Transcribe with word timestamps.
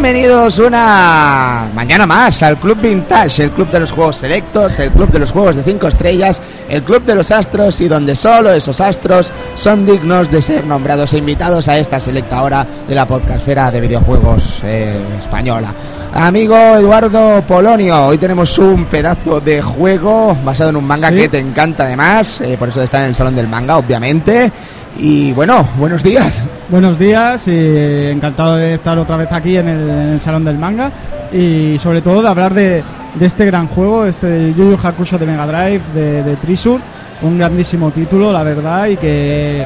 Bienvenidos 0.00 0.60
una 0.60 1.68
mañana 1.74 2.06
más 2.06 2.44
al 2.44 2.56
Club 2.60 2.80
Vintage, 2.80 3.42
el 3.42 3.50
club 3.50 3.68
de 3.68 3.80
los 3.80 3.90
juegos 3.90 4.18
selectos, 4.18 4.78
el 4.78 4.92
club 4.92 5.10
de 5.10 5.18
los 5.18 5.32
juegos 5.32 5.56
de 5.56 5.64
5 5.64 5.88
estrellas, 5.88 6.40
el 6.68 6.84
club 6.84 7.02
de 7.02 7.16
los 7.16 7.32
astros 7.32 7.80
y 7.80 7.88
donde 7.88 8.14
solo 8.14 8.52
esos 8.52 8.80
astros 8.80 9.32
son 9.54 9.84
dignos 9.84 10.30
de 10.30 10.40
ser 10.40 10.64
nombrados 10.64 11.14
e 11.14 11.18
invitados 11.18 11.66
a 11.66 11.78
esta 11.78 11.98
selecta 11.98 12.40
hora 12.44 12.64
de 12.86 12.94
la 12.94 13.08
podcastfera 13.08 13.72
de 13.72 13.80
videojuegos 13.80 14.60
eh, 14.62 15.04
española. 15.18 15.74
Amigo 16.14 16.54
Eduardo 16.54 17.42
Polonio, 17.44 18.06
hoy 18.06 18.18
tenemos 18.18 18.56
un 18.56 18.84
pedazo 18.84 19.40
de 19.40 19.60
juego 19.60 20.38
basado 20.44 20.70
en 20.70 20.76
un 20.76 20.84
manga 20.84 21.08
Sí. 21.08 21.16
que 21.16 21.28
te 21.28 21.38
encanta 21.40 21.82
además, 21.82 22.40
eh, 22.40 22.56
por 22.56 22.68
eso 22.68 22.82
está 22.82 23.00
en 23.00 23.06
el 23.06 23.14
Salón 23.16 23.34
del 23.34 23.48
Manga, 23.48 23.76
obviamente. 23.76 24.52
Y 25.00 25.32
bueno, 25.32 25.64
buenos 25.78 26.02
días. 26.02 26.48
Buenos 26.68 26.98
días 26.98 27.46
y 27.46 28.06
encantado 28.06 28.56
de 28.56 28.74
estar 28.74 28.98
otra 28.98 29.16
vez 29.16 29.30
aquí 29.30 29.56
en 29.56 29.68
el, 29.68 30.20
Salón 30.20 30.44
del 30.44 30.58
Manga 30.58 30.90
y 31.32 31.78
sobre 31.78 32.02
todo 32.02 32.20
de 32.20 32.28
hablar 32.28 32.52
de, 32.52 32.82
este 33.20 33.46
gran 33.46 33.68
juego, 33.68 34.06
este 34.06 34.52
Yu 34.54 34.72
Yu 34.72 34.78
Hakusho 34.82 35.16
de 35.16 35.26
Mega 35.26 35.46
Drive 35.46 35.82
de, 35.94 36.36
Trisur, 36.42 36.80
un 37.22 37.38
grandísimo 37.38 37.92
título, 37.92 38.32
la 38.32 38.42
verdad, 38.42 38.88
y 38.88 38.96
que 38.96 39.64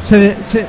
se, 0.00 0.40
se 0.40 0.66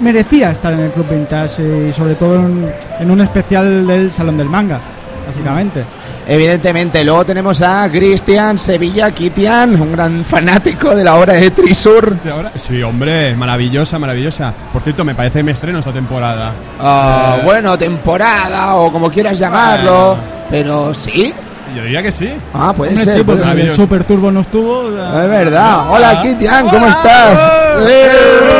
merecía 0.00 0.50
estar 0.50 0.72
en 0.72 0.80
el 0.80 0.90
Club 0.92 1.06
Vintage 1.10 1.88
y 1.88 1.92
sobre 1.92 2.14
todo 2.14 2.36
en 2.36 3.10
un 3.10 3.20
especial 3.20 3.86
del 3.86 4.12
Salón 4.12 4.38
del 4.38 4.48
Manga, 4.48 4.80
básicamente. 5.26 5.84
Evidentemente, 6.26 7.04
luego 7.04 7.24
tenemos 7.24 7.60
a 7.62 7.88
Cristian 7.90 8.58
Sevilla 8.58 9.10
Kitian, 9.10 9.80
un 9.80 9.92
gran 9.92 10.24
fanático 10.24 10.94
de 10.94 11.04
la 11.04 11.14
obra 11.16 11.34
de 11.34 11.50
Trisur. 11.50 12.20
¿De 12.22 12.30
ahora? 12.30 12.52
Sí, 12.56 12.82
hombre, 12.82 13.34
maravillosa, 13.36 13.98
maravillosa. 13.98 14.52
Por 14.72 14.82
cierto, 14.82 15.04
me 15.04 15.14
parece 15.14 15.42
me 15.42 15.52
estreno 15.52 15.78
esta 15.80 15.92
temporada. 15.92 16.52
Ah, 16.80 17.36
Eh, 17.38 17.42
bueno, 17.44 17.76
temporada 17.78 18.76
o 18.76 18.90
como 18.92 19.10
quieras 19.10 19.38
llamarlo, 19.38 20.16
pero 20.50 20.92
sí. 20.94 21.32
Yo 21.74 21.82
diría 21.82 22.02
que 22.02 22.12
sí. 22.12 22.32
Ah, 22.54 22.72
puede 22.74 22.90
Hombre, 22.92 23.04
ser. 23.04 23.18
sí, 23.18 23.22
porque 23.24 23.42
el 23.50 23.74
Super 23.74 24.04
Turbo 24.04 24.30
no 24.30 24.40
estuvo. 24.40 24.88
Es 24.88 25.28
verdad. 25.28 25.90
Hola. 25.90 26.22
Kitian, 26.22 26.68
¿cómo 26.68 26.86
Hola. 26.86 26.90
estás? 26.90 27.52
¡Eh! 27.88 28.55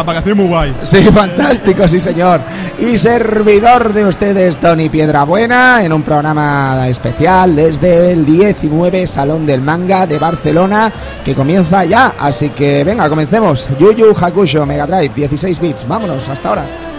La 0.00 0.04
vacación 0.04 0.38
muy 0.38 0.46
guay. 0.46 0.74
Sí, 0.82 1.02
fantástico, 1.12 1.86
sí 1.86 2.00
señor. 2.00 2.40
Y 2.78 2.96
servidor 2.96 3.92
de 3.92 4.06
ustedes, 4.06 4.56
Tony 4.56 4.88
Piedrabuena, 4.88 5.84
en 5.84 5.92
un 5.92 6.02
programa 6.02 6.88
especial 6.88 7.54
desde 7.54 8.12
el 8.12 8.24
19 8.24 9.06
Salón 9.06 9.44
del 9.44 9.60
Manga 9.60 10.06
de 10.06 10.18
Barcelona, 10.18 10.90
que 11.22 11.34
comienza 11.34 11.84
ya. 11.84 12.14
Así 12.18 12.48
que 12.48 12.82
venga, 12.82 13.10
comencemos. 13.10 13.68
Yu 13.78 13.92
Yu 13.92 14.14
Hakusho 14.18 14.64
Mega 14.64 14.86
Drive, 14.86 15.12
16 15.14 15.60
bits. 15.60 15.86
Vámonos, 15.86 16.26
hasta 16.30 16.48
ahora. 16.48 16.89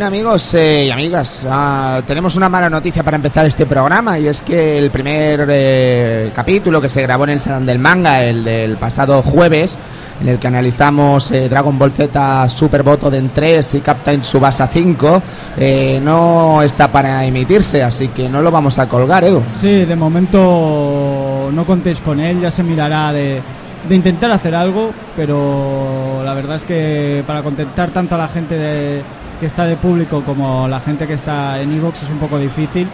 Bueno 0.00 0.16
amigos 0.16 0.54
eh, 0.54 0.86
y 0.86 0.90
amigas, 0.90 1.46
ah, 1.46 2.00
tenemos 2.06 2.34
una 2.34 2.48
mala 2.48 2.70
noticia 2.70 3.02
para 3.02 3.16
empezar 3.16 3.44
este 3.44 3.66
programa 3.66 4.18
y 4.18 4.28
es 4.28 4.40
que 4.40 4.78
el 4.78 4.90
primer 4.90 5.46
eh, 5.50 6.32
capítulo 6.34 6.80
que 6.80 6.88
se 6.88 7.02
grabó 7.02 7.24
en 7.24 7.30
el 7.30 7.40
Salón 7.42 7.66
del 7.66 7.78
Manga, 7.78 8.24
el 8.24 8.42
del 8.42 8.78
pasado 8.78 9.20
jueves, 9.20 9.78
en 10.22 10.28
el 10.28 10.38
que 10.38 10.46
analizamos 10.46 11.30
eh, 11.32 11.50
Dragon 11.50 11.78
Ball 11.78 11.92
Z 11.92 12.48
Super 12.48 12.82
Botoden 12.82 13.30
3 13.34 13.74
y 13.74 13.80
Captain 13.82 14.24
Subasa 14.24 14.68
5, 14.68 15.22
eh, 15.58 16.00
no 16.02 16.62
está 16.62 16.90
para 16.90 17.22
emitirse, 17.26 17.82
así 17.82 18.08
que 18.08 18.26
no 18.26 18.40
lo 18.40 18.50
vamos 18.50 18.78
a 18.78 18.88
colgar, 18.88 19.24
Edu. 19.24 19.42
Sí, 19.50 19.84
de 19.84 19.96
momento 19.96 21.50
no 21.52 21.66
contéis 21.66 22.00
con 22.00 22.20
él, 22.20 22.40
ya 22.40 22.50
se 22.50 22.62
mirará 22.62 23.12
de, 23.12 23.42
de 23.86 23.94
intentar 23.94 24.30
hacer 24.30 24.54
algo, 24.54 24.92
pero 25.14 26.22
la 26.24 26.32
verdad 26.32 26.56
es 26.56 26.64
que 26.64 27.22
para 27.26 27.42
contentar 27.42 27.90
tanto 27.90 28.14
a 28.14 28.18
la 28.18 28.28
gente 28.28 28.56
de- 28.56 29.19
que 29.40 29.46
está 29.46 29.64
de 29.64 29.76
público 29.76 30.22
como 30.24 30.68
la 30.68 30.80
gente 30.80 31.06
que 31.06 31.14
está 31.14 31.60
en 31.60 31.72
Evox 31.72 32.02
es 32.04 32.10
un 32.10 32.18
poco 32.18 32.38
difícil, 32.38 32.86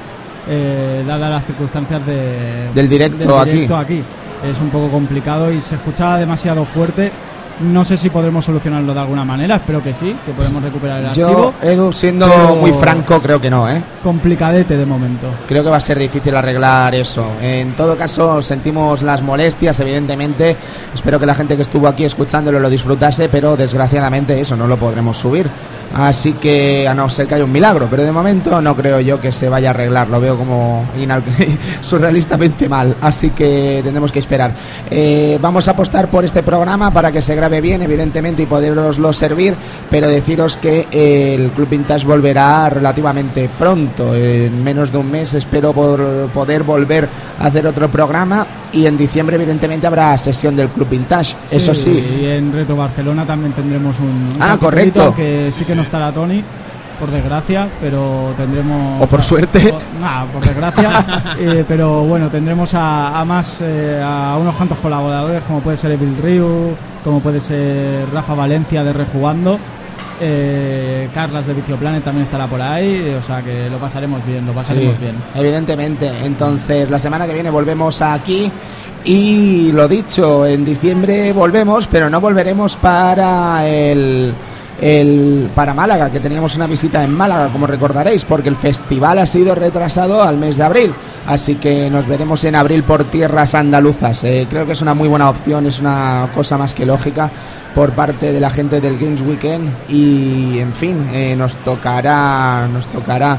eh, 0.48 1.04
dadas 1.06 1.30
las 1.30 1.44
circunstancias 1.44 2.06
de- 2.06 2.70
Del 2.74 2.88
directo 2.88 3.44
directo 3.44 3.76
aquí. 3.76 4.02
Es 4.48 4.60
un 4.60 4.70
poco 4.70 4.88
complicado 4.90 5.50
y 5.52 5.60
se 5.60 5.74
escuchaba 5.74 6.18
demasiado 6.18 6.64
fuerte. 6.64 7.10
No 7.58 7.86
sé 7.86 7.96
si 7.96 8.10
podremos 8.10 8.44
solucionarlo 8.44 8.92
de 8.92 9.00
alguna 9.00 9.24
manera, 9.24 9.56
espero 9.56 9.82
que 9.82 9.94
sí, 9.94 10.14
que 10.26 10.32
podemos 10.32 10.62
recuperar 10.62 11.02
el 11.02 11.12
Yo, 11.12 11.26
archivo. 11.26 11.54
Edu, 11.62 11.90
siendo 11.90 12.26
muy 12.60 12.70
franco, 12.74 13.18
creo 13.22 13.40
que 13.40 13.48
no, 13.48 13.66
¿eh? 13.66 13.82
Complicadete 14.02 14.76
de 14.76 14.84
momento. 14.84 15.28
Creo 15.48 15.64
que 15.64 15.70
va 15.70 15.78
a 15.78 15.80
ser 15.80 15.98
difícil 15.98 16.36
arreglar 16.36 16.94
eso. 16.94 17.26
En 17.40 17.74
todo 17.74 17.96
caso, 17.96 18.42
sentimos 18.42 19.02
las 19.02 19.22
molestias, 19.22 19.80
evidentemente. 19.80 20.54
Espero 20.92 21.18
que 21.18 21.24
la 21.24 21.34
gente 21.34 21.56
que 21.56 21.62
estuvo 21.62 21.88
aquí 21.88 22.04
escuchándolo 22.04 22.60
lo 22.60 22.68
disfrutase, 22.68 23.30
pero 23.30 23.56
desgraciadamente 23.56 24.38
eso 24.38 24.54
no 24.54 24.66
lo 24.66 24.78
podremos 24.78 25.16
subir. 25.16 25.48
Así 25.94 26.34
que, 26.34 26.86
a 26.86 26.94
no 26.94 27.08
ser 27.08 27.26
que 27.26 27.36
haya 27.36 27.44
un 27.44 27.52
milagro, 27.52 27.88
pero 27.90 28.02
de 28.02 28.12
momento 28.12 28.60
no 28.60 28.76
creo 28.76 29.00
yo 29.00 29.20
que 29.20 29.32
se 29.32 29.48
vaya 29.48 29.68
a 29.68 29.70
arreglar. 29.70 30.08
Lo 30.08 30.20
veo 30.20 30.36
como 30.36 30.84
surrealistamente 31.80 32.68
mal. 32.68 32.96
Así 33.00 33.30
que 33.30 33.80
tendremos 33.82 34.12
que 34.12 34.18
esperar. 34.18 34.54
Eh, 34.90 35.38
vamos 35.40 35.68
a 35.68 35.72
apostar 35.72 36.08
por 36.10 36.24
este 36.24 36.42
programa 36.42 36.92
para 36.92 37.12
que 37.12 37.22
se 37.22 37.34
grabe 37.34 37.60
bien, 37.60 37.82
evidentemente, 37.82 38.42
y 38.42 38.46
poderoslo 38.46 39.12
servir. 39.12 39.54
Pero 39.90 40.08
deciros 40.08 40.56
que 40.56 40.86
eh, 40.90 41.34
el 41.34 41.50
Club 41.52 41.68
Vintage 41.68 42.06
volverá 42.06 42.68
relativamente 42.68 43.48
pronto. 43.58 44.14
En 44.14 44.62
menos 44.62 44.92
de 44.92 44.98
un 44.98 45.10
mes 45.10 45.34
espero 45.34 45.72
por 45.72 46.28
poder 46.30 46.62
volver 46.62 47.08
a 47.38 47.46
hacer 47.46 47.66
otro 47.66 47.90
programa. 47.90 48.46
Y 48.72 48.86
en 48.86 48.96
diciembre, 48.96 49.36
evidentemente, 49.36 49.86
habrá 49.86 50.18
sesión 50.18 50.56
del 50.56 50.68
Club 50.68 50.88
Vintage. 50.88 51.36
Eso 51.50 51.74
sí. 51.74 51.90
Y 52.20 52.26
en 52.26 52.52
Retro 52.52 52.76
Barcelona 52.76 53.24
también 53.24 53.52
tendremos 53.52 53.98
un. 54.00 54.06
un 54.06 54.32
Ah, 54.40 54.56
correcto. 54.58 55.14
Que 55.14 55.50
sí 55.52 55.64
que 55.64 55.74
no 55.76 55.82
estará 55.82 56.12
Tony, 56.12 56.42
por 56.98 57.10
desgracia, 57.10 57.68
pero 57.80 58.32
tendremos. 58.36 59.02
O 59.02 59.06
por 59.06 59.22
suerte. 59.22 59.72
nah, 60.00 60.24
por 60.26 60.42
desgracia. 60.44 61.34
eh, 61.38 61.64
pero 61.68 62.04
bueno, 62.04 62.28
tendremos 62.30 62.72
a, 62.74 63.18
a 63.20 63.24
más. 63.24 63.60
eh, 63.60 64.02
a 64.02 64.36
unos 64.40 64.54
cuantos 64.56 64.78
colaboradores, 64.78 65.42
como 65.44 65.60
puede 65.60 65.76
ser 65.76 65.92
Evil 65.92 66.16
Ryu, 66.22 66.74
como 67.04 67.20
puede 67.20 67.40
ser 67.40 68.08
Rafa 68.12 68.34
Valencia 68.34 68.82
de 68.82 68.92
Rejugando. 68.92 69.58
Eh, 70.18 71.10
Carlas 71.12 71.46
de 71.46 71.52
Vicioplanet 71.52 72.02
también 72.02 72.22
estará 72.24 72.46
por 72.46 72.62
ahí, 72.62 73.14
o 73.18 73.20
sea 73.20 73.42
que 73.42 73.68
lo 73.68 73.76
pasaremos 73.76 74.24
bien, 74.24 74.46
lo 74.46 74.52
pasaremos 74.54 74.94
Sí, 74.96 75.02
bien. 75.02 75.16
Evidentemente. 75.34 76.10
Entonces, 76.24 76.90
la 76.90 76.98
semana 76.98 77.26
que 77.26 77.34
viene 77.34 77.50
volvemos 77.50 78.00
aquí. 78.00 78.50
Y 79.04 79.70
lo 79.72 79.86
dicho, 79.86 80.46
en 80.46 80.64
diciembre 80.64 81.32
volvemos, 81.34 81.86
pero 81.86 82.08
no 82.08 82.20
volveremos 82.20 82.76
para 82.76 83.68
el. 83.68 84.32
El, 84.80 85.50
para 85.54 85.72
Málaga, 85.74 86.10
que 86.10 86.20
teníamos 86.20 86.54
una 86.56 86.66
visita 86.66 87.02
en 87.02 87.14
Málaga, 87.14 87.50
como 87.52 87.66
recordaréis, 87.66 88.24
porque 88.24 88.48
el 88.48 88.56
festival 88.56 89.18
ha 89.18 89.26
sido 89.26 89.54
retrasado 89.54 90.22
al 90.22 90.36
mes 90.36 90.56
de 90.56 90.64
abril. 90.64 90.92
Así 91.26 91.54
que 91.56 91.88
nos 91.90 92.06
veremos 92.06 92.44
en 92.44 92.54
abril 92.56 92.82
por 92.84 93.04
tierras 93.04 93.54
andaluzas. 93.54 94.22
Eh, 94.24 94.46
creo 94.50 94.66
que 94.66 94.72
es 94.72 94.82
una 94.82 94.94
muy 94.94 95.08
buena 95.08 95.30
opción, 95.30 95.66
es 95.66 95.80
una 95.80 96.28
cosa 96.34 96.58
más 96.58 96.74
que 96.74 96.84
lógica 96.86 97.30
por 97.74 97.92
parte 97.92 98.32
de 98.32 98.40
la 98.40 98.48
gente 98.50 98.80
del 98.80 98.98
Games 98.98 99.22
Weekend. 99.22 99.70
Y 99.88 100.58
en 100.58 100.74
fin, 100.74 101.08
eh, 101.12 101.34
nos 101.36 101.56
tocará 101.56 102.68
nos 102.72 102.86
tocará 102.88 103.38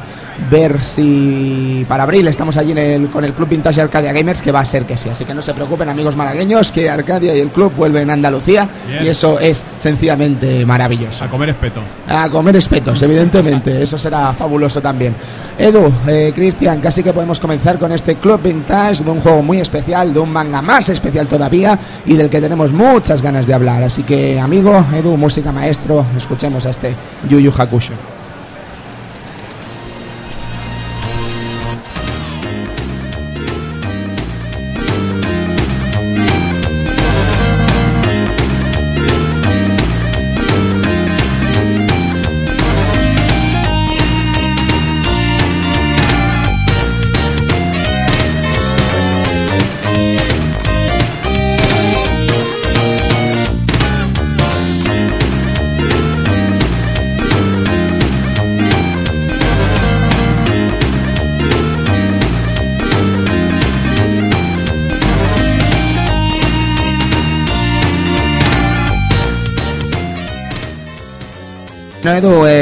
ver 0.52 0.80
si 0.82 1.86
para 1.88 2.04
abril 2.04 2.28
estamos 2.28 2.58
allí 2.58 2.72
en 2.72 2.78
el- 2.78 3.08
con 3.10 3.24
el 3.26 3.34
Club 3.34 3.50
Vintage 3.50 3.82
Arcadia 3.82 4.12
Gamers, 4.14 4.42
que 4.42 4.52
va 4.52 4.60
a 4.60 4.66
ser 4.66 4.86
que 4.86 4.98
sí. 4.98 5.10
Así 5.10 5.26
que 5.26 5.34
no 5.34 5.42
se 5.42 5.54
preocupen, 5.54 5.90
amigos 5.90 6.16
malagueños, 6.16 6.72
que 6.72 6.90
Arcadia 6.90 7.36
y 7.36 7.40
el 7.40 7.50
club 7.50 7.74
vuelven 7.76 8.10
a 8.10 8.14
Andalucía 8.14 8.68
Bien. 8.88 9.04
y 9.06 9.08
eso 9.08 9.40
es 9.40 9.64
sencillamente 9.80 10.66
maravilloso. 10.66 11.27
A 11.28 11.30
comer 11.30 11.50
espeto. 11.50 11.82
A 12.08 12.30
comer 12.30 12.56
espetos, 12.56 13.02
evidentemente. 13.02 13.82
Eso 13.84 13.98
será 13.98 14.34
fabuloso 14.34 14.82
también. 14.82 15.14
Edu, 15.58 15.92
eh, 16.08 16.32
Cristian, 16.34 16.80
casi 16.80 17.04
que 17.04 17.12
podemos 17.12 17.40
comenzar 17.40 17.78
con 17.78 17.92
este 17.92 18.16
Club 18.16 18.42
Vintage 18.42 19.04
de 19.04 19.12
un 19.12 19.20
juego 19.20 19.44
muy 19.44 19.60
especial, 19.60 20.14
de 20.14 20.20
un 20.20 20.32
manga 20.32 20.62
más 20.62 20.88
especial 20.88 21.28
todavía 21.28 21.78
y 22.06 22.16
del 22.16 22.30
que 22.30 22.40
tenemos 22.40 22.72
muchas 22.72 23.22
ganas 23.22 23.46
de 23.46 23.54
hablar. 23.54 23.84
Así 23.84 24.04
que, 24.04 24.40
amigo, 24.40 24.86
Edu, 24.96 25.18
música 25.18 25.52
maestro, 25.52 26.06
escuchemos 26.16 26.66
a 26.66 26.70
este 26.70 26.96
Yu 27.28 27.40
Yu 27.40 27.52
Hakusho. 27.52 28.17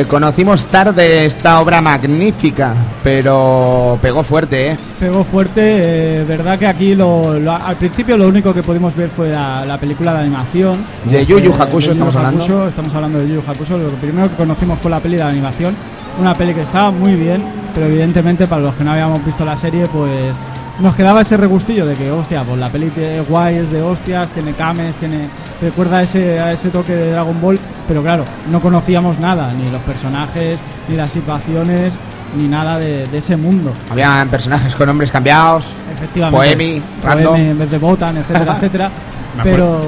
Eh, 0.01 0.05
conocimos 0.07 0.67
tarde 0.67 1.25
esta 1.25 1.59
obra 1.59 1.81
magnífica, 1.81 2.73
pero 3.03 3.97
pegó 4.01 4.23
fuerte, 4.23 4.71
¿eh? 4.71 4.77
Pegó 4.99 5.23
fuerte, 5.23 5.61
eh, 5.61 6.23
verdad 6.27 6.57
que 6.59 6.67
aquí 6.67 6.95
lo, 6.95 7.39
lo- 7.39 7.51
al 7.53 7.77
principio 7.77 8.17
lo 8.17 8.27
único 8.27 8.53
que 8.53 8.63
pudimos 8.63 8.95
ver 8.95 9.09
fue 9.09 9.29
la, 9.29 9.65
la 9.65 9.79
película 9.79 10.13
de 10.13 10.19
animación. 10.21 10.77
De 11.05 11.25
Yu 11.25 11.39
Yu 11.39 11.51
Eh, 11.51 11.55
Hakusho 11.59 11.91
estamos 11.91 12.15
hablando. 12.15 12.43
Hakusho, 12.43 12.67
estamos 12.67 12.93
hablando 12.93 13.19
de 13.19 13.27
Yu 13.29 13.35
Yu 13.35 13.43
Hakusho. 13.51 13.77
Lo 13.77 13.89
primero 13.91 14.29
que 14.29 14.35
conocimos 14.35 14.79
fue 14.79 14.91
la 14.91 14.99
peli 14.99 15.17
de 15.17 15.23
animación. 15.23 15.75
Una 16.19 16.33
peli 16.33 16.53
que 16.53 16.61
estaba 16.61 16.91
muy 16.91 17.15
bien, 17.15 17.43
pero 17.73 17.87
evidentemente 17.87 18.47
para 18.47 18.61
los 18.61 18.75
que 18.75 18.83
no 18.83 18.91
habíamos 18.91 19.23
visto 19.25 19.43
la 19.43 19.57
serie, 19.57 19.85
pues 19.87 20.37
nos 20.79 20.95
quedaba 20.95 21.21
ese 21.21 21.37
regustillo 21.37 21.85
de 21.85 21.95
que, 21.95 22.11
hostia, 22.11 22.43
pues 22.43 22.59
la 22.59 22.69
peli 22.69 22.91
es 22.95 23.27
guay, 23.27 23.55
es 23.55 23.71
de 23.71 23.81
hostias, 23.81 24.31
tiene 24.31 24.53
cames, 24.53 24.95
tiene 24.97 25.29
recuerda 25.61 25.97
a 25.97 26.03
ese, 26.03 26.39
a 26.39 26.51
ese 26.51 26.69
toque 26.69 26.93
de 26.93 27.11
Dragon 27.11 27.39
Ball, 27.41 27.59
pero 27.87 28.01
claro, 28.01 28.25
no 28.51 28.59
conocíamos 28.59 29.19
nada, 29.19 29.53
ni 29.53 29.69
los 29.69 29.81
personajes, 29.83 30.59
ni 30.87 30.95
las 30.95 31.11
situaciones, 31.11 31.93
ni 32.35 32.47
nada 32.47 32.77
de, 32.77 33.07
de 33.07 33.17
ese 33.17 33.37
mundo. 33.37 33.73
Habían 33.89 34.27
personajes 34.29 34.75
con 34.75 34.87
nombres 34.87 35.11
cambiados. 35.11 35.71
Efectivamente. 35.93 36.37
Poemi, 36.37 36.81
random. 37.03 37.33
Poemi 37.33 37.49
en 37.49 37.59
vez 37.59 37.71
de 37.71 37.77
Botan, 37.77 38.17
etcétera, 38.17 38.55
etcétera. 38.55 38.91
Pero 39.43 39.81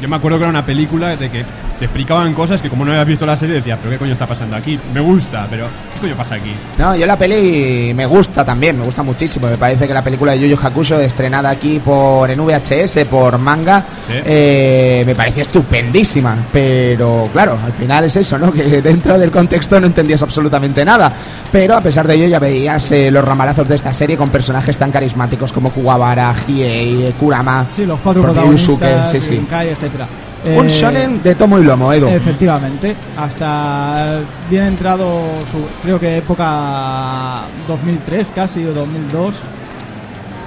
Yo 0.00 0.08
me 0.08 0.16
acuerdo 0.16 0.38
que 0.38 0.44
era 0.44 0.50
una 0.50 0.66
película 0.66 1.16
de 1.16 1.30
que 1.30 1.44
te 1.80 1.86
explicaban 1.86 2.34
cosas 2.34 2.60
que 2.60 2.68
como 2.68 2.84
no 2.84 2.90
habías 2.92 3.06
visto 3.06 3.24
la 3.24 3.36
serie 3.38 3.54
decía, 3.56 3.76
pero 3.78 3.90
qué 3.90 3.96
coño 3.96 4.12
está 4.12 4.26
pasando 4.26 4.54
aquí. 4.54 4.78
Me 4.92 5.00
gusta, 5.00 5.46
pero 5.48 5.66
¿qué 5.94 6.00
coño 6.00 6.14
pasa 6.14 6.34
aquí? 6.34 6.52
No, 6.76 6.94
yo 6.94 7.06
la 7.06 7.16
peli 7.16 7.94
me 7.94 8.04
gusta 8.04 8.44
también, 8.44 8.78
me 8.78 8.84
gusta 8.84 9.02
muchísimo. 9.02 9.46
Me 9.48 9.56
parece 9.56 9.88
que 9.88 9.94
la 9.94 10.04
película 10.04 10.32
de 10.32 10.40
Yu 10.40 10.46
Yu 10.54 10.58
Hakusho, 10.62 11.00
estrenada 11.00 11.48
aquí 11.48 11.80
por 11.82 12.30
en 12.30 12.38
VHS, 12.38 13.06
por 13.06 13.38
manga, 13.38 13.82
Sí. 14.06 14.12
eh, 14.26 15.02
me 15.06 15.14
parece 15.14 15.40
estupendísima. 15.40 16.36
Pero 16.52 17.30
claro, 17.32 17.58
al 17.64 17.72
final 17.72 18.04
es 18.04 18.14
eso, 18.16 18.38
¿no? 18.38 18.52
Que 18.60 18.82
dentro 18.82 19.18
del 19.18 19.30
contexto 19.30 19.80
no 19.80 19.86
entendías 19.86 20.20
absolutamente 20.22 20.84
nada. 20.84 21.10
Pero 21.50 21.74
a 21.76 21.80
pesar 21.80 22.06
de 22.06 22.14
ello 22.14 22.26
ya 22.26 22.38
veías 22.38 22.90
eh, 22.92 23.10
los 23.10 23.24
ramalazos 23.24 23.66
de 23.66 23.76
esta 23.76 23.94
serie 23.94 24.18
con 24.18 24.28
personajes 24.28 24.76
tan 24.76 24.90
carismáticos 24.92 25.50
como 25.50 25.70
Kuwabara, 25.70 26.34
Hiei, 26.46 27.14
Kurama. 27.18 27.64
sí, 27.74 27.86
los 27.86 27.98
cuatro 28.00 28.20
protagonistas, 28.22 28.66
Yusuke, 28.68 29.06
sí, 29.10 29.20
sí. 29.22 29.30
Rinkai, 29.36 29.70
etcétera. 29.70 30.06
Un 30.44 30.66
Eh, 30.66 30.68
shonen 30.70 31.22
de 31.22 31.34
tomo 31.34 31.58
y 31.58 31.64
lomo, 31.64 31.92
Edu. 31.92 32.08
Efectivamente, 32.08 32.96
hasta 33.16 34.20
bien 34.48 34.64
entrado, 34.64 35.20
su, 35.50 35.58
creo 35.82 36.00
que 36.00 36.16
época 36.18 37.42
2003 37.68 38.28
casi 38.34 38.64
o 38.64 38.72
2002. 38.72 39.34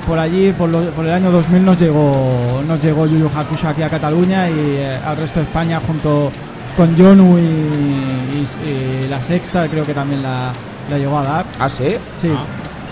Por 0.08 0.20
allí, 0.20 0.52
por, 0.52 0.70
lo- 0.70 0.90
por 0.92 1.06
el 1.06 1.12
año 1.14 1.32
2000 1.32 1.64
nos 1.64 1.80
llegó, 1.80 2.62
nos 2.68 2.84
llegó 2.84 3.06
Yu 3.06 3.20
Yu 3.20 3.30
Hakusho 3.34 3.70
aquí 3.70 3.84
a 3.84 3.90
Cataluña 3.90 4.50
y 4.50 4.54
eh, 4.58 4.98
al 5.06 5.16
resto 5.16 5.40
de 5.40 5.46
España 5.46 5.80
junto 5.86 6.30
con 6.76 6.94
Yonu 6.96 7.38
y, 7.38 7.42
y- 7.42 8.70
y 8.70 9.08
la 9.08 9.22
Sexta 9.22 9.68
creo 9.70 9.86
que 9.86 9.94
también 9.94 10.22
la, 10.24 10.52
la 10.90 10.98
llegó 10.98 11.20
a 11.20 11.24
dar. 11.24 11.46
Ah, 11.60 11.70
sí. 11.70 11.94
Sí, 12.18 12.30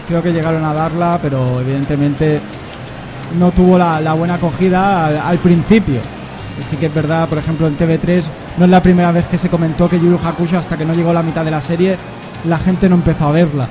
creo 0.08 0.22
que 0.24 0.32
llegaron 0.32 0.64
a 0.64 0.74
darla, 0.74 1.20
pero 1.22 1.60
evidentemente 1.60 2.40
no 3.38 3.52
tuvo 3.52 3.78
la, 3.78 4.00
la 4.00 4.14
buena 4.14 4.36
acogida 4.36 5.08
al, 5.08 5.18
al 5.18 5.38
principio. 5.40 6.00
Sí 6.70 6.78
que 6.78 6.86
es 6.88 6.94
verdad, 6.94 7.28
por 7.28 7.38
ejemplo, 7.38 7.68
en 7.68 7.78
TV3 7.78 8.24
no 8.58 8.66
es 8.66 8.72
la 8.72 8.82
primera 8.82 9.12
vez 9.12 9.26
que 9.28 9.38
se 9.38 9.50
comentó 9.50 9.90
que 9.90 10.00
Yu 10.00 10.12
Yu 10.12 10.20
Hakusho 10.24 10.58
hasta 10.58 10.78
que 10.78 10.86
no 10.86 10.94
llegó 10.94 11.12
la 11.14 11.24
mitad 11.24 11.44
de 11.44 11.52
la 11.52 11.62
serie 11.62 11.98
la 12.46 12.58
gente 12.58 12.88
no 12.90 12.96
empezó 12.96 13.26
a 13.28 13.32
verla. 13.32 13.68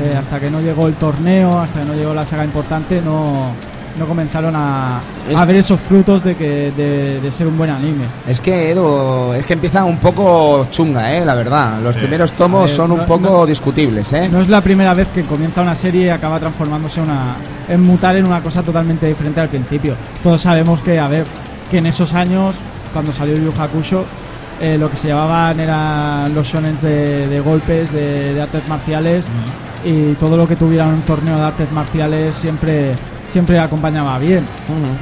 Eh, 0.00 0.14
hasta 0.16 0.38
que 0.40 0.50
no 0.50 0.60
llegó 0.60 0.86
el 0.88 0.94
torneo, 0.94 1.58
hasta 1.58 1.80
que 1.80 1.84
no 1.86 1.94
llegó 1.94 2.14
la 2.14 2.24
saga 2.24 2.44
importante, 2.44 3.02
no, 3.02 3.50
no 3.98 4.06
comenzaron 4.06 4.54
a, 4.56 5.00
Es- 5.28 5.36
a 5.36 5.44
ver 5.44 5.56
esos 5.56 5.78
frutos 5.80 6.22
de, 6.24 6.34
que, 6.36 6.72
de, 6.74 7.20
de 7.20 7.32
ser 7.32 7.46
un 7.46 7.58
buen 7.58 7.68
anime. 7.68 8.04
Es 8.26 8.40
que 8.40 8.70
Edu, 8.70 9.32
es 9.34 9.44
que 9.44 9.52
empieza 9.54 9.84
un 9.84 9.98
poco 9.98 10.68
chunga, 10.70 11.12
eh, 11.14 11.24
la 11.24 11.34
verdad. 11.34 11.80
Los 11.82 11.94
Sí. 11.94 12.00
primeros 12.00 12.32
tomos 12.32 12.60
A 12.60 12.66
ver, 12.66 12.70
son 12.76 12.92
un 12.92 12.98
no- 12.98 13.06
poco 13.06 13.28
no- 13.40 13.46
discutibles, 13.46 14.10
eh. 14.14 14.28
No 14.30 14.40
es 14.40 14.48
la 14.48 14.62
primera 14.62 14.94
vez 14.94 15.08
que 15.08 15.24
comienza 15.24 15.60
una 15.60 15.74
serie 15.74 16.06
y 16.06 16.08
acaba 16.08 16.38
transformándose 16.40 17.00
una, 17.02 17.34
en 17.68 17.82
mutar 17.82 18.16
en 18.16 18.24
una 18.24 18.40
cosa 18.40 18.62
totalmente 18.62 19.06
diferente 19.06 19.40
al 19.40 19.48
principio. 19.48 19.96
Todos 20.22 20.40
sabemos 20.40 20.80
que, 20.80 20.98
a 20.98 21.08
ver, 21.08 21.26
que 21.70 21.78
en 21.78 21.86
esos 21.86 22.14
años, 22.14 22.56
cuando 22.92 23.12
salió 23.12 23.36
Yu 23.36 23.52
Hakusho, 23.58 24.04
eh, 24.60 24.76
lo 24.78 24.90
que 24.90 24.96
se 24.96 25.08
llevaban 25.08 25.60
eran 25.60 26.34
los 26.34 26.46
shonens 26.46 26.82
de, 26.82 27.28
de 27.28 27.40
golpes, 27.40 27.92
de, 27.92 28.34
de 28.34 28.42
artes 28.42 28.66
marciales, 28.68 29.24
y 29.84 30.14
todo 30.14 30.36
lo 30.36 30.48
que 30.48 30.56
tuviera 30.56 30.86
un 30.86 31.02
torneo 31.02 31.36
de 31.36 31.42
artes 31.42 31.70
marciales 31.70 32.34
siempre, 32.34 32.94
siempre 33.28 33.58
acompañaba 33.58 34.18
bien. 34.18 34.46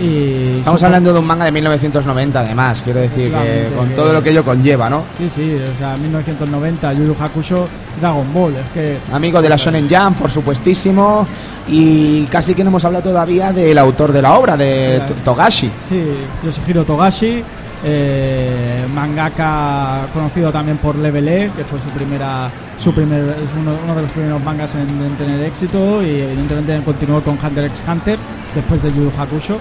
Y 0.00 0.59
Estamos 0.59 0.80
supo- 0.80 0.87
hablando 0.87 1.12
de 1.12 1.18
un 1.21 1.26
manga 1.26 1.45
de 1.45 1.52
1990, 1.52 2.40
además, 2.40 2.83
quiero 2.83 3.00
decir, 3.00 3.33
que 3.33 3.68
con 3.76 3.90
todo 3.95 4.12
lo 4.12 4.23
que 4.23 4.30
ello 4.30 4.45
conlleva, 4.45 4.90
¿no? 4.90 5.04
Sí, 5.16 5.28
sí, 5.28 5.56
o 5.75 5.78
sea, 5.78 5.97
1990, 5.97 6.92
Yu 6.95 7.04
Yu 7.06 7.16
Hakusho, 7.18 7.68
Dragon 8.00 8.26
Ball, 8.35 8.54
es 8.56 8.71
que... 8.75 8.99
Amigo 9.12 9.40
de 9.40 9.49
la 9.49 9.56
Shonen 9.56 9.88
Jump, 9.88 10.18
por 10.18 10.30
supuestísimo, 10.30 11.26
y 11.68 12.25
casi 12.25 12.54
que 12.54 12.62
no 12.64 12.71
hemos 12.71 12.85
hablado 12.85 13.11
todavía 13.11 13.52
del 13.52 13.78
autor 13.78 14.12
de 14.12 14.23
la 14.23 14.35
obra, 14.38 14.56
de 14.56 15.00
Togashi. 15.25 15.71
Sí, 15.88 16.02
Yoshihiro 16.45 16.85
Togashi, 16.85 17.42
eh, 17.85 18.87
mangaka 18.95 20.09
conocido 20.12 20.50
también 20.52 20.78
por 20.78 20.97
Level 20.97 21.28
E, 21.28 21.50
que 21.56 21.64
fue 21.64 21.78
su 21.80 21.88
primera, 21.90 22.50
su 22.78 22.92
primer, 22.92 23.21
es 23.21 23.61
uno, 23.61 23.73
uno 23.85 23.95
de 23.95 24.02
los 24.02 24.11
primeros 24.12 24.42
mangas 24.42 24.75
en, 24.75 24.88
en 25.02 25.16
tener 25.16 25.40
éxito 25.42 26.02
y 26.02 26.21
evidentemente 26.21 26.80
continuó 26.85 27.23
con 27.23 27.38
Hunter 27.42 27.64
x 27.66 27.83
Hunter 27.87 28.18
después 28.54 28.83
de 28.83 28.92
Yu 28.92 29.04
Yu 29.04 29.12
Hakusho 29.18 29.59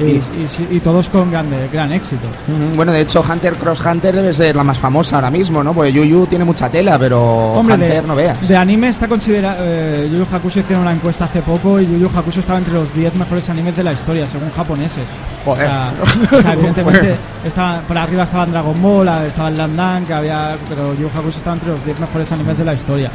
y, 0.00 0.20
Y- 0.40 0.76
y 0.76 0.80
todos 0.80 1.08
con 1.08 1.30
grande, 1.30 1.68
gran 1.72 1.92
éxito. 1.92 2.26
Bueno, 2.74 2.92
de 2.92 3.00
hecho, 3.02 3.22
Hunter 3.28 3.54
Cross 3.54 3.80
Hunter 3.84 4.14
debe 4.14 4.32
ser 4.32 4.56
la 4.56 4.64
más 4.64 4.78
famosa 4.78 5.16
ahora 5.16 5.30
mismo, 5.30 5.62
¿no? 5.62 5.72
Porque 5.72 5.92
Yu 5.92 6.04
Yu 6.04 6.26
tiene 6.26 6.44
mucha 6.44 6.68
tela, 6.70 6.98
pero 6.98 7.20
Hombre, 7.52 7.74
Hunter 7.76 8.02
de, 8.02 8.08
no 8.08 8.14
veas. 8.16 8.46
de 8.48 8.56
anime 8.56 8.88
está 8.88 9.06
considerado. 9.08 9.58
Eh, 9.60 10.08
Yu 10.10 10.18
Yu 10.18 10.26
Hakusho 10.30 10.60
hicieron 10.60 10.82
una 10.82 10.92
encuesta 10.92 11.24
hace 11.26 11.42
poco 11.42 11.80
y 11.80 11.86
Yu 11.86 11.98
Yu 11.98 12.10
Hakusho 12.14 12.40
estaba 12.40 12.58
entre 12.58 12.74
los 12.74 12.92
10 12.94 13.14
mejores 13.16 13.48
animes 13.50 13.76
de 13.76 13.84
la 13.84 13.92
historia, 13.92 14.26
según 14.26 14.50
japoneses. 14.50 15.06
Joder. 15.44 15.66
O 15.66 15.68
sea, 15.68 15.92
o 16.38 16.42
sea, 16.42 16.52
evidentemente, 16.54 17.16
estaban, 17.44 17.82
por 17.82 17.96
arriba 17.98 18.24
estaban 18.24 18.50
Dragon 18.52 18.80
Ball, 18.82 19.08
estaba 19.26 19.48
el 19.48 19.56
Landan, 19.58 20.04
que 20.06 20.14
había. 20.14 20.56
Pero 20.68 20.94
Yu 20.94 21.02
Yu 21.02 21.08
Hakusho 21.18 21.38
estaba 21.38 21.54
entre 21.56 21.70
los 21.70 21.84
10 21.84 22.00
mejores 22.00 22.30
animes 22.32 22.58
de 22.58 22.64
la 22.64 22.74
historia. 22.74 23.10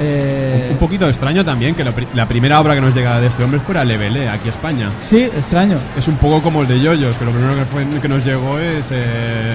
Eh, 0.00 0.68
Un 0.70 0.76
poquito 0.78 1.08
extraño 1.08 1.44
también 1.44 1.74
que 1.74 1.84
lo 1.84 1.92
pri- 1.92 2.08
la 2.14 2.26
primera 2.26 2.60
obra 2.60 2.74
que 2.74 2.80
nos 2.80 2.94
llega 2.94 3.20
de 3.20 3.26
este 3.26 3.42
hombre 3.44 3.60
fuera 3.60 3.84
Level 3.84 4.16
E, 4.16 4.28
aquí 4.28 4.48
a 4.48 4.50
España. 4.50 4.90
sí, 5.04 5.22
extraño. 5.22 5.78
Es 5.96 6.08
un 6.08 6.16
poco 6.30 6.42
como 6.42 6.62
el 6.62 6.68
de 6.68 6.80
Yoyos, 6.80 7.16
que 7.16 7.24
lo 7.24 7.30
primero 7.30 7.54
que, 7.54 7.64
fue, 7.66 7.86
que 8.00 8.08
nos 8.08 8.24
llegó 8.24 8.58
es 8.58 8.86
eh, 8.90 9.54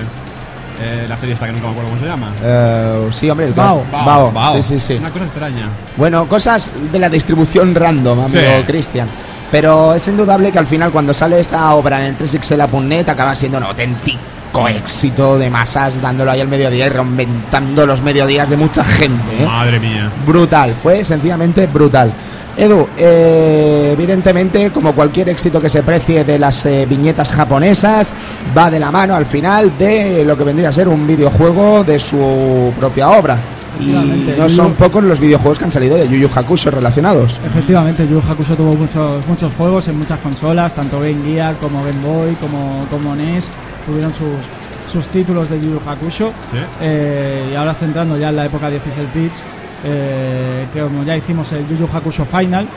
eh, 0.82 1.06
la 1.08 1.18
serie 1.18 1.34
esta 1.34 1.46
que 1.48 1.52
nunca 1.52 1.66
me 1.66 1.72
acuerdo 1.72 1.90
cómo 1.90 2.02
se 2.02 2.08
llama. 2.08 2.32
Eh, 2.42 3.08
sí, 3.12 3.30
hombre, 3.30 3.48
el 3.48 3.54
que 3.54 3.60
Bao. 3.60 3.82
es- 3.86 4.34
Bao. 4.34 4.56
Sí, 4.56 4.64
sí, 4.64 4.80
sí. 4.80 4.94
Una 4.96 5.10
cosa 5.10 5.26
extraña. 5.26 5.68
Bueno, 5.98 6.28
cosas 6.28 6.72
de 6.92 7.00
la 7.00 7.10
distribución 7.10 7.74
random, 7.76 8.20
amigo 8.22 8.40
Sí. 8.60 8.64
Cristian. 8.66 9.08
Pero 9.52 9.96
es 9.96 10.08
indudable 10.08 10.52
que 10.52 10.60
al 10.60 10.68
final 10.68 10.92
cuando 10.92 11.14
sale 11.14 11.40
esta 11.40 11.74
obra 11.74 12.00
en 12.00 12.06
el 12.14 12.18
3xl.net 12.18 13.10
acaba 13.10 13.34
siendo 13.36 13.58
un 13.58 13.64
auténtico 13.64 14.68
éxito 14.68 15.38
de 15.40 15.50
masas, 15.50 16.00
dándolo 16.02 16.30
ahí 16.32 16.40
al 16.42 16.48
mediodía 16.48 16.86
y 16.86 16.90
reventando 16.90 17.86
los 17.88 18.02
mediodías 18.04 18.48
de 18.50 18.58
mucha 18.58 18.84
gente. 18.84 19.42
¿eh? 19.42 19.46
Madre 19.46 19.80
mía. 19.80 20.12
Brutal, 20.26 20.76
fue 20.76 21.04
sencillamente 21.04 21.66
brutal. 21.68 22.12
Edu, 22.60 22.90
eh, 22.98 23.92
evidentemente, 23.94 24.70
como 24.72 24.94
cualquier 24.94 25.30
éxito 25.30 25.62
que 25.62 25.70
se 25.70 25.82
precie 25.82 26.26
de 26.26 26.38
las 26.38 26.66
eh, 26.66 26.86
viñetas 26.86 27.32
japonesas, 27.32 28.12
va 28.56 28.70
de 28.70 28.82
la 28.82 28.92
mano 28.92 29.16
al 29.16 29.26
final 29.26 29.78
de 29.78 30.26
lo 30.26 30.38
que 30.38 30.44
vendría 30.44 30.68
a 30.68 30.74
ser 30.74 30.90
un 30.90 31.08
videojuego 31.08 31.86
de 31.86 31.98
su 32.00 32.74
propia 32.78 33.12
obra. 33.12 33.38
Y 33.80 34.36
no 34.38 34.50
son 34.50 34.74
pocos 34.74 35.02
los 35.02 35.22
videojuegos 35.22 35.58
que 35.58 35.64
han 35.64 35.72
salido 35.72 35.96
de 35.96 36.10
Yu 36.10 36.18
Yu 36.18 36.30
Hakusho 36.36 36.70
relacionados. 36.70 37.40
Efectivamente, 37.46 38.06
Yu 38.06 38.20
Yu 38.20 38.30
Hakusho 38.30 38.58
tuvo 38.58 38.74
muchos 38.74 39.26
muchos 39.26 39.54
juegos 39.54 39.88
en 39.88 39.98
muchas 39.98 40.20
consolas, 40.20 40.76
tanto 40.76 41.00
Game 41.00 41.24
Gear 41.24 41.56
como 41.62 41.82
Game 41.82 42.02
Boy, 42.04 42.36
como, 42.42 42.86
como 42.92 43.16
NES, 43.16 43.48
tuvieron 43.86 44.14
sus, 44.14 44.92
sus 44.92 45.08
títulos 45.08 45.50
de 45.50 45.62
Yu 45.62 45.76
Yu 45.76 45.82
Hakusho. 45.90 46.34
Sí. 46.52 46.58
Eh, 46.82 47.52
y 47.54 47.56
ahora 47.56 47.74
centrando 47.74 48.18
ya 48.18 48.30
en 48.30 48.36
la 48.36 48.48
época 48.48 48.70
16 48.70 49.08
bits, 49.14 49.46
eh, 49.84 50.68
que 50.74 50.82
como 50.82 51.04
ya 51.04 51.16
hicimos 51.16 51.52
el 51.52 51.68
Yu 51.68 51.76
Yu 51.78 51.88
Hakusho 51.92 52.26
Final 52.26 52.68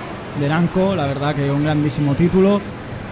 de 0.41 0.49
Namco, 0.49 0.95
la 0.95 1.07
verdad 1.07 1.35
que 1.35 1.51
un 1.51 1.65
grandísimo 1.65 2.15
título, 2.15 2.61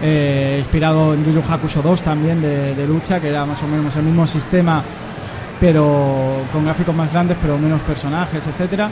eh, 0.01 0.55
inspirado 0.57 1.13
en 1.13 1.23
Yu 1.25 1.31
Yu 1.33 1.41
Hakusho 1.47 1.81
2 1.81 2.01
también 2.03 2.41
de, 2.41 2.73
de 2.75 2.87
lucha, 2.87 3.19
que 3.19 3.29
era 3.29 3.45
más 3.45 3.61
o 3.63 3.67
menos 3.67 3.95
el 3.95 4.03
mismo 4.03 4.25
sistema, 4.25 4.81
pero 5.59 6.37
con 6.51 6.65
gráficos 6.65 6.95
más 6.95 7.11
grandes, 7.11 7.37
pero 7.41 7.57
menos 7.57 7.81
personajes, 7.81 8.45
etcétera. 8.47 8.89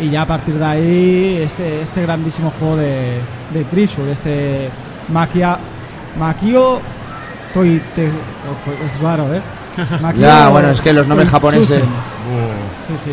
Y 0.00 0.10
ya 0.10 0.22
a 0.22 0.26
partir 0.26 0.54
de 0.58 0.64
ahí, 0.64 1.38
este, 1.42 1.82
este 1.82 2.02
grandísimo 2.02 2.52
juego 2.58 2.76
de, 2.76 3.18
de 3.52 3.64
Trisur, 3.70 4.08
este 4.08 4.68
Makia, 5.08 5.58
Makio 6.18 6.80
Toi 7.54 7.80
Te- 7.94 8.06
es 8.06 9.00
raro, 9.00 9.32
¿eh? 9.34 9.40
Ya, 10.16 10.48
bueno, 10.48 10.70
es 10.70 10.80
que 10.80 10.92
los 10.92 11.06
nombres 11.06 11.30
japoneses-. 11.30 11.82
Uh, 11.82 12.88
Sí, 12.88 12.94
sí. 13.04 13.10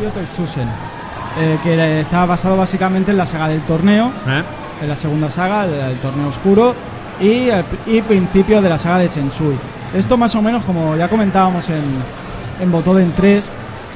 Makio 0.00 0.10
Toitsusen. 0.10 0.68
Eh, 1.38 1.58
que 1.62 2.00
estaba 2.00 2.26
basado 2.26 2.56
básicamente 2.56 3.10
en 3.12 3.16
la 3.18 3.26
saga 3.26 3.48
del 3.48 3.60
torneo, 3.62 4.10
¿eh? 4.26 4.42
en 4.82 4.88
la 4.88 4.96
segunda 4.96 5.30
saga, 5.30 5.64
el, 5.64 5.74
el 5.74 5.98
torneo 5.98 6.28
oscuro, 6.28 6.74
y, 7.20 7.48
y 7.86 8.02
principio 8.02 8.60
de 8.62 8.68
la 8.68 8.78
saga 8.78 8.98
de 8.98 9.08
Sensui. 9.08 9.56
Esto 9.94 10.16
más 10.16 10.34
o 10.34 10.42
menos, 10.42 10.64
como 10.64 10.96
ya 10.96 11.08
comentábamos 11.08 11.68
en, 11.68 11.82
en 12.60 12.72
Botoden 12.72 13.12
3, 13.14 13.44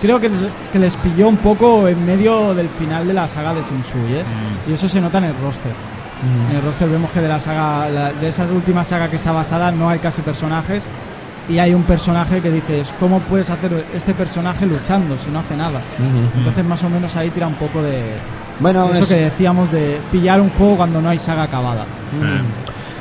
creo 0.01 0.21
que 0.21 0.29
les, 0.29 0.41
que 0.73 0.79
les 0.79 0.97
pilló 0.97 1.27
un 1.29 1.39
poco 1.39 1.89
en 1.89 2.05
medio 2.07 2.55
del 2.55 2.69
final 2.69 3.07
de 3.09 3.15
la 3.15 3.27
saga 3.27 3.55
de 3.55 3.63
Sensui, 3.63 4.13
¿eh? 4.15 4.23
Mm. 4.67 4.71
Y 4.71 4.75
eso 4.75 4.89
se 4.89 5.01
nota 5.01 5.19
en 5.19 5.25
el 5.25 5.35
roster. 5.43 5.73
En 6.51 6.57
el 6.57 6.63
roster 6.63 6.89
vemos 6.89 7.11
que 7.11 7.21
de 7.21 7.29
la 7.29 7.41
saga, 7.41 7.89
la- 7.89 8.13
de 8.13 8.29
esa 8.29 8.45
última 8.45 8.85
saga 8.85 9.11
que 9.11 9.17
está 9.17 9.33
basada 9.33 9.73
no 9.73 9.89
hay 9.91 9.99
casi 9.99 10.23
personajes 10.23 10.83
y 11.49 11.59
hay 11.59 11.75
un 11.75 11.83
personaje 11.85 12.41
que 12.41 12.51
dices, 12.51 12.93
¿cómo 12.99 13.21
puedes 13.21 13.51
hacer 13.51 13.85
este 13.95 14.15
personaje 14.15 14.65
luchando 14.67 15.17
si 15.19 15.31
no 15.31 15.41
hace 15.41 15.57
nada? 15.57 15.81
Entonces 16.39 16.65
más 16.65 16.83
o 16.83 16.89
menos 16.91 17.15
ahí 17.17 17.31
tira 17.31 17.47
un 17.47 17.55
poco 17.55 17.83
de 17.83 18.03
Bueno, 18.61 18.91
eso 18.93 19.01
es- 19.01 19.09
que 19.09 19.21
decíamos 19.21 19.71
de 19.71 19.99
pillar 20.11 20.41
un 20.41 20.51
juego 20.51 20.77
cuando 20.77 21.01
no 21.03 21.09
hay 21.11 21.19
saga 21.19 21.43
acabada. 21.45 21.83
Eh. 21.83 22.41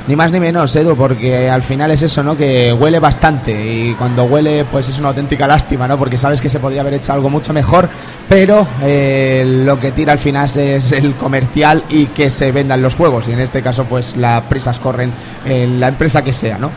Ni 0.06 0.14
más 0.16 0.30
ni 0.30 0.38
menos, 0.38 0.76
Edu, 0.76 0.94
porque 0.94 1.48
al 1.48 1.62
final 1.62 1.90
es 1.90 2.02
eso, 2.02 2.22
¿no? 2.22 2.36
Que 2.36 2.70
huele 2.74 2.98
bastante 2.98 3.52
y 3.52 3.94
cuando 3.94 4.24
huele, 4.24 4.66
pues 4.70 4.86
es 4.90 4.98
una 4.98 5.08
auténtica 5.08 5.46
lástima, 5.46 5.88
¿no? 5.88 5.96
Porque 5.98 6.18
sabes 6.18 6.42
que 6.42 6.50
se 6.50 6.60
podría 6.60 6.82
haber 6.82 6.92
hecho 6.92 7.14
algo 7.14 7.30
mucho 7.30 7.54
mejor, 7.54 7.88
pero 8.28 8.66
eh, 8.82 9.62
lo 9.64 9.80
que 9.80 9.92
tira 9.92 10.12
al 10.12 10.18
final 10.18 10.44
es 10.58 10.92
el 10.92 11.14
comercial 11.14 11.84
y 11.88 12.04
que 12.08 12.28
se 12.28 12.52
vendan 12.52 12.82
los 12.82 12.94
juegos. 12.96 13.28
Y 13.30 13.32
en 13.32 13.40
este 13.40 13.62
caso, 13.62 13.84
pues 13.86 14.14
las 14.18 14.42
prisas 14.42 14.78
corren 14.78 15.10
en 15.46 15.80
la 15.80 15.88
empresa 15.88 16.22
que 16.22 16.34
sea, 16.34 16.58
¿no? 16.58 16.70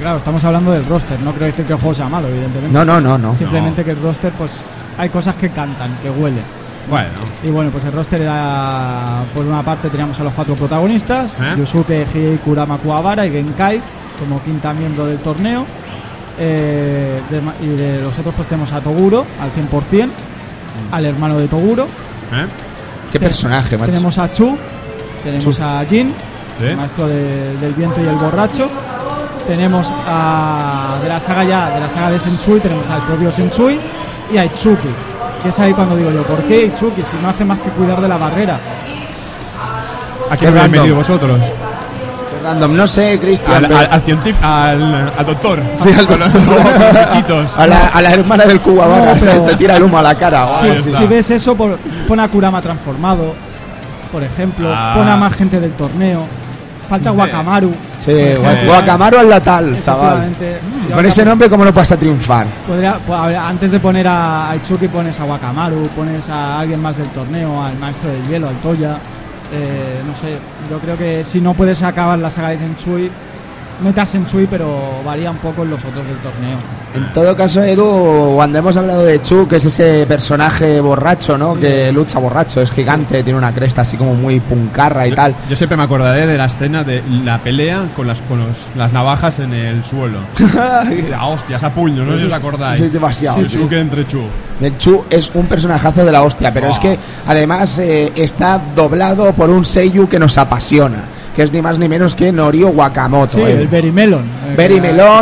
Claro, 0.00 0.18
estamos 0.18 0.42
hablando 0.44 0.72
del 0.72 0.84
roster, 0.86 1.20
no 1.20 1.30
quiero 1.32 1.46
decir 1.46 1.64
que 1.64 1.72
el 1.72 1.78
juego 1.78 1.94
sea 1.94 2.08
malo, 2.08 2.28
evidentemente. 2.28 2.72
No, 2.72 2.84
no, 2.84 3.00
no, 3.00 3.18
no. 3.18 3.34
Simplemente 3.34 3.84
que 3.84 3.90
el 3.92 4.02
roster, 4.02 4.32
pues 4.32 4.62
hay 4.98 5.08
cosas 5.08 5.34
que 5.36 5.50
cantan, 5.50 5.98
que 6.02 6.10
huelen. 6.10 6.44
Bueno, 6.88 7.08
Y 7.42 7.50
bueno, 7.50 7.70
pues 7.72 7.84
el 7.84 7.92
roster 7.92 8.20
era, 8.22 9.24
por 9.34 9.44
una 9.44 9.62
parte 9.62 9.88
teníamos 9.90 10.18
a 10.20 10.24
los 10.24 10.32
cuatro 10.32 10.54
protagonistas, 10.54 11.32
¿Eh? 11.40 11.54
Yusuke, 11.58 12.06
Hei, 12.14 12.38
Kurama, 12.44 12.78
Kuwabara 12.78 13.26
y 13.26 13.32
Genkai 13.32 13.80
como 14.20 14.40
quinta 14.42 14.72
miembro 14.72 15.04
del 15.06 15.18
torneo. 15.18 15.66
Eh, 16.38 17.20
de 17.30 17.42
y 17.64 17.68
de 17.76 18.02
los 18.02 18.16
otros 18.18 18.34
pues 18.34 18.46
tenemos 18.46 18.70
a 18.72 18.80
Toguro 18.80 19.24
al 19.40 19.50
100%, 19.52 20.10
al 20.92 21.06
hermano 21.06 21.38
de 21.38 21.48
Toguro. 21.48 21.84
¿eh? 21.84 22.46
Qué 23.10 23.18
personaje, 23.18 23.76
macho. 23.76 23.90
Tenemos 23.92 24.18
a 24.18 24.32
Chu, 24.32 24.56
tenemos 25.24 25.56
Chu. 25.56 25.62
a 25.62 25.84
Jin, 25.88 26.12
Sí. 26.58 26.66
el 26.66 26.76
maestro 26.76 27.08
de- 27.08 27.56
del 27.56 27.72
viento 27.74 28.00
y 28.02 28.06
el 28.06 28.14
borracho. 28.16 28.68
Tenemos 29.46 29.92
a 30.06 30.96
de 31.02 31.08
la 31.08 31.20
saga 31.20 31.44
ya, 31.44 31.70
de 31.70 31.80
la 31.80 31.88
saga 31.88 32.10
de 32.10 32.18
Sensui, 32.18 32.60
tenemos 32.60 32.88
al 32.90 33.00
propio 33.02 33.30
Sensui 33.30 33.78
y 34.32 34.36
a 34.38 34.44
Itsuki. 34.44 34.88
Que 35.42 35.50
es 35.50 35.58
ahí 35.60 35.72
cuando 35.72 35.96
digo 35.96 36.10
yo, 36.10 36.22
¿por 36.24 36.38
qué 36.44 36.64
Itsuki 36.66 37.02
si 37.02 37.16
no 37.22 37.28
hace 37.28 37.44
más 37.44 37.58
que 37.60 37.68
cuidar 37.70 38.00
de 38.00 38.08
la 38.08 38.16
barrera? 38.16 38.58
¿A 40.28 40.36
Qué 40.36 40.46
quién 40.46 40.58
habéis 40.58 40.72
metido 40.72 40.96
vosotros? 40.96 41.40
Random, 42.42 42.74
no 42.76 42.86
sé, 42.86 43.18
Cristian. 43.20 43.64
Al, 43.64 43.72
al, 43.76 43.88
al 43.92 44.02
científico, 44.02 44.44
al, 44.46 45.12
al 45.16 45.26
doctor. 45.26 45.62
Sí, 45.74 45.88
al 45.90 46.06
doctor. 46.06 46.18
los 47.28 47.56
a, 47.58 47.66
la, 47.66 47.88
a 47.88 48.02
la 48.02 48.10
hermana 48.12 48.44
del 48.46 48.60
Cuba, 48.60 48.86
No, 48.86 49.04
¿sabes? 49.18 49.24
pero- 49.24 49.42
Te 49.44 49.56
tira 49.56 49.76
el 49.76 49.82
humo 49.84 49.98
a 49.98 50.02
la 50.02 50.14
cara. 50.14 50.48
Sí, 50.60 50.66
Ay, 50.68 50.80
sí. 50.82 50.92
Si 50.92 51.06
ves 51.06 51.30
eso, 51.30 51.56
por- 51.56 51.78
pon 52.08 52.20
a 52.20 52.28
Kurama 52.28 52.60
transformado, 52.62 53.34
por 54.12 54.22
ejemplo, 54.22 54.68
Ah. 54.72 54.94
pon 54.96 55.08
a 55.08 55.16
más 55.16 55.34
gente 55.34 55.58
del 55.60 55.72
torneo. 55.72 56.24
Falta 56.88 57.12
Sí. 57.12 57.18
Wakamaru. 57.18 57.72
Sí. 58.00 58.12
Sí. 58.36 58.66
Guacamaro 58.66 59.18
al 59.18 59.28
latal, 59.30 59.80
chaval. 59.80 60.32
Con 60.94 61.06
ese 61.06 61.24
nombre, 61.24 61.48
¿cómo 61.50 61.64
no 61.64 61.72
vas 61.72 61.90
a 61.92 61.96
triunfar? 61.96 62.46
Podría, 62.66 62.98
pues, 63.04 63.18
a 63.18 63.26
ver, 63.26 63.36
antes 63.36 63.70
de 63.72 63.80
poner 63.80 64.06
a 64.08 64.52
Itsuki 64.56 64.88
pones 64.88 65.18
a 65.18 65.24
Wakamaru, 65.24 65.88
pones 65.88 66.28
a 66.28 66.60
alguien 66.60 66.80
más 66.80 66.96
del 66.96 67.08
torneo, 67.08 67.62
al 67.62 67.76
maestro 67.78 68.10
del 68.10 68.26
hielo, 68.28 68.48
al 68.48 68.56
Toya. 68.60 68.98
Eh, 69.52 70.00
no 70.06 70.14
sé, 70.16 70.38
yo 70.70 70.78
creo 70.78 70.96
que 70.96 71.22
si 71.24 71.40
no 71.40 71.54
puedes 71.54 71.82
acabar 71.82 72.18
la 72.18 72.30
saga 72.30 72.48
de 72.50 72.58
Sensui, 72.58 73.10
metas 73.82 74.10
Sensui, 74.10 74.46
pero 74.46 75.02
varía 75.04 75.30
un 75.30 75.36
poco 75.38 75.62
en 75.62 75.70
los 75.70 75.84
otros 75.84 76.06
del 76.06 76.16
torneo. 76.18 76.58
En 76.94 77.12
todo 77.12 77.36
caso, 77.36 77.62
Edu, 77.62 78.32
cuando 78.36 78.58
hemos 78.58 78.76
hablado 78.76 79.04
de 79.04 79.20
Chu, 79.20 79.46
que 79.46 79.56
es 79.56 79.64
ese 79.66 80.06
personaje 80.06 80.80
borracho, 80.80 81.36
¿no? 81.36 81.54
Sí. 81.54 81.60
Que 81.60 81.92
lucha 81.92 82.18
borracho, 82.18 82.62
es 82.62 82.70
gigante, 82.70 83.22
tiene 83.22 83.38
una 83.38 83.52
cresta 83.52 83.82
así 83.82 83.96
como 83.96 84.14
muy 84.14 84.40
puncarra 84.40 85.06
y 85.06 85.10
Yo- 85.10 85.16
tal. 85.16 85.34
Yo 85.50 85.56
siempre 85.56 85.76
me 85.76 85.82
acordaré 85.82 86.26
de 86.26 86.38
la 86.38 86.46
escena 86.46 86.84
de 86.84 87.02
la 87.24 87.38
pelea 87.38 87.84
con 87.94 88.06
las 88.06 88.22
con 88.22 88.38
los- 88.40 88.68
las 88.76 88.92
navajas 88.92 89.38
en 89.40 89.52
el 89.52 89.84
suelo. 89.84 90.20
la 91.10 91.26
hostias 91.26 91.62
a 91.62 91.70
puño, 91.70 92.04
no 92.04 92.12
sé 92.14 92.20
si 92.20 92.24
os 92.26 92.32
acordáis. 92.32 92.78
Sí, 92.78 92.86
es 92.86 92.92
demasiado, 92.92 93.44
sí. 93.44 93.56
truque 93.56 93.78
entre 93.80 94.06
Chu. 94.06 94.22
El 94.60 94.76
Chu 94.78 95.04
es 95.10 95.30
un 95.34 95.46
personajazo 95.46 96.04
de 96.04 96.12
la 96.12 96.22
hostia, 96.22 96.52
pero 96.52 96.68
Oh. 96.68 96.70
es 96.70 96.78
que 96.78 96.98
además 97.26 97.78
eh, 97.78 98.12
está 98.16 98.58
doblado 98.74 99.32
por 99.34 99.50
un 99.50 99.64
Seiyu 99.64 100.08
que 100.08 100.18
nos 100.18 100.38
apasiona, 100.38 101.04
que 101.36 101.42
es 101.42 101.52
ni 101.52 101.60
más 101.60 101.78
ni 101.78 101.86
menos 101.86 102.16
que 102.16 102.32
Norio 102.32 102.70
Wakamoto. 102.70 103.34
Sí, 103.34 103.42
eh. 103.42 103.52
el 103.52 103.68
Berry 103.68 103.92
Melon. 103.92 104.24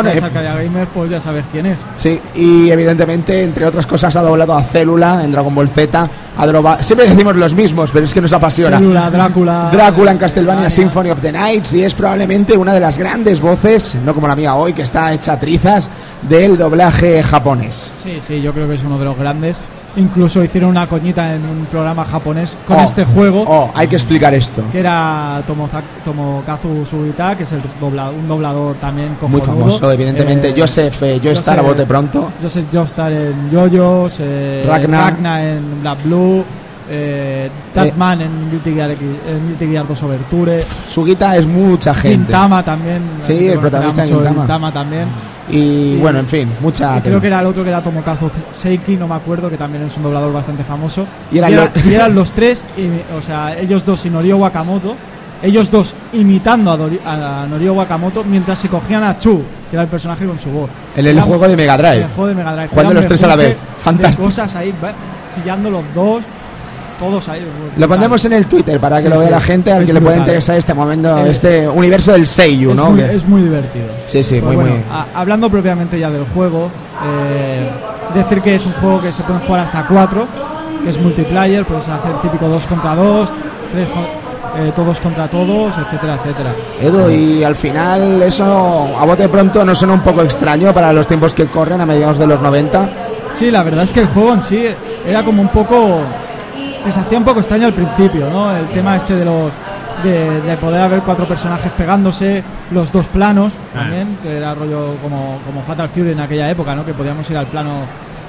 Eh, 0.07 0.17
eh. 0.17 0.53
gamer, 0.63 0.87
pues 0.87 1.11
ya 1.11 1.19
sabes 1.19 1.43
quién 1.51 1.65
es. 1.65 1.77
Sí, 1.97 2.21
y 2.33 2.69
evidentemente, 2.71 3.43
entre 3.43 3.65
otras 3.65 3.85
cosas, 3.85 4.15
ha 4.15 4.21
doblado 4.21 4.55
a 4.55 4.63
Célula 4.63 5.21
en 5.25 5.33
Dragon 5.33 5.53
Ball 5.53 5.67
Z. 5.67 6.09
Ha 6.37 6.47
droba- 6.47 6.79
Siempre 6.79 7.09
decimos 7.09 7.35
los 7.35 7.53
mismos, 7.53 7.91
pero 7.91 8.05
es 8.05 8.13
que 8.13 8.21
nos 8.21 8.31
apasiona. 8.31 8.77
Célula, 8.77 9.09
Drácula. 9.09 9.69
Drácula 9.73 10.11
en 10.11 10.17
Castlevania 10.17 10.63
Castlevania. 10.63 10.69
Symphony 10.69 11.09
of 11.11 11.21
the 11.21 11.31
Nights 11.33 11.73
y 11.73 11.83
es 11.83 11.93
probablemente 11.93 12.55
una 12.57 12.73
de 12.73 12.79
las 12.79 12.97
grandes 12.97 13.41
voces, 13.41 13.97
no 14.05 14.13
como 14.13 14.27
la 14.29 14.37
mía 14.37 14.55
hoy, 14.55 14.71
que 14.71 14.83
está 14.83 15.11
hecha 15.11 15.37
trizas, 15.37 15.89
del 16.21 16.57
doblaje 16.57 17.21
japonés. 17.23 17.91
Sí, 18.01 18.19
sí, 18.25 18.41
yo 18.41 18.53
creo 18.53 18.69
que 18.69 18.75
es 18.75 18.83
uno 18.85 18.97
de 18.97 19.03
los 19.05 19.17
grandes. 19.17 19.57
Incluso 19.97 20.43
hicieron 20.43 20.71
una 20.71 20.87
coñita 20.87 21.33
en 21.35 21.41
un 21.45 21.65
programa 21.67 22.03
japonés 22.03 22.57
con 22.67 22.77
Oh, 22.77 22.81
este 22.81 23.05
juego. 23.05 23.43
Oh, 23.47 23.71
hay 23.73 23.87
que 23.87 23.95
explicar 23.95 24.33
esto. 24.33 24.61
que 24.71 24.79
era 24.79 25.41
Tomokazu 26.03 26.85
Sugita, 26.85 27.35
que 27.37 27.43
es 27.43 27.51
el 27.53 27.61
dobla- 27.79 28.09
un 28.11 28.27
doblador 28.27 28.75
también 28.75 29.09
Muy 29.21 29.39
cojonudo. 29.39 29.45
famoso, 29.45 29.91
evidentemente. 29.91 30.49
Eh, 30.49 30.53
Joseph, 30.57 31.01
eh, 31.03 31.19
Joestar, 31.23 31.59
a 31.59 31.61
bote 31.61 31.85
pronto. 31.85 32.31
Joseph 32.41 32.65
Joestar 32.71 33.11
en 33.13 33.49
Yoyos, 33.49 34.17
eh, 34.19 34.63
Ragnar. 34.67 35.13
Ragnar 35.13 35.41
en 35.41 35.81
Black 35.81 36.03
Blue, 36.03 36.43
eh, 36.89 37.49
Tatman 37.73 38.21
en 38.21 38.51
Guilty 38.51 38.73
Gear, 38.73 38.91
X- 38.91 39.01
en 39.27 39.47
Guilty 39.47 39.67
Gear 39.67 39.87
2 39.87 40.03
Overture, 40.03 40.61
Sugita 40.87 41.35
es 41.35 41.45
mucha 41.47 41.93
gente. 41.93 42.25
Gintama 42.27 42.63
también. 42.63 43.01
Sí, 43.19 43.47
el 43.47 43.59
protagonista 43.59 44.03
de 44.05 44.13
mucho 44.13 44.29
Gintama. 44.35 44.71
también. 44.71 45.07
Y, 45.49 45.57
Y- 45.57 45.97
bueno, 45.99 46.19
en 46.19 46.27
fin, 46.27 46.49
mucha. 46.61 46.97
Y 46.97 47.01
creo 47.01 47.21
que 47.21 47.27
era 47.27 47.39
el 47.39 47.45
otro 47.47 47.63
que 47.63 47.69
era 47.69 47.81
Tomokazu 47.81 48.29
Seiki, 48.51 48.95
no 48.97 49.07
me 49.07 49.15
acuerdo, 49.15 49.49
que 49.49 49.57
también 49.57 49.83
es 49.83 49.95
un 49.97 50.03
doblador 50.03 50.31
bastante 50.33 50.63
famoso. 50.63 51.05
Y 51.31 51.37
eran 51.37 51.53
era- 51.53 51.71
los- 51.73 51.85
y 51.85 51.93
eran 51.93 52.15
los 52.15 52.31
tres, 52.31 52.63
y- 52.77 53.13
o 53.15 53.21
sea, 53.21 53.57
ellos 53.59 53.85
dos 53.85 54.05
y 54.05 54.09
Norio 54.09 54.37
Wakamoto, 54.37 54.95
ellos 55.43 55.69
dos 55.69 55.93
imitando 56.13 56.71
a, 56.71 56.77
Dori- 56.77 56.99
a 57.05 57.45
Norio 57.47 57.73
Wakamoto 57.73 58.23
mientras 58.23 58.57
se 58.57 58.69
cogían 58.69 59.03
a 59.03 59.17
Chu, 59.19 59.43
que 59.69 59.75
era 59.75 59.83
el 59.83 59.89
personaje 59.89 60.25
con 60.25 60.39
su 60.39 60.49
voz. 60.49 60.69
En 60.95 61.05
el 61.05 61.13
Era- 61.17 61.23
juego 61.23 61.47
de 61.47 61.55
Mega 61.55 61.77
Drive. 61.77 61.97
el 61.97 62.07
juego 62.07 62.27
de 62.27 62.35
Mega 62.35 62.53
Drive. 62.55 62.69
Jugando 62.69 62.93
los 62.93 63.05
tres 63.07 63.23
a 63.23 63.27
la 63.27 63.35
vez. 63.35 63.57
Fantástico. 63.79 64.23
Cosas 64.23 64.55
ahí, 64.55 64.73
chillando 65.35 65.69
los 65.69 65.83
dos. 65.93 66.23
Todos 66.97 67.27
ahí. 67.29 67.45
Lo 67.77 67.87
pondremos 67.87 68.23
en 68.25 68.33
el 68.33 68.45
Twitter 68.47 68.79
para 68.79 68.97
que 68.97 69.03
Sí, 69.03 69.09
lo 69.09 69.17
vea 69.17 69.27
sí. 69.27 69.31
la 69.31 69.41
gente 69.41 69.71
al 69.71 69.85
que 69.85 69.93
le 69.93 70.01
pueda 70.01 70.17
interesar 70.17 70.57
este 70.57 70.73
momento, 70.73 71.17
Eh, 71.25 71.29
este 71.29 71.67
universo 71.67 72.11
del 72.13 72.25
Seiyu, 72.27 72.71
es, 72.71 72.75
¿no? 72.75 72.91
muy, 72.91 73.01
es 73.01 73.25
muy 73.27 73.41
divertido. 73.41 73.85
Sí, 74.05 74.23
sí, 74.23 74.35
Pues 74.41 74.43
muy, 74.43 74.55
bueno, 74.55 74.71
muy. 74.71 74.83
a- 74.91 75.07
hablando 75.19 75.49
propiamente 75.49 75.99
ya 75.99 76.09
del 76.09 76.25
juego, 76.33 76.69
eh, 77.05 77.69
decir 78.13 78.41
que 78.41 78.55
es 78.55 78.65
un 78.65 78.73
juego 78.73 79.01
que 79.01 79.11
se 79.11 79.23
puede 79.23 79.39
jugar 79.39 79.61
hasta 79.61 79.85
4, 79.87 80.27
que 80.83 80.89
es 80.89 80.99
multiplayer, 80.99 81.65
puedes 81.65 81.87
hacer 81.87 82.21
típico 82.21 82.47
2 82.47 82.65
contra 82.67 82.95
2, 82.95 83.33
3 83.71 83.87
todos 84.73 84.97
contra 85.01 85.27
todos, 85.27 85.73
etcétera, 85.77 86.15
etcétera. 86.15 86.53
Edu, 86.81 87.09
y 87.09 87.43
al 87.43 87.57
final 87.57 88.21
eso 88.21 88.87
a 88.97 89.03
bote 89.05 89.27
pronto 89.27 89.65
no 89.65 89.75
suena 89.75 89.93
un 89.95 89.99
poco 89.99 90.21
extraño 90.21 90.73
para 90.73 90.93
los 90.93 91.05
tiempos 91.07 91.33
que 91.35 91.47
corren 91.47 91.81
a 91.81 91.85
mediados 91.85 92.17
de 92.17 92.25
los 92.27 92.41
90. 92.41 92.89
Sí, 93.33 93.51
la 93.51 93.63
verdad 93.63 93.83
es 93.83 93.91
que 93.91 93.99
el 93.99 94.07
juego 94.07 94.33
en 94.33 94.41
sí 94.43 94.65
era 95.05 95.23
como 95.25 95.41
un 95.41 95.49
poco. 95.49 95.99
Te 96.85 96.91
se 96.91 96.99
hacía 96.99 97.17
un 97.17 97.23
poco 97.25 97.39
extraño 97.39 97.67
al 97.67 97.73
principio, 97.73 98.29
¿no? 98.29 98.55
El 98.55 98.67
tema 98.67 98.95
este 98.95 99.15
de 99.15 99.25
los. 99.25 99.51
De, 100.03 100.41
de 100.41 100.57
poder 100.57 100.81
haber 100.81 100.99
cuatro 101.01 101.25
personajes 101.25 101.71
pegándose, 101.71 102.43
los 102.71 102.91
dos 102.91 103.07
planos 103.07 103.53
también, 103.73 104.17
que 104.21 104.37
era 104.37 104.53
rollo 104.53 104.97
como, 105.01 105.39
como 105.45 105.63
Fatal 105.63 105.89
Fury 105.89 106.11
en 106.11 106.19
aquella 106.19 106.49
época, 106.51 106.75
¿no? 106.75 106.85
Que 106.85 106.93
podíamos 106.93 107.27
ir 107.31 107.37
al 107.37 107.47
plano 107.47 107.71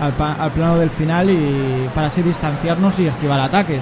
al, 0.00 0.12
pa- 0.12 0.34
al 0.34 0.52
plano 0.52 0.78
del 0.78 0.90
final 0.90 1.28
y 1.28 1.88
para 1.94 2.06
así 2.06 2.22
distanciarnos 2.22 2.98
y 3.00 3.06
esquivar 3.08 3.40
ataques. 3.40 3.80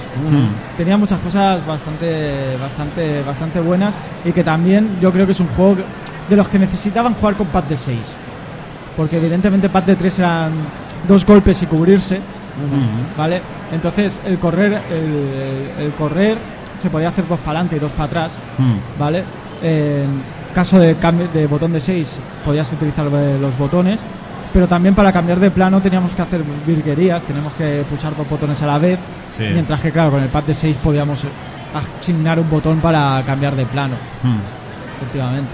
Tenía 0.79 0.97
muchas 0.97 1.19
cosas 1.21 1.65
bastante 1.67 2.57
bastante 2.61 3.23
bastante 3.23 3.61
buenas 3.61 3.95
y 4.25 4.33
que 4.33 4.43
también 4.43 4.97
yo 5.01 5.13
creo 5.13 5.27
que 5.27 5.33
es 5.33 5.41
un 5.41 5.49
juego 5.49 5.77
de 6.29 6.37
los 6.37 6.49
que 6.49 6.59
necesitaban 6.59 7.15
jugar 7.15 7.35
con 7.35 7.47
pad 7.49 7.65
de 7.65 7.77
6. 7.77 7.99
Porque 8.97 9.19
evidentemente 9.19 9.69
pad 9.69 9.83
de 9.85 9.95
3 9.97 10.19
eran 10.21 10.53
dos 11.07 11.25
golpes 11.27 11.63
y 11.63 11.67
cubrirse, 11.67 12.19
¿vale? 13.17 13.41
Entonces 13.73 14.21
el 14.27 14.39
correr 14.39 14.81
el, 14.91 15.85
el 15.85 15.93
correr 15.93 16.37
se 16.79 16.91
podía 16.91 17.09
hacer 17.09 17.27
dos 17.29 17.39
para 17.41 17.61
adelante 17.61 17.77
y 17.77 17.79
dos 17.79 17.93
para 17.93 18.05
atrás, 18.05 18.33
¿vale? 18.99 19.25
En 19.63 20.23
caso 20.55 20.79
de 20.79 20.97
cambio 20.97 21.29
de 21.33 21.47
botón 21.47 21.73
de 21.73 21.81
6 21.81 22.21
podías 22.45 22.71
utilizar 22.73 23.07
eh, 23.13 23.39
los 23.41 23.57
botones, 23.57 23.99
pero 24.53 24.69
también 24.69 24.95
para 24.95 25.13
cambiar 25.13 25.41
de 25.41 25.51
plano 25.51 25.81
teníamos 25.81 26.15
que 26.15 26.23
hacer 26.23 26.43
virguerías, 26.67 27.23
teníamos 27.25 27.53
que 27.55 27.85
pulsar 27.89 28.15
dos 28.17 28.29
botones 28.29 28.61
a 28.63 28.67
la 28.67 28.79
vez, 28.79 28.99
Sí. 29.37 29.43
mientras 29.53 29.81
que 29.81 29.91
claro, 29.91 30.13
con 30.13 30.23
el 30.23 30.29
pad 30.29 30.45
de 30.45 30.55
6 30.55 30.77
podíamos 30.77 31.25
asignar 32.01 32.39
un 32.39 32.49
botón 32.49 32.79
para 32.81 33.21
cambiar 33.27 33.57
de 33.57 33.67
plano, 33.67 33.97
efectivamente. 34.97 35.51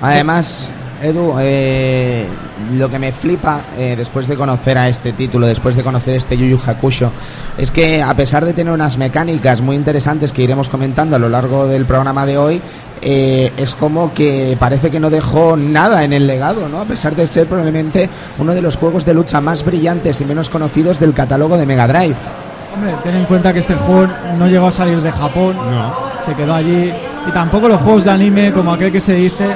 Además, 0.00 0.72
Edu, 1.02 1.34
eh, 1.40 2.26
lo 2.74 2.90
que 2.90 2.98
me 2.98 3.10
flipa 3.12 3.60
eh, 3.78 3.94
después 3.96 4.28
de 4.28 4.36
conocer 4.36 4.76
a 4.76 4.86
este 4.88 5.12
título, 5.14 5.46
después 5.46 5.74
de 5.74 5.82
conocer 5.82 6.14
este 6.16 6.36
Yu 6.36 6.44
Yu 6.46 6.58
Hakusho, 6.64 7.10
es 7.56 7.70
que 7.70 8.02
a 8.02 8.14
pesar 8.14 8.44
de 8.44 8.52
tener 8.52 8.72
unas 8.72 8.98
mecánicas 8.98 9.62
muy 9.62 9.76
interesantes 9.76 10.30
que 10.32 10.42
iremos 10.42 10.68
comentando 10.68 11.16
a 11.16 11.18
lo 11.18 11.30
largo 11.30 11.66
del 11.66 11.86
programa 11.86 12.26
de 12.26 12.36
hoy, 12.36 12.60
eh, 13.00 13.50
es 13.56 13.74
como 13.74 14.12
que 14.12 14.56
parece 14.60 14.90
que 14.90 15.00
no 15.00 15.08
dejó 15.08 15.56
nada 15.56 16.04
en 16.04 16.12
el 16.12 16.26
legado, 16.26 16.68
¿no? 16.68 16.80
A 16.82 16.84
pesar 16.84 17.16
de 17.16 17.26
ser 17.26 17.46
probablemente 17.46 18.10
uno 18.38 18.52
de 18.52 18.60
los 18.60 18.76
juegos 18.76 19.06
de 19.06 19.14
lucha 19.14 19.40
más 19.40 19.64
brillantes 19.64 20.20
y 20.20 20.26
menos 20.26 20.50
conocidos 20.50 21.00
del 21.00 21.14
catálogo 21.14 21.56
de 21.56 21.64
Mega 21.64 21.86
Drive. 21.86 22.16
Hombre, 22.74 22.94
ten 23.02 23.16
en 23.16 23.24
cuenta 23.24 23.54
que 23.54 23.60
este 23.60 23.74
juego 23.74 24.06
no 24.38 24.46
llegó 24.48 24.66
a 24.66 24.70
salir 24.72 25.00
de 25.00 25.10
Japón, 25.10 25.56
No. 25.56 25.94
se 26.26 26.34
quedó 26.34 26.52
allí. 26.54 26.92
Y 27.26 27.30
tampoco 27.32 27.68
los 27.68 27.80
juegos 27.80 28.04
de 28.04 28.10
anime, 28.10 28.52
como 28.52 28.72
aquel 28.72 28.92
que 28.92 29.00
se 29.00 29.14
dice, 29.14 29.46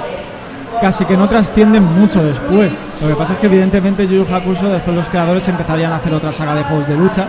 casi 0.81 1.05
que 1.05 1.17
no 1.17 1.29
trascienden 1.29 1.83
mucho 1.83 2.23
después. 2.23 2.73
Lo 3.01 3.09
que 3.09 3.15
pasa 3.15 3.35
es 3.35 3.39
que 3.41 3.47
evidentemente 3.47 4.07
Yu 4.07 4.25
Yu 4.25 4.35
Hakusho, 4.35 4.69
después 4.69 4.97
los 4.97 5.09
creadores 5.09 5.47
empezarían 5.49 5.93
a 5.93 5.97
hacer 5.97 6.15
otra 6.15 6.33
saga 6.33 6.55
de 6.55 6.63
juegos 6.65 6.87
de 6.89 6.97
lucha, 6.97 7.27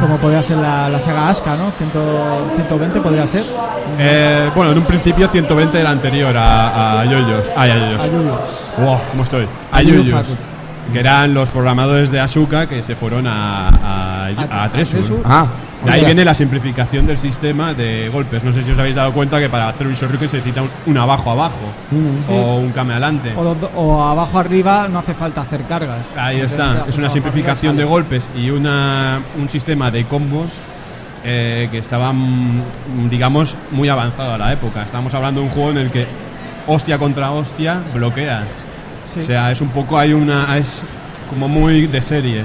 como 0.00 0.16
podría 0.18 0.42
ser 0.42 0.58
la, 0.58 0.88
la 0.88 1.00
saga 1.00 1.28
Asuka, 1.28 1.56
¿no? 1.56 1.70
100 1.72 1.90
120 2.56 3.00
podría 3.00 3.26
ser. 3.26 3.42
Eh, 3.98 4.50
bueno, 4.54 4.72
en 4.72 4.78
un 4.78 4.84
principio 4.84 5.28
120 5.28 5.80
era 5.80 5.90
anterior 5.90 6.36
a, 6.36 7.00
a 7.00 7.04
Yoyos. 7.04 7.50
Ay, 7.56 7.70
a 7.70 7.76
Yoyos. 7.76 8.02
A 8.02 8.06
Yu. 8.06 8.84
Wow, 8.84 8.98
¿cómo 9.10 9.22
estoy? 9.24 9.46
A 9.72 9.78
A 9.78 9.82
Yoyos. 9.82 10.36
Que 10.92 11.00
eran 11.00 11.32
los 11.34 11.50
programadores 11.50 12.10
de 12.10 12.18
Asuka 12.20 12.66
que 12.68 12.82
se 12.82 12.96
fueron 12.96 13.26
a, 13.26 13.68
a, 13.68 14.26
A- 14.26 14.30
a, 14.50 14.64
a 14.64 14.70
Tresur. 14.70 15.00
Tresur. 15.00 15.22
Ah, 15.24 15.46
De 15.84 15.92
ahí 15.92 16.04
viene 16.04 16.24
la 16.24 16.34
simplificación 16.34 17.06
del 17.06 17.16
sistema 17.16 17.72
de 17.74 18.08
golpes. 18.08 18.42
No 18.44 18.52
sé 18.52 18.62
si 18.62 18.70
os 18.72 18.78
habéis 18.78 18.96
dado 18.96 19.12
cuenta 19.12 19.38
que 19.38 19.48
para 19.48 19.68
hacer 19.68 19.86
un 19.86 19.94
Shoryuken 19.94 20.28
se 20.28 20.36
necesita 20.38 20.62
un, 20.62 20.68
un 20.86 20.98
abajo 20.98 21.30
abajo 21.30 21.56
Sí. 22.20 22.32
o 22.32 22.56
un 22.56 22.70
kame 22.72 22.92
adelante. 22.94 23.32
O, 23.36 23.56
o 23.76 24.02
abajo 24.02 24.38
arriba 24.38 24.88
no 24.88 24.98
hace 24.98 25.14
falta 25.14 25.42
hacer 25.42 25.62
cargas. 25.64 26.04
Ahí 26.16 26.40
está. 26.40 26.84
Es 26.88 26.98
una 26.98 27.08
simplificación 27.10 27.76
de 27.76 27.84
golpes 27.84 28.28
y 28.36 28.50
una, 28.50 29.20
un 29.38 29.48
sistema 29.48 29.90
de 29.90 30.04
combos 30.04 30.48
eh, 31.24 31.68
que 31.70 31.78
estaba, 31.78 32.12
mm, 32.12 33.08
digamos, 33.10 33.56
muy 33.70 33.88
avanzado 33.88 34.34
a 34.34 34.38
la 34.38 34.52
época. 34.52 34.82
Estamos 34.82 35.14
hablando 35.14 35.40
de 35.40 35.46
un 35.46 35.52
juego 35.52 35.70
en 35.70 35.78
el 35.78 35.90
que 35.90 36.06
hostia 36.66 36.98
contra 36.98 37.30
hostia 37.30 37.80
bloqueas. 37.94 38.64
Sí. 39.12 39.20
O 39.20 39.22
sea, 39.22 39.50
es 39.50 39.60
un 39.60 39.68
poco, 39.68 39.98
hay 39.98 40.12
una. 40.12 40.56
Es 40.56 40.82
como 41.28 41.48
muy 41.48 41.86
de 41.86 42.00
serie. 42.00 42.42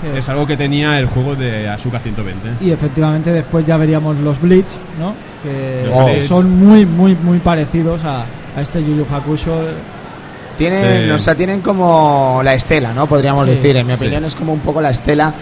Sí. 0.00 0.06
Es 0.18 0.28
algo 0.28 0.46
que 0.46 0.56
tenía 0.56 0.98
el 0.98 1.06
juego 1.06 1.34
de 1.34 1.68
Asuka 1.68 1.98
120. 1.98 2.64
Y 2.64 2.70
efectivamente 2.70 3.32
después 3.32 3.64
ya 3.66 3.76
veríamos 3.76 4.16
los 4.18 4.40
Bleach, 4.40 4.68
¿no? 4.98 5.14
Que 5.42 6.24
son 6.26 6.50
muy, 6.58 6.84
muy, 6.84 7.14
muy 7.14 7.38
parecidos 7.38 8.04
a, 8.04 8.24
a 8.56 8.60
este 8.60 8.82
Yu 8.84 8.96
Yu 8.96 9.06
Hakusho. 9.10 9.62
Tienen, 10.58 11.04
Sí. 11.04 11.10
o 11.10 11.18
sea, 11.18 11.34
tienen 11.34 11.60
como 11.60 12.40
la 12.42 12.54
estela, 12.54 12.92
¿no? 12.94 13.06
Podríamos 13.06 13.44
Sí, 13.44 13.50
decir. 13.52 13.76
En 13.76 13.86
mi 13.86 13.92
sí. 13.94 14.04
opinión 14.04 14.24
es 14.24 14.34
como 14.34 14.52
un 14.52 14.60
poco 14.60 14.80
la 14.80 14.90
estela. 14.90 15.32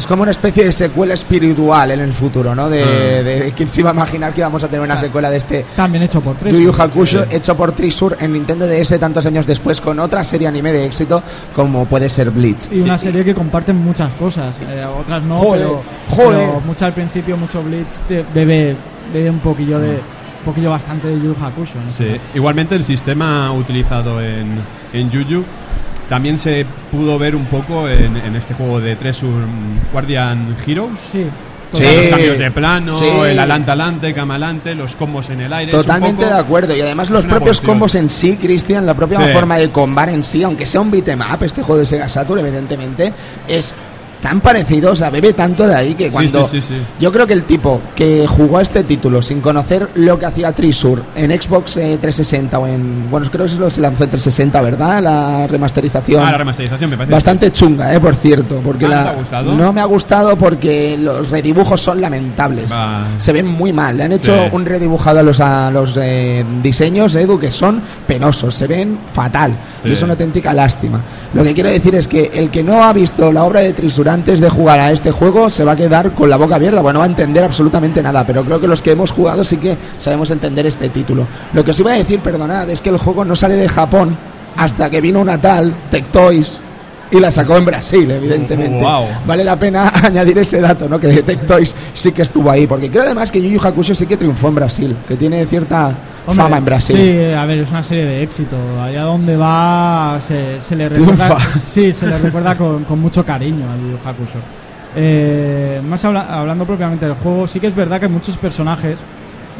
Es 0.00 0.06
como 0.06 0.22
una 0.22 0.30
especie 0.30 0.64
de 0.64 0.72
secuela 0.72 1.12
espiritual 1.12 1.90
en 1.90 2.00
el 2.00 2.14
futuro, 2.14 2.54
¿no? 2.54 2.70
De, 2.70 2.82
Ah. 2.82 2.86
de- 3.22 3.22
de 3.22 3.52
quién 3.52 3.68
se 3.68 3.82
iba 3.82 3.90
a 3.90 3.92
imaginar 3.92 4.32
que 4.32 4.40
íbamos 4.40 4.64
a 4.64 4.66
tener 4.66 4.80
una 4.80 4.94
Claro. 4.94 5.00
secuela 5.08 5.30
de 5.30 5.36
este 5.36 5.66
También 5.76 6.02
hecho 6.04 6.22
por 6.22 6.36
tres. 6.38 6.54
Yu 6.54 6.58
Yu 6.60 6.72
Hakusho 6.82 7.24
Sí. 7.24 7.36
hecho 7.36 7.54
por 7.54 7.72
Trisur 7.72 8.16
en 8.18 8.32
Nintendo 8.32 8.66
DS 8.66 8.98
tantos 8.98 9.26
años 9.26 9.46
después 9.46 9.78
con 9.82 9.98
otra 9.98 10.24
serie 10.24 10.48
anime 10.48 10.72
de 10.72 10.86
éxito 10.86 11.22
como 11.54 11.84
puede 11.84 12.08
ser 12.08 12.30
Bleach. 12.30 12.66
Y 12.72 12.80
una 12.80 12.96
serie 12.96 13.22
que 13.26 13.34
comparten 13.34 13.76
muchas 13.76 14.14
cosas. 14.14 14.56
eh, 14.66 14.86
otras 14.86 15.22
no, 15.22 15.36
Joder, 15.36 15.60
pero, 15.66 15.82
joder. 16.08 16.46
pero 16.48 16.60
mucho 16.62 16.86
al 16.86 16.94
principio, 16.94 17.36
mucho 17.36 17.62
Bleach 17.62 17.92
te- 18.08 18.24
bebe, 18.34 18.74
bebe 19.12 19.28
un 19.28 19.40
poquillo 19.40 19.78
de. 19.78 19.90
Un 19.90 20.46
poquillo 20.46 20.70
bastante 20.70 21.08
de 21.08 21.16
Yu 21.16 21.34
Yu 21.34 21.44
Hakusho. 21.44 21.74
¿no? 21.84 21.92
Sí. 21.92 22.16
Igualmente 22.34 22.74
el 22.74 22.84
sistema 22.84 23.52
utilizado 23.52 24.22
en, 24.22 24.60
en 24.94 25.10
Yuyu 25.10 25.44
también 26.10 26.38
se 26.38 26.66
pudo 26.90 27.18
ver 27.18 27.34
un 27.34 27.46
poco 27.46 27.88
en, 27.88 28.18
en 28.18 28.36
este 28.36 28.52
juego 28.52 28.80
de 28.80 28.96
Tresur 28.96 29.30
mm, 29.30 29.92
Guardian 29.92 30.56
Heroes. 30.66 31.00
Sí. 31.10 31.24
Sí. 31.72 31.84
Los 31.84 32.08
cambios 32.08 32.36
de 32.38 32.50
plano, 32.50 32.98
Sí. 32.98 33.04
el 33.06 33.38
alante 33.38 33.70
alante, 33.70 34.12
cama 34.12 34.34
alante, 34.34 34.74
los 34.74 34.96
combos 34.96 35.30
en 35.30 35.40
el 35.40 35.52
aire. 35.52 35.70
Totalmente 35.70 36.24
poco- 36.24 36.34
de 36.34 36.40
acuerdo. 36.40 36.76
Y 36.76 36.80
además 36.80 37.10
los 37.10 37.22
propios 37.24 37.58
evolución. 37.58 37.66
combos 37.66 37.94
en 37.94 38.10
sí, 38.10 38.36
Cristian, 38.36 38.84
la 38.84 38.94
propia 38.94 39.18
Sí. 39.24 39.32
forma 39.32 39.56
de 39.56 39.70
combar 39.70 40.08
en 40.08 40.24
sí, 40.24 40.42
aunque 40.42 40.66
sea 40.66 40.80
un 40.80 40.90
beat'em 40.90 41.20
up, 41.20 41.44
este 41.44 41.62
juego 41.62 41.78
de 41.78 41.86
Sega 41.86 42.08
Saturn, 42.08 42.40
evidentemente, 42.40 43.12
es 43.46 43.76
tan 44.22 44.40
parecido, 44.40 44.92
o 44.92 44.96
sea, 44.96 45.10
bebe 45.10 45.32
tanto 45.32 45.66
de 45.66 45.74
ahí 45.74 45.94
que 45.94 46.10
cuando... 46.10 46.44
sí, 46.46 46.60
sí, 46.60 46.68
sí. 46.68 46.74
Yo 47.00 47.10
creo 47.12 47.26
que 47.26 47.32
el 47.32 47.44
tipo 47.44 47.80
que 47.94 48.26
jugó 48.26 48.58
a 48.58 48.62
este 48.62 48.84
título 48.84 49.22
sin 49.22 49.40
conocer 49.40 49.88
lo 49.94 50.18
que 50.18 50.26
hacía 50.26 50.52
Trisur 50.52 51.02
en 51.14 51.30
Xbox 51.40 51.76
eh, 51.78 51.98
360 52.00 52.58
o 52.58 52.66
en... 52.66 53.08
Bueno, 53.10 53.26
creo 53.30 53.46
que 53.46 53.50
se 53.52 53.70
se 53.70 53.80
lanzó 53.80 54.04
en 54.04 54.10
360, 54.10 54.60
¿verdad? 54.62 55.02
La 55.02 55.46
remasterización. 55.46 56.22
Ah, 56.26 56.32
la 56.32 56.38
remasterización 56.38 56.90
me 56.90 56.96
parece. 56.96 57.12
Bastante 57.14 57.50
chunga, 57.50 57.94
eh, 57.94 58.00
por 58.00 58.14
cierto, 58.14 58.60
porque 58.64 58.84
Ah, 58.86 58.88
¿no 58.88 58.94
la- 58.94 59.02
te 59.04 59.08
ha 59.10 59.12
gustado? 59.14 59.54
no 59.54 59.72
me 59.72 59.80
ha 59.80 59.84
gustado 59.86 60.36
porque 60.36 60.96
los 60.98 61.30
redibujos 61.30 61.80
son 61.80 62.00
lamentables. 62.00 62.70
Se 63.16 63.32
ven 63.32 63.46
muy 63.46 63.72
mal. 63.72 63.96
Le 63.96 64.04
han 64.04 64.12
hecho 64.12 64.34
un 64.52 64.66
redibujado 64.66 65.20
a 65.20 65.22
los 65.22 65.40
a 65.40 65.70
los 65.70 65.96
eh, 66.00 66.44
diseños, 66.62 67.14
Edu, 67.14 67.38
que 67.38 67.50
son 67.50 67.80
penosos, 68.06 68.54
se 68.54 68.66
ven 68.66 68.98
fatal 69.12 69.56
y 69.84 69.92
es 69.92 70.02
una 70.02 70.12
auténtica 70.12 70.52
lástima. 70.52 71.00
Lo 71.32 71.42
que 71.42 71.54
quiero 71.54 71.70
decir 71.70 71.94
es 71.94 72.06
que 72.06 72.30
el 72.34 72.50
que 72.50 72.62
no 72.62 72.84
ha 72.84 72.92
visto 72.92 73.32
la 73.32 73.44
obra 73.44 73.60
de 73.60 73.72
Trisur 73.72 74.09
antes 74.12 74.40
de 74.40 74.48
jugar 74.48 74.80
a 74.80 74.92
este 74.92 75.10
juego 75.10 75.50
se 75.50 75.64
va 75.64 75.72
a 75.72 75.76
quedar 75.76 76.12
con 76.12 76.28
la 76.28 76.36
boca 76.36 76.56
abierta, 76.56 76.80
bueno, 76.80 76.94
no 76.94 77.00
va 77.00 77.04
a 77.06 77.08
entender 77.08 77.44
absolutamente 77.44 78.02
nada, 78.02 78.26
pero 78.26 78.44
creo 78.44 78.60
que 78.60 78.66
los 78.66 78.82
que 78.82 78.92
hemos 78.92 79.12
jugado 79.12 79.44
sí 79.44 79.56
que 79.56 79.78
sabemos 79.98 80.30
entender 80.30 80.66
este 80.66 80.88
título. 80.88 81.26
Lo 81.52 81.64
que 81.64 81.70
os 81.70 81.80
iba 81.80 81.92
a 81.92 81.96
decir, 81.96 82.20
perdonad, 82.20 82.68
es 82.68 82.82
que 82.82 82.90
el 82.90 82.98
juego 82.98 83.24
no 83.24 83.36
sale 83.36 83.56
de 83.56 83.68
Japón 83.68 84.16
hasta 84.56 84.90
que 84.90 85.00
vino 85.00 85.20
una 85.20 85.40
tal 85.40 85.72
Tectoys 85.90 86.60
y 87.10 87.18
la 87.20 87.30
sacó 87.30 87.56
en 87.56 87.64
Brasil, 87.64 88.10
evidentemente. 88.10 88.84
Wow. 88.84 89.04
Vale 89.26 89.42
la 89.44 89.56
pena 89.56 89.92
añadir 90.02 90.38
ese 90.38 90.60
dato, 90.60 90.88
¿no? 90.88 90.98
Que 91.00 91.08
Detectoys 91.08 91.74
sí 91.92 92.12
que 92.12 92.22
estuvo 92.22 92.50
ahí, 92.50 92.66
porque 92.66 92.90
creo 92.90 93.02
además 93.02 93.32
que 93.32 93.42
Yu 93.42 93.48
Yu 93.48 93.60
Hakusho 93.66 93.94
sí 93.94 94.06
que 94.06 94.16
triunfó 94.16 94.48
en 94.48 94.54
Brasil, 94.54 94.96
que 95.08 95.16
tiene 95.16 95.44
cierta 95.46 95.88
Hombre, 96.26 96.34
fama 96.44 96.58
en 96.58 96.64
Brasil. 96.64 96.96
Sí, 96.96 97.32
a 97.34 97.44
ver, 97.46 97.58
es 97.58 97.70
una 97.70 97.82
serie 97.82 98.04
de 98.04 98.22
éxito. 98.22 98.56
Allá 98.82 99.02
donde 99.02 99.36
va 99.36 100.18
se, 100.20 100.60
se 100.60 100.76
le 100.76 100.88
recuerda, 100.88 101.26
Triunfa. 101.26 101.58
sí, 101.58 101.92
se 101.92 102.06
le 102.06 102.18
recuerda 102.18 102.56
con, 102.56 102.84
con 102.84 102.98
mucho 103.00 103.24
cariño 103.24 103.66
Yu 103.80 103.90
Yu 103.92 104.08
Hakusho. 104.08 104.38
Eh, 104.96 105.80
más 105.84 106.04
habla- 106.04 106.26
hablando 106.38 106.64
propiamente 106.66 107.06
del 107.06 107.14
juego, 107.14 107.46
sí 107.46 107.60
que 107.60 107.68
es 107.68 107.74
verdad 107.74 108.00
que 108.00 108.08
muchos 108.08 108.36
personajes 108.36 108.96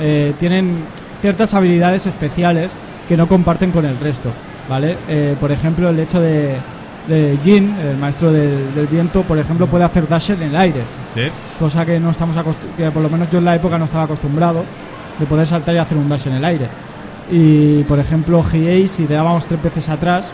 eh, 0.01 0.33
tienen 0.39 0.85
ciertas 1.21 1.55
habilidades 1.55 2.07
especiales 2.07 2.71
que 3.09 3.17
no 3.17 3.29
comparten 3.29 3.71
con 3.71 3.85
el 3.85 3.99
resto, 3.99 4.31
¿vale? 4.69 4.97
Eh, 5.09 5.37
por 5.39 5.53
ejemplo, 5.53 5.89
el 5.89 5.99
hecho 6.01 6.21
de, 6.21 6.57
de 7.11 7.39
Jin, 7.43 7.77
el 7.79 7.97
maestro 7.99 8.33
del, 8.33 8.73
del 8.75 8.87
viento, 8.87 9.23
por 9.23 9.37
ejemplo, 9.39 9.67
puede 9.67 9.85
hacer 9.85 10.09
dash 10.09 10.31
en 10.31 10.43
el 10.43 10.57
aire, 10.57 10.81
Sí. 11.13 11.23
cosa 11.59 11.85
que 11.85 12.01
no 12.01 12.11
estamos 12.11 12.35
que 12.77 12.91
por 12.91 13.03
lo 13.03 13.11
menos 13.11 13.29
yo 13.29 13.39
en 13.39 13.45
la 13.45 13.57
época 13.57 13.77
no 13.77 13.85
estaba 13.85 14.05
acostumbrado 14.05 14.65
de 15.19 15.27
poder 15.27 15.47
saltar 15.47 15.75
y 15.75 15.79
hacer 15.79 15.99
un 15.99 16.09
dash 16.09 16.27
en 16.29 16.35
el 16.35 16.45
aire. 16.45 16.69
Y 17.31 17.83
por 17.85 17.99
ejemplo, 17.99 18.43
Hiei, 18.43 18.89
si 18.89 19.07
le 19.07 19.15
dábamos 19.17 19.47
tres 19.47 19.63
veces 19.63 19.89
atrás, 19.89 20.31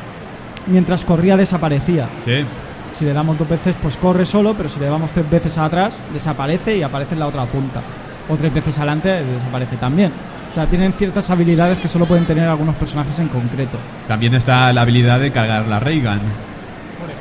mientras 0.67 1.05
corría 1.05 1.37
desaparecía. 1.37 2.09
Sí. 2.25 2.45
Si 2.93 3.05
le 3.05 3.12
damos 3.12 3.37
dos 3.39 3.49
veces, 3.49 3.75
pues 3.83 3.97
corre 3.97 4.25
solo, 4.25 4.55
pero 4.57 4.69
si 4.69 4.81
le 4.81 4.87
damos 4.87 5.12
tres 5.12 5.29
veces 5.29 5.59
atrás, 5.59 5.95
desaparece 6.15 6.77
y 6.79 6.83
aparece 6.83 7.15
en 7.15 7.21
la 7.21 7.27
otra 7.27 7.45
punta. 7.47 7.81
O 8.29 8.37
tres 8.37 8.53
veces 8.55 8.77
adelante, 8.79 9.23
desaparece 9.23 9.77
también. 9.77 10.12
O 10.51 10.55
sea, 10.55 10.67
tienen 10.67 10.95
ciertas 10.95 11.29
habilidades 11.29 11.79
que 11.79 11.89
solo 11.89 12.07
pueden 12.07 12.25
tener 12.25 12.49
algunos 12.49 12.75
personajes 12.77 13.19
en 13.19 13.29
concreto. 13.29 13.77
También 14.09 14.35
está 14.35 14.73
la 14.73 14.81
habilidad 14.83 15.21
de 15.21 15.31
cargar 15.31 15.67
la 15.67 15.79
Reagan, 15.81 16.21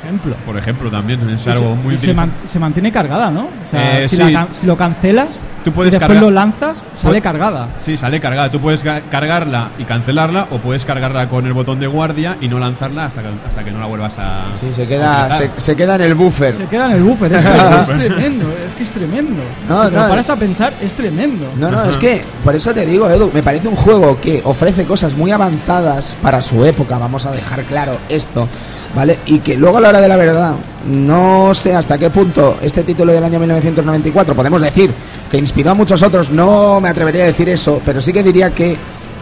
ejemplo. 0.06 0.36
por 0.46 0.56
ejemplo, 0.56 0.90
también. 0.90 1.28
Es 1.30 1.46
algo 1.48 1.70
se- 1.76 1.82
muy 1.82 1.98
se, 1.98 2.14
man- 2.14 2.32
se 2.44 2.58
mantiene 2.58 2.90
cargada, 2.92 3.30
¿no? 3.30 3.42
O 3.44 3.70
sea, 3.70 4.00
Eh, 4.00 4.08
si, 4.08 4.16
sí. 4.16 4.22
la 4.22 4.32
can- 4.32 4.48
si 4.54 4.66
lo 4.66 4.76
cancelas 4.76 5.28
Tú 5.64 5.72
puedes 5.72 5.92
y 5.92 5.96
después 5.98 6.08
cargar- 6.16 6.22
lo 6.22 6.30
lanzas, 6.30 6.80
sale 6.94 7.20
cargada. 7.20 7.70
Sí, 7.78 7.96
sale 7.96 8.20
cargada. 8.20 8.48
Tú 8.52 8.60
puedes 8.60 8.84
ca- 8.84 9.00
cargarla 9.10 9.70
y 9.78 9.82
cancelarla 9.84 10.46
o 10.52 10.58
puedes 10.58 10.84
cargarla 10.84 11.28
con 11.28 11.44
el 11.44 11.52
botón 11.54 11.80
de 11.80 11.88
guardia 11.88 12.36
y 12.40 12.46
no 12.48 12.60
lanzarla 12.60 13.06
hasta 13.06 13.20
que, 13.22 13.28
hasta 13.48 13.64
que 13.64 13.72
no 13.72 13.80
la 13.80 13.86
vuelvas 13.86 14.14
a. 14.16 14.44
Sí, 14.54 14.72
se 14.72 14.86
queda, 14.86 15.28
se, 15.58 15.74
queda 15.74 15.96
en 15.96 16.02
el 16.02 16.14
buffer. 16.14 16.52
Se 16.54 16.66
queda 16.66 16.86
en 16.86 16.92
el 16.92 17.02
buffer. 17.02 17.32
Es, 17.32 17.42
que 17.42 17.48
es 17.82 17.86
tremendo, 17.98 18.44
es 18.68 18.74
que 18.76 18.82
es 18.84 18.92
tremendo. 18.92 19.42
No, 19.68 19.82
si 19.86 19.90
te 19.90 19.96
lo 19.96 20.02
no, 20.04 20.08
paras 20.08 20.30
a 20.30 20.36
pensar, 20.36 20.72
es 20.80 20.94
tremendo. 20.94 21.46
No, 21.58 21.68
no, 21.68 21.82
es 21.84 21.98
que 21.98 22.22
por 22.44 22.54
eso 22.54 22.72
te 22.72 22.86
digo, 22.86 23.10
Edu, 23.10 23.32
me 23.34 23.42
parece 23.42 23.66
un 23.66 23.74
juego 23.74 24.20
que 24.20 24.42
ofrece 24.44 24.84
cosas 24.84 25.16
muy 25.16 25.32
avanzadas 25.32 26.14
para 26.22 26.42
su 26.42 26.64
época, 26.64 26.96
vamos 26.96 27.26
a 27.26 27.32
dejar 27.32 27.62
claro 27.64 27.98
esto, 28.08 28.48
¿vale? 28.96 29.18
Y 29.26 29.40
que 29.40 29.56
luego 29.56 29.76
a 29.76 29.80
la 29.82 29.90
hora 29.90 30.00
de 30.00 30.08
la 30.08 30.16
verdad, 30.16 30.54
no 30.86 31.52
sé 31.52 31.74
hasta 31.74 31.98
qué 31.98 32.08
punto 32.08 32.56
este 32.62 32.82
título 32.82 33.12
del 33.12 33.22
año 33.22 33.38
1994, 33.38 34.34
podemos 34.34 34.62
decir 34.62 34.90
que 35.30 35.36
inspiró 35.36 35.72
a 35.72 35.74
muchos 35.74 36.02
otros, 36.02 36.30
no 36.30 36.80
me 36.80 36.88
atrevería 36.88 37.24
a 37.24 37.26
decir 37.26 37.46
eso, 37.50 37.80
pero 37.84 38.00
sí 38.00 38.10
que 38.10 38.22
diría 38.22 38.54
que 38.54 38.74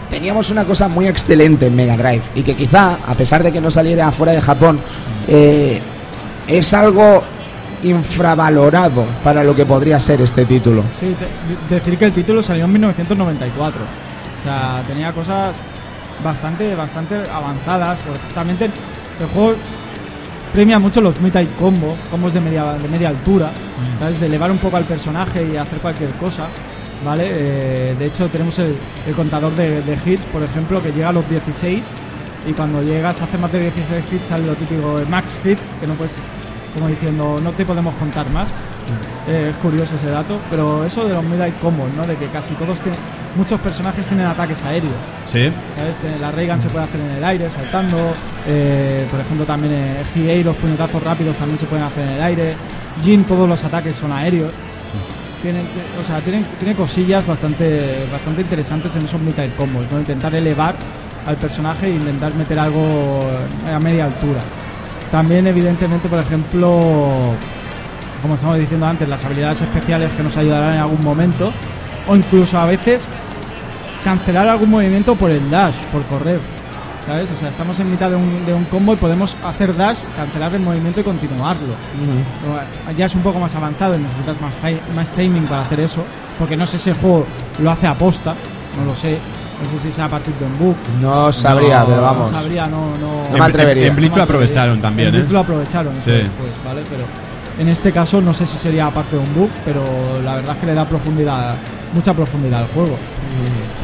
teníamos 0.09 0.49
una 0.51 0.65
cosa 0.65 0.87
muy 0.87 1.09
excelente 1.09 1.67
en 1.67 1.75
Mega 1.75 1.97
Drive 1.97 2.23
y 2.37 2.43
que 2.43 2.55
quizá, 2.55 2.99
a 3.05 3.15
pesar 3.15 3.43
de 3.43 3.51
que 3.51 3.61
no 3.61 3.69
saliera 3.69 4.13
fuera 4.13 4.33
de 4.33 4.41
Japón, 4.41 4.79
eh, 5.27 5.81
es 6.47 6.73
algo 6.73 7.25
infravalorado 7.83 9.05
para 9.25 9.43
lo 9.43 9.57
que 9.57 9.67
podría 9.67 9.99
ser 9.99 10.21
este 10.21 10.45
título. 10.45 10.85
Sí, 11.01 11.17
decir 11.69 11.99
que 11.99 12.05
el 12.05 12.13
título 12.13 12.45
salió 12.45 12.65
en 12.67 12.73
1994. 12.73 13.81
O 13.83 14.45
sea, 14.45 14.83
tenía 14.87 15.13
cosas 15.13 15.53
bastante 16.23 16.75
bastante 16.77 17.17
avanzadas. 17.29 17.99
También 18.35 18.57
el 19.21 19.27
juego 19.27 19.55
premia 20.53 20.79
mucho 20.79 21.01
los 21.01 21.21
mid 21.21 21.35
combo, 21.59 21.97
combos 22.11 22.33
de 22.33 22.41
media, 22.41 22.75
de 22.75 22.89
media 22.89 23.09
altura, 23.09 23.51
¿sabes? 23.99 24.21
De 24.21 24.27
elevar 24.27 24.51
un 24.51 24.59
poco 24.59 24.77
al 24.77 24.85
personaje 24.85 25.47
y 25.53 25.57
hacer 25.57 25.79
cualquier 25.79 26.11
cosa. 26.13 26.47
¿Vale? 27.05 27.25
Eh, 27.27 27.97
de 27.99 28.07
hecho, 28.07 28.29
tenemos 28.29 28.59
el, 28.61 28.77
el 29.07 29.15
contador 29.15 29.55
de, 29.57 29.83
de 29.83 29.99
hits, 30.07 30.25
por 30.27 30.43
ejemplo, 30.43 30.83
que 30.83 30.91
llega 30.91 31.11
a 31.11 31.13
los 31.13 31.29
16 31.29 31.85
y 32.49 32.53
cuando 32.53 32.83
llegas 32.83 33.21
a 33.21 33.25
hacer 33.25 33.41
más 33.41 33.53
de 33.53 33.61
16 33.61 34.05
hits 34.13 34.29
sale 34.29 34.47
lo 34.47 34.55
típico 34.55 34.99
de 34.99 35.07
max 35.07 35.37
hit, 35.43 35.59
que 35.81 35.87
no 35.87 35.95
puedes, 35.95 36.15
como 36.73 36.89
diciendo, 36.89 37.41
no 37.43 37.51
te 37.53 37.67
podemos 37.67 37.95
contar 37.97 38.29
más. 38.31 38.49
Eh, 39.29 39.51
es 39.51 39.57
curioso 39.57 39.97
ese 39.97 40.11
dato, 40.11 40.39
pero 40.51 40.85
eso 40.85 41.07
de 41.07 41.15
los 41.15 41.25
mid 41.25 41.41
combos, 41.63 41.91
¿no? 41.97 42.07
De 42.07 42.15
que 42.17 42.27
casi 42.27 42.55
todos 42.55 42.81
tienen, 42.81 43.01
muchos 43.37 43.59
personajes 43.61 44.07
tienen 44.07 44.27
ataques 44.27 44.63
aéreos. 44.63 44.93
Sí. 45.27 45.51
¿sabes? 45.77 45.97
La 46.21 46.31
Reagan 46.31 46.61
se 46.61 46.69
puede 46.69 46.85
hacer 46.85 47.01
en 47.01 47.11
el 47.17 47.25
aire, 47.25 47.49
saltando. 47.51 47.97
eh, 48.47 49.07
por 49.11 49.21
ejemplo, 49.21 49.47
también 49.47 49.73
eh, 49.75 50.05
GA, 50.15 50.45
los 50.45 50.57
puñetazos 50.57 51.03
rápidos 51.03 51.37
también 51.37 51.59
se 51.59 51.67
pueden 51.67 51.85
hacer 51.85 52.07
en 52.07 52.15
el 52.15 52.23
aire. 52.23 52.55
Jin, 53.03 53.25
todos 53.25 53.49
los 53.49 53.65
ataques 53.65 53.97
son 53.97 54.13
aéreos. 54.13 54.53
Tienen, 55.43 55.63
o 56.03 56.07
sea, 56.07 56.21
tienen, 56.21 56.47
tiene 56.59 56.75
cosillas 56.75 57.27
bastante, 57.27 58.07
bastante 58.11 58.43
interesantes 58.43 58.95
en 58.97 59.05
esos 59.05 59.21
mitad 59.21 59.45
combos, 59.57 59.85
¿no? 59.91 59.99
Intentar 59.99 60.35
elevar 60.35 60.75
al 61.27 61.37
personaje 61.37 61.87
e 61.87 61.91
intentar 61.91 62.35
meter 62.35 62.59
algo 62.59 63.25
a 63.71 63.79
media 63.79 64.07
altura. 64.07 64.41
También, 65.11 65.47
evidentemente, 65.47 66.09
por 66.09 66.19
ejemplo, 66.19 67.35
como 68.25 68.37
estamos 68.37 68.59
diciendo 68.59 68.87
antes, 68.87 69.07
las 69.07 69.23
habilidades 69.23 69.61
especiales 69.61 70.11
que 70.17 70.23
nos 70.23 70.35
ayudarán 70.39 70.73
en 70.73 70.81
algún 70.81 71.05
momento, 71.05 71.53
o 72.09 72.17
incluso 72.17 72.59
a 72.59 72.65
veces 72.65 73.03
cancelar 74.03 74.49
algún 74.49 74.71
movimiento 74.71 75.15
por 75.15 75.31
el 75.31 75.51
dash, 75.51 75.75
por 75.93 76.03
correr. 76.05 76.41
¿Sabes? 77.07 77.31
O 77.31 77.37
sea, 77.39 77.51
estamos 77.51 77.79
en 77.81 77.91
mitad 77.91 78.09
de 78.09 78.17
un, 78.17 78.47
de 78.47 78.55
un 78.55 78.65
combo 78.65 78.95
y 78.95 78.97
podemos 78.97 79.37
hacer 79.45 79.77
dash, 79.77 79.99
cancelar 80.17 80.55
el 80.55 80.63
movimiento 80.63 81.01
y 81.01 81.03
continuarlo. 81.03 81.75
Pero, 82.41 82.97
Ya 82.97 83.05
es 83.05 83.15
un 83.15 83.21
poco 83.21 83.39
más 83.39 83.55
avanzado 83.55 83.95
y 83.95 83.99
necesitas 83.99 84.41
más, 84.41 84.55
más 84.97 85.11
timing 85.11 85.45
para 85.45 85.61
hacer 85.61 85.81
eso. 85.81 86.03
Porque 86.39 86.57
no 86.57 86.67
sé 86.67 86.79
si 86.79 86.89
el 86.89 86.97
juego 86.97 87.27
lo 87.59 87.71
hace 87.71 87.87
aposta, 87.87 88.35
no 88.79 88.87
lo 88.87 88.97
sé. 88.97 89.19
No 89.63 89.69
sé 89.71 89.87
si 89.87 89.93
sea 89.93 90.07
a 90.07 90.09
partir 90.09 90.33
de 90.37 90.47
un 90.47 90.59
bug. 90.59 90.77
No 91.03 91.31
sabría, 91.31 91.81
No, 91.81 91.87
pero 91.89 92.01
vamos. 92.01 92.33
No 92.33 92.39
sabría, 92.41 92.67
no. 92.69 92.97
no 92.99 93.31
No 93.31 93.39
me 93.39 93.45
atrevería. 93.45 93.87
En 93.89 93.97
Blitz 93.97 94.13
no 94.13 94.17
lo 94.17 94.23
aprovecharon 94.23 94.81
también, 94.81 95.09
En 95.09 95.15
¿eh? 95.15 95.19
Blitz 95.19 95.31
lo 95.33 95.41
aprovecharon, 95.41 95.95
Sí. 96.03 96.11
es, 96.11 96.29
pues, 96.39 96.51
¿vale? 96.65 96.81
Pero 96.89 97.05
en 97.59 97.69
este 97.69 97.93
caso 97.93 98.21
no 98.21 98.35
sé 98.35 98.47
si 98.47 98.59
sería 98.59 98.87
aparte 98.87 99.17
de 99.17 99.23
un 99.23 99.35
bug, 99.35 99.51
pero 99.65 99.83
la 100.23 100.37
verdad 100.37 100.55
es 100.55 100.61
que 100.61 100.67
le 100.67 100.75
da 100.75 100.85
profundidad, 100.85 101.55
mucha 101.93 102.13
profundidad 102.15 102.63
al 102.63 102.69
juego. 102.69 102.97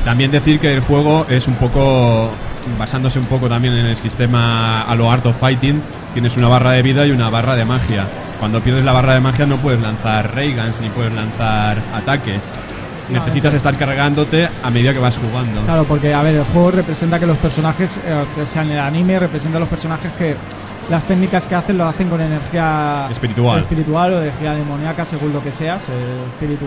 También 0.04 0.30
decir 0.30 0.58
que 0.58 0.72
el 0.72 0.80
juego 0.80 1.26
es 1.28 1.46
un 1.46 1.54
poco, 1.54 2.30
basándose 2.78 3.18
un 3.18 3.26
poco 3.26 3.48
también 3.48 3.74
en 3.74 3.86
el 3.86 3.96
sistema 3.96 4.82
a 4.82 4.94
lo 4.94 5.10
Art 5.10 5.26
of 5.26 5.38
Fighting, 5.38 5.82
tienes 6.12 6.36
una 6.36 6.48
barra 6.48 6.72
de 6.72 6.82
vida 6.82 7.06
y 7.06 7.10
una 7.10 7.30
barra 7.30 7.54
de 7.54 7.64
magia. 7.64 8.06
Cuando 8.38 8.60
pierdes 8.60 8.84
la 8.84 8.92
barra 8.92 9.14
de 9.14 9.20
magia 9.20 9.46
no 9.46 9.58
puedes 9.58 9.80
lanzar 9.80 10.34
Reagans 10.34 10.80
ni 10.80 10.88
puedes 10.88 11.12
lanzar 11.12 11.78
ataques. 11.94 12.52
Necesitas 13.10 13.52
estar 13.54 13.76
cargándote 13.76 14.48
a 14.62 14.70
medida 14.70 14.92
que 14.92 15.00
vas 15.00 15.18
jugando. 15.18 15.60
Claro, 15.62 15.84
porque 15.84 16.14
a 16.14 16.22
ver, 16.22 16.36
el 16.36 16.44
juego 16.44 16.70
representa 16.70 17.18
que 17.18 17.26
los 17.26 17.38
personajes, 17.38 17.98
eh, 18.04 18.24
o 18.40 18.46
sea, 18.46 18.62
en 18.62 18.70
el 18.70 18.78
anime 18.78 19.18
representa 19.18 19.56
a 19.56 19.60
los 19.60 19.68
personajes 19.68 20.12
que 20.12 20.36
las 20.90 21.04
técnicas 21.04 21.46
que 21.46 21.54
hacen 21.54 21.78
lo 21.78 21.86
hacen 21.86 22.08
con 22.08 22.20
energía 22.20 23.06
Espiritual. 23.10 23.60
espiritual 23.60 24.12
o 24.14 24.22
energía 24.22 24.54
demoníaca, 24.54 25.04
según 25.04 25.32
lo 25.32 25.42
que 25.42 25.52
seas, 25.52 25.82
espíritu 26.32 26.66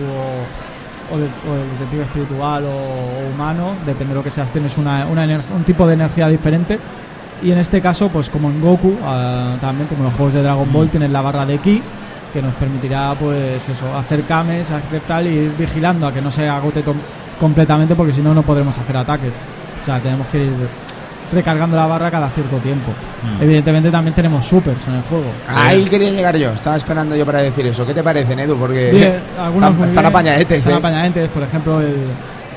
o, 1.12 1.18
de- 1.18 1.24
o 1.26 1.54
el 1.54 1.70
detective 1.72 2.02
espiritual 2.04 2.64
o, 2.64 2.68
o 2.68 3.34
humano, 3.34 3.74
depende 3.84 4.14
de 4.14 4.14
lo 4.14 4.24
que 4.24 4.30
seas, 4.30 4.50
tienes 4.50 4.78
una, 4.78 5.06
un 5.06 5.64
tipo 5.64 5.86
de 5.86 5.94
energía 5.94 6.28
diferente. 6.28 6.78
Y 7.42 7.50
en 7.52 7.58
este 7.58 7.82
caso, 7.82 8.08
pues 8.08 8.30
como 8.30 8.48
en 8.48 8.60
Goku, 8.62 8.96
ah, 9.04 9.56
también 9.60 9.86
como 9.88 10.00
en 10.00 10.04
los 10.06 10.14
juegos 10.14 10.32
de 10.32 10.42
Dragon 10.42 10.72
Ball, 10.72 10.88
tienes 10.88 11.10
la 11.10 11.20
barra 11.20 11.44
de 11.44 11.58
ki 11.58 11.82
que 12.32 12.40
nos 12.40 12.54
permitirá, 12.54 13.14
pues 13.20 13.68
eso, 13.68 13.94
hacer 13.96 14.22
kames, 14.22 14.70
hacer 14.70 15.02
tal 15.06 15.26
y 15.26 15.30
ir 15.30 15.54
vigilando 15.58 16.06
a 16.06 16.12
que 16.12 16.22
no 16.22 16.30
se 16.30 16.48
agote 16.48 16.82
completamente, 17.38 17.94
porque 17.94 18.12
si 18.12 18.22
no, 18.22 18.32
no 18.34 18.42
podremos 18.42 18.76
hacer 18.78 18.96
ataques. 18.96 19.32
O 19.82 19.84
sea, 19.84 20.00
tenemos 20.00 20.26
que 20.28 20.38
ir 20.44 20.52
recargando 21.32 21.76
la 21.76 21.86
barra 21.86 22.10
cada 22.10 22.28
cierto 22.30 22.56
tiempo. 22.58 22.92
Mm. 23.22 23.42
Evidentemente 23.42 23.90
también 23.90 24.14
tenemos 24.14 24.44
supers 24.44 24.86
en 24.88 24.94
el 24.94 25.02
juego. 25.02 25.26
Ahí 25.48 25.84
quería 25.84 26.10
llegar 26.10 26.36
yo, 26.36 26.50
estaba 26.50 26.76
esperando 26.76 27.16
yo 27.16 27.24
para 27.26 27.42
decir 27.42 27.66
eso. 27.66 27.86
¿Qué 27.86 27.94
te 27.94 28.02
parecen, 28.02 28.38
Edu? 28.40 28.56
Porque 28.56 28.90
Bien, 28.92 29.20
algunos 29.38 29.70
están, 29.70 29.88
están 29.88 30.02
bien, 30.02 30.06
apañadetes, 30.06 30.58
Están 30.58 30.74
¿eh? 30.74 30.78
apañadetes, 30.78 31.28
por 31.30 31.42
ejemplo, 31.42 31.80
el 31.80 31.96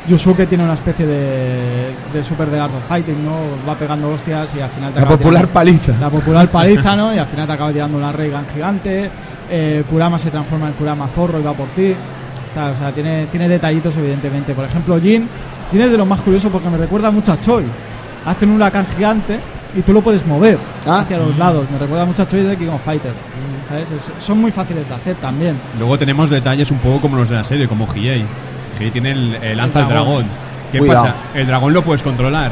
Yusuke 0.07 0.45
tiene 0.47 0.63
una 0.63 0.73
especie 0.75 1.05
de, 1.05 1.93
de 2.13 2.23
super 2.23 2.49
de 2.49 2.59
Art 2.59 2.73
of 2.73 2.87
Fighting, 2.87 3.25
¿no? 3.25 3.35
Va 3.67 3.75
pegando 3.75 4.09
hostias 4.11 4.47
y 4.55 4.59
al 4.61 4.69
final 4.69 4.93
te 4.93 4.99
La 4.99 5.05
acaba 5.05 5.17
popular 5.17 5.41
tirando- 5.47 5.53
paliza. 5.53 5.93
La 5.99 6.09
popular 6.09 6.47
paliza, 6.47 6.95
¿no? 6.95 7.13
Y 7.13 7.17
al 7.17 7.27
final 7.27 7.47
te 7.47 7.53
acaba 7.53 7.71
tirando 7.73 7.97
una 7.97 8.11
Reagan 8.11 8.45
gigante. 8.53 9.09
Eh, 9.49 9.83
Kurama 9.89 10.17
se 10.19 10.29
transforma 10.29 10.67
en 10.67 10.73
Kurama 10.73 11.07
zorro 11.13 11.39
y 11.39 11.43
va 11.43 11.53
por 11.53 11.67
ti. 11.69 11.93
Está, 12.45 12.71
o 12.71 12.75
sea, 12.75 12.91
tiene, 12.93 13.25
tiene 13.27 13.49
detallitos, 13.49 13.95
evidentemente. 13.97 14.53
Por 14.53 14.65
ejemplo, 14.65 14.99
Jin. 14.99 15.27
Jin 15.71 15.81
es 15.81 15.91
de 15.91 15.97
lo 15.97 16.05
más 16.05 16.21
curioso 16.21 16.49
porque 16.49 16.69
me 16.69 16.77
recuerda 16.77 17.11
mucho 17.11 17.33
a 17.33 17.39
Choi. 17.39 17.65
Hacen 18.27 18.49
un 18.49 18.57
huracán 18.57 18.85
gigante 18.95 19.39
y 19.75 19.81
tú 19.81 19.93
lo 19.93 20.01
puedes 20.01 20.23
mover 20.25 20.59
Ah. 20.85 20.99
hacia 20.99 21.17
los 21.17 21.35
lados. 21.37 21.65
Me 21.71 21.79
recuerda 21.79 22.05
mucho 22.05 22.21
a 22.23 22.27
Choi 22.27 22.41
de 22.43 22.55
King 22.57 22.67
of 22.67 22.83
Fighter. 22.83 23.13
¿Sabes? 23.69 23.89
Es- 23.91 24.23
son 24.23 24.39
muy 24.39 24.51
fáciles 24.51 24.87
de 24.87 24.93
hacer 24.95 25.15
también. 25.15 25.57
Luego 25.79 25.97
tenemos 25.97 26.29
detalles 26.29 26.69
un 26.71 26.77
poco 26.79 27.01
como 27.01 27.17
los 27.17 27.29
de 27.29 27.35
la 27.37 27.43
serie, 27.43 27.67
como 27.67 27.87
Hiei. 27.93 28.25
Hiei 28.79 28.91
tiene 28.91 29.11
el, 29.11 29.35
el 29.41 29.57
lanza 29.57 29.79
al 29.79 29.89
dragón. 29.89 30.25
dragón. 30.25 30.25
¿Qué 30.71 30.79
Cuidado. 30.79 31.03
pasa? 31.05 31.15
El 31.33 31.47
dragón 31.47 31.73
lo 31.73 31.81
puedes 31.81 32.03
controlar. 32.03 32.51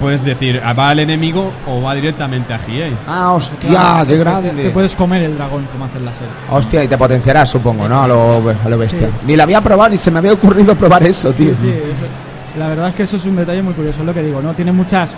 Puedes 0.00 0.24
decir, 0.24 0.60
ah, 0.64 0.72
va 0.72 0.88
al 0.90 0.98
enemigo 0.98 1.52
o 1.66 1.80
va 1.80 1.94
directamente 1.94 2.52
a 2.52 2.58
Hiei. 2.66 2.92
Ah, 3.06 3.32
hostia, 3.34 3.70
Claro, 3.70 4.06
qué 4.06 4.12
te- 4.14 4.18
grande. 4.18 4.50
Te, 4.50 4.62
te 4.64 4.70
puedes 4.70 4.96
comer 4.96 5.22
el 5.22 5.36
dragón 5.36 5.66
como 5.70 5.84
hace 5.84 5.98
en 5.98 6.04
la 6.06 6.12
serie. 6.12 6.28
Hostia, 6.50 6.82
y 6.84 6.88
te 6.88 6.98
potenciarás, 6.98 7.48
supongo, 7.50 7.86
¿no? 7.88 8.02
A 8.02 8.08
lo, 8.08 8.42
a 8.64 8.68
lo 8.68 8.78
bestia. 8.78 9.06
Sí. 9.08 9.14
Ni 9.26 9.36
la 9.36 9.44
había 9.44 9.60
probado 9.60 9.90
ni 9.90 9.96
se 9.98 10.10
me 10.10 10.18
había 10.18 10.32
ocurrido 10.32 10.74
probar 10.74 11.04
eso, 11.04 11.32
tío. 11.32 11.54
Sí, 11.54 11.60
sí, 11.62 11.68
eso- 11.68 12.06
la 12.58 12.68
verdad 12.68 12.88
es 12.88 12.94
que 12.94 13.02
eso 13.04 13.16
es 13.16 13.24
un 13.24 13.36
detalle 13.36 13.62
muy 13.62 13.74
curioso, 13.74 14.00
es 14.00 14.06
lo 14.06 14.14
que 14.14 14.22
digo, 14.22 14.40
¿no? 14.42 14.54
Tiene 14.54 14.72
muchas 14.72 15.16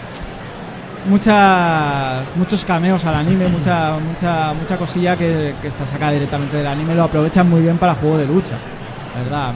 muchas 1.09 2.23
muchos 2.37 2.65
cameos 2.65 3.05
al 3.05 3.15
anime, 3.15 3.49
mucha 3.57 3.99
mucha 3.99 4.53
mucha 4.55 4.77
cosilla 4.77 5.17
que, 5.17 5.55
que 5.63 5.69
está 5.69 5.87
sacada 5.87 6.13
directamente 6.13 6.57
del 6.57 6.67
anime, 6.67 6.95
lo 6.95 7.05
aprovechan 7.05 7.49
muy 7.49 7.61
bien 7.63 7.79
para 7.79 7.95
juego 7.95 8.19
de 8.19 8.27
lucha, 8.27 8.57
la 9.17 9.23
verdad. 9.23 9.53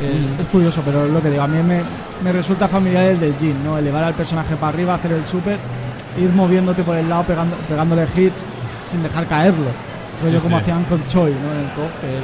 Eh, 0.00 0.26
Es 0.40 0.46
curioso, 0.48 0.82
pero 0.84 1.06
es 1.06 1.12
lo 1.12 1.22
que 1.22 1.30
digo, 1.30 1.42
a 1.42 1.46
mí 1.48 1.62
me, 1.62 1.80
me 2.22 2.32
resulta 2.32 2.66
familiar 2.68 3.04
el 3.04 3.20
del 3.20 3.36
Jin, 3.38 3.62
¿no? 3.64 3.78
Elevar 3.78 4.04
al 4.04 4.14
personaje 4.14 4.56
para 4.56 4.68
arriba, 4.68 4.94
hacer 4.94 5.12
el 5.12 5.24
super 5.26 5.56
ir 6.18 6.30
moviéndote 6.30 6.82
por 6.82 6.96
el 6.96 7.08
lado, 7.08 7.24
pegando, 7.24 7.56
pegándole 7.68 8.06
hits 8.16 8.38
sin 8.86 9.02
dejar 9.02 9.26
caerlo. 9.26 9.66
Rollo 10.22 10.38
Sí, 10.38 10.44
como 10.44 10.56
sí. 10.58 10.62
hacían 10.62 10.84
con 10.84 11.06
Choi, 11.06 11.32
¿no? 11.32 11.52
En 11.52 11.58
el 11.60 11.70
COF, 11.74 11.92
que 12.00 12.20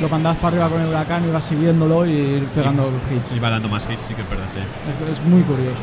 lo 0.00 0.08
mandabas 0.08 0.38
para 0.38 0.48
arriba 0.56 0.68
con 0.68 0.80
el 0.80 0.88
huracán, 0.88 1.24
ibas 1.28 1.44
siguiéndolo 1.44 2.06
y 2.06 2.10
ir 2.12 2.44
pegando 2.54 2.90
hits. 3.10 3.36
Y 3.36 3.38
va 3.38 3.50
dando 3.50 3.68
más 3.68 3.86
hits, 3.90 4.04
sí 4.04 4.14
que 4.14 4.22
es 4.22 4.30
verdad, 4.30 4.44
sí. 4.52 4.58
Es, 4.58 5.18
es 5.18 5.24
muy 5.24 5.42
curioso. 5.42 5.82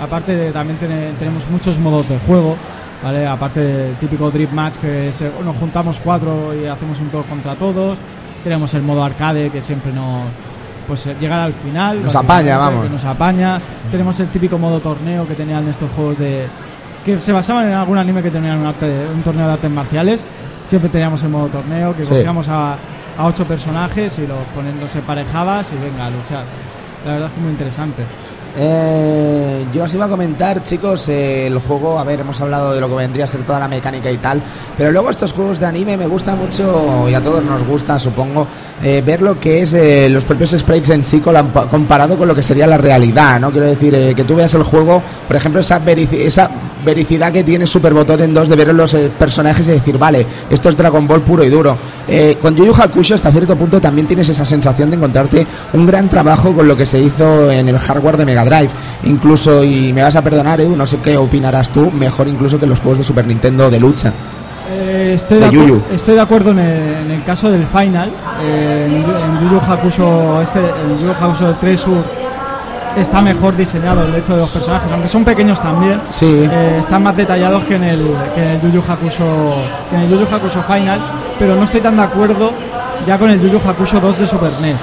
Aparte 0.00 0.34
de- 0.34 0.52
también 0.52 0.78
tene- 0.78 1.12
tenemos 1.18 1.48
muchos 1.50 1.78
modos 1.78 2.08
de 2.08 2.18
juego, 2.20 2.56
¿vale? 3.02 3.26
Aparte 3.26 3.60
del 3.60 3.96
típico 3.96 4.30
Drip 4.30 4.50
Match 4.52 4.74
que 4.76 5.12
se- 5.12 5.30
nos 5.44 5.56
juntamos 5.56 6.00
cuatro 6.02 6.54
y 6.54 6.66
hacemos 6.66 6.98
un 7.00 7.08
todos 7.10 7.26
contra 7.26 7.54
todos. 7.56 7.98
Tenemos 8.44 8.72
el 8.74 8.82
modo 8.82 9.04
arcade 9.04 9.50
que 9.50 9.60
siempre 9.60 9.92
nos 9.92 10.22
pues 10.86 11.06
eh, 11.06 11.14
llegar 11.20 11.40
al 11.40 11.52
final. 11.52 12.02
Nos 12.02 12.16
apaña, 12.16 12.56
vamos. 12.58 12.84
que 12.84 12.90
nos 12.90 13.04
apaña. 13.04 13.60
Tenemos 13.92 14.18
el 14.20 14.28
típico 14.28 14.58
modo 14.58 14.80
torneo 14.80 15.26
que 15.28 15.34
tenían 15.34 15.68
estos 15.68 15.90
juegos 15.92 16.18
de 16.18 16.46
que 17.04 17.20
se 17.20 17.32
basaban 17.32 17.66
en 17.68 17.74
algún 17.74 17.96
anime 17.98 18.22
que 18.22 18.30
tenían 18.30 18.58
un, 18.58 18.66
arte- 18.66 19.06
un 19.14 19.22
torneo 19.22 19.46
de 19.46 19.52
artes 19.52 19.70
marciales. 19.70 20.20
Siempre 20.66 20.90
teníamos 20.90 21.22
el 21.22 21.28
modo 21.28 21.46
torneo 21.48 21.94
que 21.96 22.04
Sí. 22.04 22.10
cogíamos 22.10 22.48
a, 22.48 22.76
a 23.16 23.26
ocho 23.26 23.46
personajes 23.46 24.18
y 24.18 24.26
los 24.26 24.38
ponen, 24.54 24.80
los 24.80 24.94
emparejabas 24.94 25.66
y 25.72 25.76
venga 25.82 26.06
a 26.06 26.10
luchar. 26.10 26.44
La 27.04 27.12
verdad 27.12 27.28
es 27.28 27.32
que 27.32 27.38
es 27.38 27.42
muy 27.42 27.52
interesante. 27.52 28.04
Eh, 28.56 29.64
yo 29.72 29.84
os 29.84 29.94
iba 29.94 30.06
a 30.06 30.08
comentar, 30.08 30.62
chicos, 30.62 31.08
eh, 31.08 31.46
el 31.46 31.58
juego, 31.60 31.98
a 31.98 32.04
ver, 32.04 32.20
hemos 32.20 32.40
hablado 32.40 32.72
de 32.74 32.80
lo 32.80 32.88
que 32.88 32.94
vendría 32.96 33.24
a 33.24 33.28
ser 33.28 33.44
toda 33.44 33.58
la 33.60 33.68
mecánica 33.68 34.10
y 34.10 34.18
tal, 34.18 34.42
pero 34.76 34.90
luego 34.92 35.10
estos 35.10 35.32
juegos 35.32 35.60
de 35.60 35.66
anime 35.66 35.96
me 35.96 36.06
gusta 36.06 36.34
mucho, 36.34 37.08
y 37.08 37.14
a 37.14 37.22
todos 37.22 37.44
nos 37.44 37.62
gusta, 37.64 37.98
supongo, 37.98 38.46
eh, 38.82 39.02
ver 39.04 39.22
lo 39.22 39.38
que 39.38 39.62
es 39.62 39.72
eh, 39.72 40.08
los 40.10 40.24
propios 40.24 40.50
sprites 40.50 40.90
en 40.90 41.04
sí 41.04 41.20
comparado 41.20 42.18
con 42.18 42.26
lo 42.28 42.34
que 42.34 42.42
sería 42.42 42.66
la 42.66 42.78
realidad, 42.78 43.38
¿no? 43.40 43.50
Quiero 43.50 43.66
decir, 43.66 43.94
eh, 43.94 44.14
que 44.14 44.24
tú 44.24 44.34
veas 44.34 44.54
el 44.54 44.62
juego, 44.64 45.02
por 45.28 45.36
ejemplo, 45.36 45.60
esa, 45.60 45.80
verici- 45.84 46.20
esa 46.20 46.50
vericidad 46.84 47.30
que 47.32 47.44
tiene 47.44 47.66
Super 47.66 47.92
Botón 47.94 48.20
en 48.22 48.32
2 48.34 48.48
de 48.48 48.56
ver 48.56 48.74
los 48.74 48.94
eh, 48.94 49.10
personajes 49.18 49.68
y 49.68 49.72
decir, 49.72 49.96
vale, 49.98 50.26
esto 50.50 50.68
es 50.70 50.76
Dragon 50.76 51.06
Ball 51.06 51.22
puro 51.22 51.44
y 51.44 51.50
duro. 51.50 51.76
Con 52.42 52.56
Yu 52.56 52.64
Yu 52.66 52.72
Hakusho 52.74 53.14
hasta 53.14 53.30
cierto 53.30 53.54
punto 53.56 53.80
también 53.80 54.06
tienes 54.06 54.28
esa 54.28 54.44
sensación 54.44 54.90
de 54.90 54.96
encontrarte 54.96 55.46
un 55.74 55.86
gran 55.86 56.08
trabajo 56.08 56.52
con 56.54 56.66
lo 56.66 56.76
que 56.76 56.84
se 56.86 56.98
hizo 56.98 57.50
en 57.50 57.68
el 57.68 57.78
hardware 57.78 58.16
de 58.16 58.24
Mega 58.24 58.39
Drive. 58.44 58.70
Incluso, 59.04 59.62
y 59.64 59.92
me 59.92 60.02
vas 60.02 60.16
a 60.16 60.22
perdonar, 60.22 60.60
Edu, 60.60 60.76
no 60.76 60.86
sé 60.86 60.98
qué 60.98 61.16
opinarás 61.16 61.70
tú, 61.70 61.90
mejor 61.90 62.28
incluso 62.28 62.58
que 62.58 62.66
los 62.66 62.80
juegos 62.80 62.98
de 62.98 63.04
Super 63.04 63.26
Nintendo 63.26 63.70
de 63.70 63.80
lucha. 63.80 64.12
Eh, 64.72 65.14
estoy, 65.16 65.38
De 65.40 65.50
Yu-Yu. 65.50 65.82
estoy 65.92 66.14
de 66.14 66.20
acuerdo 66.20 66.50
en 66.52 66.58
el, 66.60 66.78
en 67.06 67.10
el 67.10 67.24
caso 67.24 67.50
del 67.50 67.66
final. 67.66 68.10
eh, 68.42 68.86
en, 68.88 68.94
en 69.02 69.40
Yu 69.48 69.54
Yu 69.54 69.60
Hakusho, 69.60 70.40
este, 70.42 70.60
en 70.60 70.96
Yu 70.98 71.06
Yu 71.06 71.12
Hakusho 71.20 71.54
3 71.60 71.80
Sur 71.80 72.04
está 72.96 73.22
mejor 73.22 73.56
diseñado 73.56 74.04
el 74.04 74.14
hecho 74.16 74.34
de 74.34 74.40
los 74.40 74.50
personajes, 74.50 74.90
aunque 74.92 75.08
son 75.08 75.24
pequeños 75.24 75.60
también. 75.60 76.00
Sí. 76.10 76.48
eh, 76.50 76.76
están 76.80 77.02
más 77.02 77.16
detallados 77.16 77.64
que 77.64 77.76
en 77.76 77.84
el 77.84 78.00
que 78.34 78.40
en 78.42 78.48
el 78.48 78.60
Yu 78.60 78.68
Yu 78.70 78.82
Hakusho, 78.88 79.54
que 79.90 79.96
en 79.96 80.02
el 80.02 80.08
Yu 80.10 80.18
Yu 80.20 80.26
Hakusho 80.34 80.62
Final, 80.62 81.00
pero 81.38 81.56
no 81.56 81.64
estoy 81.64 81.80
tan 81.80 81.96
de 81.96 82.02
acuerdo 82.02 82.52
ya 83.06 83.18
con 83.18 83.30
el 83.30 83.40
Yu 83.40 83.48
Yu 83.48 83.60
Hakusho 83.64 83.98
2 84.00 84.18
de 84.20 84.26
Super 84.26 84.50
NES. 84.60 84.76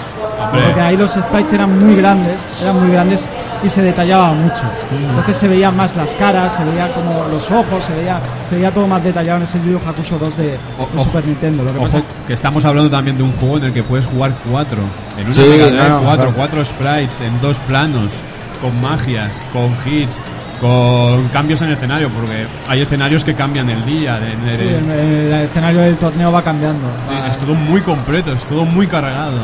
Hombre. 0.48 0.64
Porque 0.66 0.82
ahí 0.82 0.98
los 0.98 1.12
sprites 1.12 1.54
eran 1.54 1.80
muy 1.86 1.96
grandes, 1.96 2.36
eran 2.62 2.80
muy 2.80 2.90
grandes 2.92 3.26
y 3.64 3.70
se 3.70 3.82
detallaba 3.82 4.34
mucho. 4.34 4.64
Entonces 5.10 5.38
se 5.38 5.48
veían 5.48 5.76
más 5.76 5.96
las 5.96 6.10
caras, 6.16 6.56
se 6.56 6.64
veía 6.64 6.92
como 6.94 7.26
los 7.30 7.50
ojos, 7.52 7.84
se 7.84 7.94
veía, 7.94 8.20
se 8.50 8.56
veía 8.56 8.74
todo 8.74 8.88
más 8.88 9.04
detallado 9.04 9.38
en 9.38 9.44
ese 9.44 9.60
Yu 9.64 9.78
Hakusho 9.86 10.18
2 10.18 10.38
de, 10.38 10.44
de 10.52 10.58
O- 10.96 11.04
Super 11.04 11.26
Nintendo. 11.26 11.64
Lo 11.64 11.74
que 11.74 11.80
pasa 11.80 11.98
Ojo, 11.98 12.06
que 12.28 12.34
estamos 12.34 12.66
hablando 12.66 12.90
también 12.90 13.18
de 13.18 13.24
un 13.24 13.34
juego 13.34 13.58
en 13.58 13.64
el 13.66 13.74
que 13.74 13.84
puedes 13.84 14.06
jugar 14.06 14.34
cuatro. 14.50 14.80
En 15.18 15.24
una 15.26 15.32
Sí, 15.34 15.42
Mega 15.42 15.66
Drive, 15.68 15.90
no, 15.90 16.02
cuatro, 16.02 16.16
claro. 16.26 16.34
cuatro 16.36 16.66
sprites 16.66 17.20
en 17.22 17.42
dos 17.42 17.58
planos, 17.68 18.10
con 18.62 18.80
magias, 18.82 19.32
con 19.54 19.76
hits, 19.86 20.20
con 20.62 21.28
cambios 21.30 21.62
en 21.62 21.68
el 21.68 21.74
escenario, 21.74 22.10
porque 22.10 22.46
hay 22.68 22.82
escenarios 22.82 23.24
que 23.24 23.36
cambian 23.36 23.70
el 23.70 23.86
día. 23.86 24.20
de- 24.20 24.36
de- 24.38 24.58
Sí, 24.58 24.64
el, 24.64 24.90
el 24.92 25.34
escenario 25.46 25.82
del 25.82 25.98
torneo 25.98 26.32
va 26.32 26.42
cambiando. 26.42 26.88
Sí, 27.10 27.16
Va- 27.16 27.28
es 27.28 27.38
todo 27.38 27.54
muy 27.54 27.82
completo, 27.82 28.32
es 28.34 28.44
todo 28.46 28.66
muy 28.66 28.88
cargado. 28.88 29.40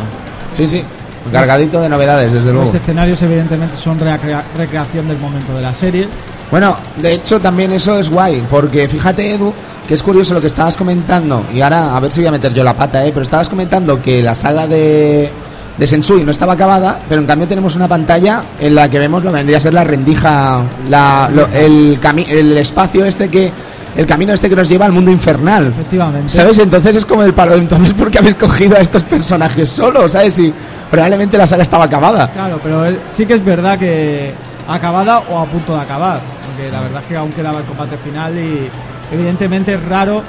Sí, 0.53 0.67
sí. 0.67 0.83
Cargadito 1.31 1.79
de 1.81 1.87
novedades, 1.87 2.33
desde 2.33 2.49
luego. 2.51 2.65
los 2.65 2.73
escenarios 2.73 3.21
evidentemente 3.21 3.75
son 3.77 3.97
recrea- 3.99 4.43
recreación 4.57 5.07
del 5.07 5.17
momento 5.17 5.53
de 5.55 5.61
la 5.61 5.73
serie. 5.73 6.07
Bueno, 6.51 6.75
de 6.97 7.13
hecho 7.13 7.39
también 7.39 7.71
eso 7.71 7.97
es 7.97 8.09
guay, 8.09 8.45
porque 8.49 8.87
fíjate 8.89 9.33
Edu, 9.33 9.53
que 9.87 9.93
es 9.93 10.03
curioso 10.03 10.33
lo 10.33 10.41
que 10.41 10.47
estabas 10.47 10.75
comentando, 10.75 11.45
y 11.53 11.61
ahora 11.61 11.95
a 11.95 11.99
ver 12.01 12.11
si 12.11 12.19
voy 12.19 12.27
a 12.27 12.31
meter 12.31 12.53
yo 12.53 12.63
la 12.63 12.73
pata, 12.75 13.05
¿eh? 13.05 13.09
pero 13.11 13.23
estabas 13.23 13.49
comentando 13.49 14.01
que 14.01 14.21
la 14.21 14.35
saga 14.35 14.67
de, 14.67 15.31
de 15.77 15.87
Sensui 15.87 16.23
no 16.23 16.31
estaba 16.31 16.53
acabada, 16.53 16.99
pero 17.09 17.21
en 17.21 17.27
cambio 17.27 17.47
tenemos 17.47 17.75
una 17.77 17.87
pantalla 17.87 18.43
en 18.59 18.75
la 18.75 18.89
que 18.89 18.99
vemos 18.99 19.23
lo 19.23 19.31
que 19.31 19.37
vendría 19.37 19.57
a 19.57 19.61
ser 19.61 19.73
la 19.73 19.83
rendija, 19.85 20.61
la, 20.89 21.29
lo- 21.33 21.47
el, 21.53 21.97
el 22.29 22.57
espacio 22.57 23.05
este 23.05 23.29
que, 23.29 23.51
el 23.95 24.05
camino 24.05 24.33
este 24.33 24.49
que 24.49 24.55
nos 24.55 24.67
lleva 24.67 24.85
al 24.85 24.91
mundo 24.91 25.11
infernal. 25.11 25.67
Efectivamente. 25.67 26.29
¿Sabes? 26.29 26.59
Entonces 26.59 26.95
es 26.95 27.05
como 27.05 27.23
el 27.23 27.33
palo. 27.33 27.55
Entonces, 27.55 27.93
¿por 27.93 28.09
qué 28.09 28.19
habéis 28.19 28.35
cogido 28.35 28.77
a 28.77 28.79
estos 28.79 29.03
personajes 29.03 29.69
solos? 29.69 30.11
¿Sabes? 30.13 30.39
Y 30.39 30.53
probablemente 30.89 31.37
la 31.37 31.47
saga 31.47 31.63
estaba 31.63 31.85
acabada. 31.85 32.29
Claro, 32.29 32.59
pero 32.63 32.85
sí 33.11 33.25
que 33.25 33.33
es 33.33 33.45
verdad 33.45 33.77
que 33.77 34.33
acabada 34.67 35.19
o 35.29 35.39
a 35.39 35.45
punto 35.45 35.75
de 35.75 35.81
acabar. 35.81 36.19
Porque 36.47 36.71
la 36.71 36.81
verdad 36.81 37.01
es 37.01 37.07
que 37.07 37.17
aún 37.17 37.31
quedaba 37.31 37.59
el 37.59 37.65
combate 37.65 37.97
final 37.97 38.37
y 38.37 38.69
evidentemente 39.11 39.73
es 39.73 39.83
raro 39.83 40.23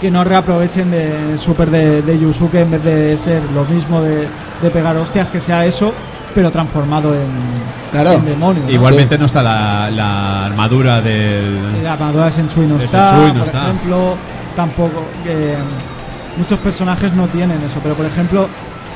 que 0.00 0.10
no 0.10 0.24
reaprovechen 0.24 0.90
del 0.90 1.38
super 1.38 1.70
de, 1.70 2.02
de 2.02 2.18
Yusuke 2.18 2.56
en 2.56 2.70
vez 2.70 2.84
de 2.84 3.18
ser 3.18 3.42
lo 3.54 3.64
mismo 3.64 4.02
de, 4.02 4.28
de 4.62 4.70
pegar 4.70 4.96
hostias, 4.96 5.28
que 5.28 5.40
sea 5.40 5.64
eso, 5.64 5.94
pero 6.36 6.50
transformado 6.52 7.14
en, 7.14 7.26
Claro. 7.90 8.12
en 8.12 8.26
demonio. 8.26 8.62
¿no? 8.64 8.70
Igualmente 8.70 9.16
no 9.18 9.24
está 9.24 9.42
la, 9.42 9.90
la 9.90 10.44
armadura 10.46 11.00
del. 11.00 11.82
La 11.82 11.94
armadura 11.94 12.26
de 12.26 12.30
Sensui 12.30 12.66
no 12.66 12.76
De 12.76 12.84
está, 12.84 13.10
Sensui 13.10 13.26
no 13.32 13.38
por 13.38 13.46
está. 13.46 13.62
ejemplo, 13.64 14.16
tampoco. 14.54 15.04
eh, 15.26 15.56
muchos 16.36 16.60
personajes 16.60 17.12
no 17.14 17.26
tienen 17.28 17.56
eso, 17.62 17.80
pero 17.82 17.94
por 17.94 18.04
ejemplo, 18.04 18.48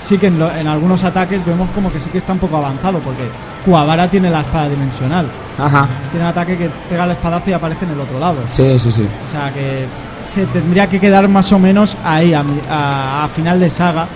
sí 0.03 0.19
que 0.19 0.27
en, 0.27 0.39
lo- 0.39 0.55
en 0.55 0.67
algunos 0.67 1.03
ataques 1.05 1.43
vemos 1.47 1.71
como 1.71 1.91
que 1.91 1.99
sí 1.99 2.11
que 2.11 2.19
está 2.19 2.35
un 2.35 2.39
poco 2.41 2.59
avanzado, 2.59 2.99
porque 2.99 3.31
Kuwabara 3.65 4.09
tiene 4.11 4.29
la 4.29 4.43
espada 4.43 4.69
dimensional. 4.69 5.27
Ajá. 5.59 5.89
Tiene 6.11 6.27
un 6.27 6.31
ataque 6.31 6.59
que 6.59 6.71
pega 6.91 7.05
el 7.05 7.13
espadazo 7.13 7.49
y 7.49 7.53
aparece 7.55 7.87
en 7.87 7.93
el 7.93 8.01
otro 8.01 8.19
lado. 8.19 8.37
Sí, 8.47 8.79
sí, 8.79 8.93
sí. 8.93 9.09
O 9.27 9.31
sea 9.31 9.51
que 9.51 9.87
se 10.27 10.45
tendría 10.47 10.87
que 10.89 11.01
quedar 11.01 11.27
más 11.29 11.51
o 11.53 11.59
menos 11.59 11.97
ahí, 12.05 12.35
a, 12.35 12.45
a- 12.71 13.25
a 13.25 13.29
final 13.29 13.59
de 13.59 13.71
saga, 13.71 14.07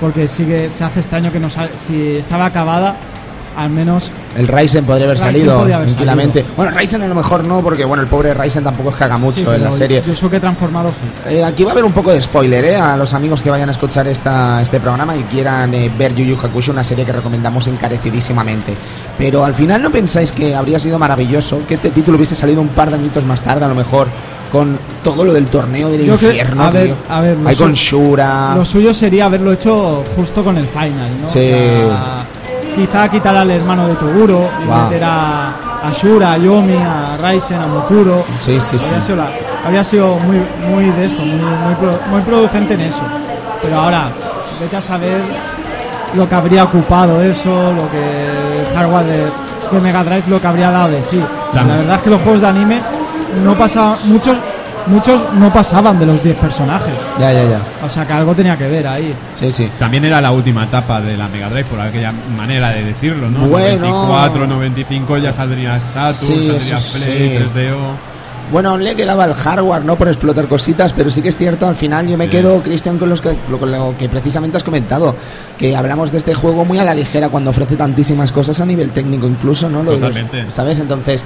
porque 0.00 0.28
sí 0.28 0.44
que 0.44 0.70
se 0.70 0.84
hace 0.84 1.00
extraño 1.00 1.32
que 1.32 1.40
no 1.40 1.48
si 1.50 2.16
estaba 2.16 2.46
acabada, 2.46 2.96
al 3.58 3.70
menos 3.70 4.12
El 4.36 4.46
Ryzen 4.46 4.84
podría 4.84 5.06
haber 5.06 5.16
Ryzen 5.16 5.34
salido 5.34 5.60
haber 5.60 5.86
tranquilamente. 5.86 6.44
Bueno, 6.56 6.78
Ryzen 6.78 7.02
a 7.02 7.08
lo 7.08 7.14
mejor 7.16 7.42
no, 7.44 7.60
porque 7.60 7.84
bueno, 7.84 8.04
el 8.04 8.08
pobre 8.08 8.32
Ryzen 8.32 8.62
tampoco 8.62 8.90
es 8.90 8.96
que 8.96 9.04
haga 9.04 9.18
mucho 9.18 9.40
sí, 9.40 9.46
en 9.56 9.64
la 9.64 9.72
serie. 9.72 10.02
Yusuke 10.06 10.38
transformado 10.38 10.90
sí. 10.90 11.34
Eh, 11.34 11.44
aquí 11.44 11.64
va 11.64 11.70
a 11.70 11.72
haber 11.72 11.84
un 11.84 11.92
poco 11.92 12.12
de 12.12 12.22
spoiler, 12.22 12.64
¿eh? 12.64 12.76
A 12.76 12.96
los 12.96 13.14
amigos 13.14 13.42
que 13.42 13.50
vayan 13.50 13.68
a 13.68 13.72
escuchar 13.72 14.06
esta, 14.06 14.62
este 14.62 14.78
programa 14.78 15.16
y 15.16 15.24
quieran 15.24 15.74
eh, 15.74 15.90
ver 15.98 16.14
Yu 16.14 16.24
Yu 16.24 16.36
Hakusho, 16.40 16.70
una 16.70 16.84
serie 16.84 17.04
que 17.04 17.12
recomendamos 17.12 17.66
encarecidísimamente. 17.66 18.74
Pero 19.16 19.44
al 19.44 19.54
final, 19.54 19.82
¿no 19.82 19.90
pensáis 19.90 20.30
que 20.30 20.54
habría 20.54 20.78
sido 20.78 20.98
maravilloso 21.00 21.60
que 21.66 21.74
este 21.74 21.90
título 21.90 22.16
hubiese 22.16 22.36
salido 22.36 22.60
un 22.60 22.68
par 22.68 22.90
de 22.90 22.96
añitos 22.96 23.24
más 23.24 23.42
tarde, 23.42 23.64
a 23.64 23.68
lo 23.68 23.74
mejor, 23.74 24.06
con 24.50 24.78
todo 25.02 25.24
lo 25.24 25.32
del 25.32 25.46
torneo 25.46 25.88
del 25.90 26.04
Yo 26.06 26.16
creo- 26.16 26.30
infierno, 26.30 26.64
a 26.64 26.70
ver, 26.70 26.84
tío? 26.86 26.94
a 27.08 27.20
ver, 27.20 27.36
Ahí 27.44 27.56
con 27.56 27.72
Shura. 27.72 28.54
Lo 28.56 28.64
suyo 28.64 28.92
sería 28.94 29.26
haberlo 29.26 29.52
hecho 29.52 30.02
justo 30.16 30.42
con 30.44 30.56
el 30.58 30.66
final, 30.68 31.10
¿no? 31.20 31.24
O 31.24 31.28
Sí. 31.28 31.38
sea, 31.40 32.24
quizá 32.74 33.08
quitar 33.10 33.36
al 33.36 33.50
hermano 33.50 33.88
de 33.88 33.94
Toguro 33.94 34.48
y 34.62 34.66
Wow. 34.66 34.82
meter 34.84 35.04
a, 35.04 35.48
a 35.82 35.92
Shura, 35.92 36.32
a 36.32 36.38
Yomi, 36.38 36.74
a 36.76 37.16
Raisen, 37.20 37.58
a 37.60 37.66
Mukuro. 37.66 38.24
Sí, 38.38 38.60
sí, 38.60 38.78
sí. 38.78 38.94
Sido, 39.00 39.16
la- 39.16 39.30
habría 39.64 39.84
sido 39.84 40.08
muy, 40.20 40.40
muy 40.70 40.90
de 40.90 41.04
esto, 41.06 41.22
muy, 41.22 41.40
muy, 41.40 41.74
pro- 41.74 42.00
muy 42.10 42.20
producente 42.22 42.74
en 42.74 42.80
eso. 42.82 43.02
Pero 43.62 43.78
ahora, 43.80 44.10
vete 44.60 44.76
a 44.76 44.82
saber 44.82 45.20
lo 46.14 46.28
que 46.28 46.34
habría 46.34 46.64
ocupado 46.64 47.20
eso, 47.22 47.72
lo 47.72 47.90
que 47.90 47.98
el 47.98 48.74
hardware 48.74 49.04
de, 49.06 49.16
de 49.72 49.80
Mega 49.82 50.02
Drive 50.04 50.24
lo 50.28 50.40
que 50.40 50.46
habría 50.46 50.70
dado 50.70 50.88
de 50.88 51.02
sí. 51.02 51.20
La 51.52 51.62
verdad 51.64 51.96
es 51.96 52.02
que 52.02 52.10
los 52.10 52.20
juegos 52.22 52.40
de 52.40 52.46
anime 52.46 52.80
no 53.44 53.56
pasaban, 53.56 53.98
muchos, 54.04 54.36
muchos 54.86 55.32
no 55.34 55.52
pasaban 55.52 55.98
de 55.98 56.06
los 56.06 56.22
10 56.22 56.36
personajes. 56.36 56.92
Ya, 57.18 57.32
ya, 57.32 57.44
ya. 57.44 57.60
O 57.84 57.88
sea 57.88 58.06
que 58.06 58.12
algo 58.12 58.34
tenía 58.34 58.56
que 58.56 58.68
ver 58.68 58.86
ahí. 58.86 59.14
Sí, 59.32 59.50
sí. 59.52 59.70
También 59.78 60.04
era 60.04 60.20
la 60.20 60.30
última 60.30 60.64
etapa 60.64 61.00
de 61.00 61.16
la 61.16 61.28
Mega 61.28 61.48
Drive, 61.48 61.64
por 61.66 61.80
aquella 61.80 62.12
manera 62.12 62.70
de 62.70 62.84
decirlo, 62.84 63.28
¿no? 63.30 63.46
Bueno. 63.46 63.86
94, 63.86 64.46
95 64.46 65.18
ya 65.18 65.32
saldría 65.32 65.80
Saturn, 65.80 66.12
Sí, 66.14 66.60
saldría 66.60 67.06
Play, 67.06 67.38
sí. 67.38 67.44
3DO. 67.54 67.76
Bueno, 68.50 68.78
le 68.78 68.94
quedaba 68.96 69.24
el 69.26 69.34
hardware, 69.34 69.84
¿no? 69.84 69.96
Por 69.96 70.08
explotar 70.08 70.48
cositas, 70.48 70.92
pero 70.94 71.10
sí 71.10 71.20
que 71.20 71.28
es 71.28 71.36
cierto, 71.36 71.66
al 71.68 71.76
final 71.76 72.06
yo 72.08 72.16
me 72.16 72.30
quedo, 72.30 72.62
Cristian, 72.62 72.98
con, 72.98 73.10
los 73.10 73.20
que, 73.20 73.36
con 73.58 73.70
lo 73.70 73.94
que 73.98 74.08
precisamente 74.08 74.56
has 74.56 74.64
comentado, 74.64 75.14
que 75.58 75.76
hablamos 75.76 76.10
de 76.12 76.18
este 76.18 76.34
juego 76.34 76.64
muy 76.64 76.78
a 76.78 76.84
la 76.84 76.94
ligera 76.94 77.28
cuando 77.28 77.50
ofrece 77.50 77.76
tantísimas 77.76 78.32
cosas 78.32 78.60
a 78.60 78.66
nivel 78.66 78.90
técnico 78.90 79.26
incluso, 79.26 79.68
¿no? 79.68 79.82
Lo- 79.82 79.92
Totalmente. 79.92 80.50
¿Sabes? 80.50 80.78
Entonces, 80.78 81.24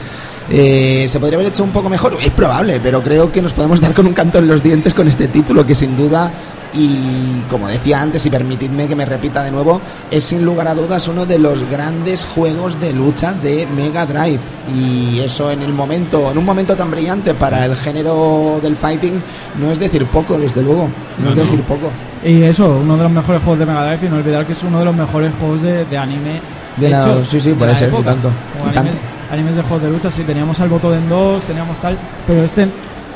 eh, 0.50 1.06
se 1.08 1.20
podría 1.20 1.36
haber 1.38 1.48
hecho 1.48 1.62
un 1.64 1.70
poco 1.70 1.88
mejor, 1.88 2.16
es 2.20 2.30
probable, 2.32 2.80
pero 2.82 3.02
creo 3.02 3.30
que 3.30 3.40
nos 3.40 3.52
podemos 3.52 3.80
dar 3.80 3.94
con 3.94 4.06
un 4.06 4.14
canto 4.14 4.38
en 4.38 4.48
los 4.48 4.62
dientes 4.62 4.92
con 4.92 5.06
este 5.06 5.28
título, 5.28 5.64
que 5.64 5.74
sin 5.74 5.96
duda 5.96 6.32
y 6.74 7.42
como 7.50 7.68
decía 7.68 8.00
antes 8.00 8.24
y 8.26 8.30
permitidme 8.30 8.88
que 8.88 8.96
me 8.96 9.04
repita 9.04 9.42
de 9.42 9.50
nuevo, 9.50 9.80
es 10.10 10.24
sin 10.24 10.44
lugar 10.44 10.68
a 10.68 10.74
dudas 10.74 11.06
uno 11.08 11.26
de 11.26 11.38
los 11.38 11.62
grandes 11.70 12.24
juegos 12.24 12.80
de 12.80 12.92
lucha 12.92 13.32
de 13.32 13.66
Mega 13.66 14.06
Drive 14.06 14.40
y 14.74 15.18
eso 15.20 15.50
en 15.50 15.62
el 15.62 15.72
momento, 15.72 16.30
en 16.30 16.38
un 16.38 16.44
momento 16.44 16.74
tan 16.74 16.90
brillante 16.90 17.34
para 17.34 17.66
el 17.66 17.76
género 17.76 18.58
del 18.62 18.76
fighting 18.76 19.22
no 19.60 19.70
es 19.70 19.78
decir 19.78 20.04
poco, 20.06 20.38
desde 20.38 20.62
luego, 20.62 20.88
no, 21.22 21.28
es 21.28 21.36
decir 21.36 21.60
poco. 21.62 21.90
Y 22.24 22.42
eso, 22.42 22.78
uno 22.82 22.96
de 22.96 23.02
los 23.02 23.12
mejores 23.12 23.42
juegos 23.42 23.58
de 23.58 23.66
Mega 23.66 23.84
Drive 23.86 24.06
y 24.06 24.10
no 24.10 24.16
olvidar 24.16 24.46
que 24.46 24.52
es 24.52 24.62
uno 24.62 24.78
de 24.78 24.84
los 24.84 24.94
mejores 24.94 25.32
juegos 25.38 25.62
de, 25.62 25.84
de 25.84 25.98
anime. 25.98 26.40
De 26.76 26.88
la- 26.88 27.00
hechos 27.00 27.28
sí, 27.28 27.38
sí, 27.40 27.50
de 27.50 27.54
puede 27.56 27.76
ser, 27.76 27.88
época. 27.88 28.04
tanto, 28.12 28.30
y 28.58 28.62
tanto. 28.72 28.80
animes, 28.80 28.96
animes 29.30 29.56
de 29.56 29.62
juegos 29.62 29.82
de 29.82 29.90
lucha, 29.90 30.10
sí, 30.10 30.22
teníamos 30.22 30.58
al 30.60 30.68
Botoden 30.70 31.06
2, 31.08 31.42
teníamos 31.44 31.76
tal, 31.78 31.98
pero 32.26 32.42
este 32.44 32.66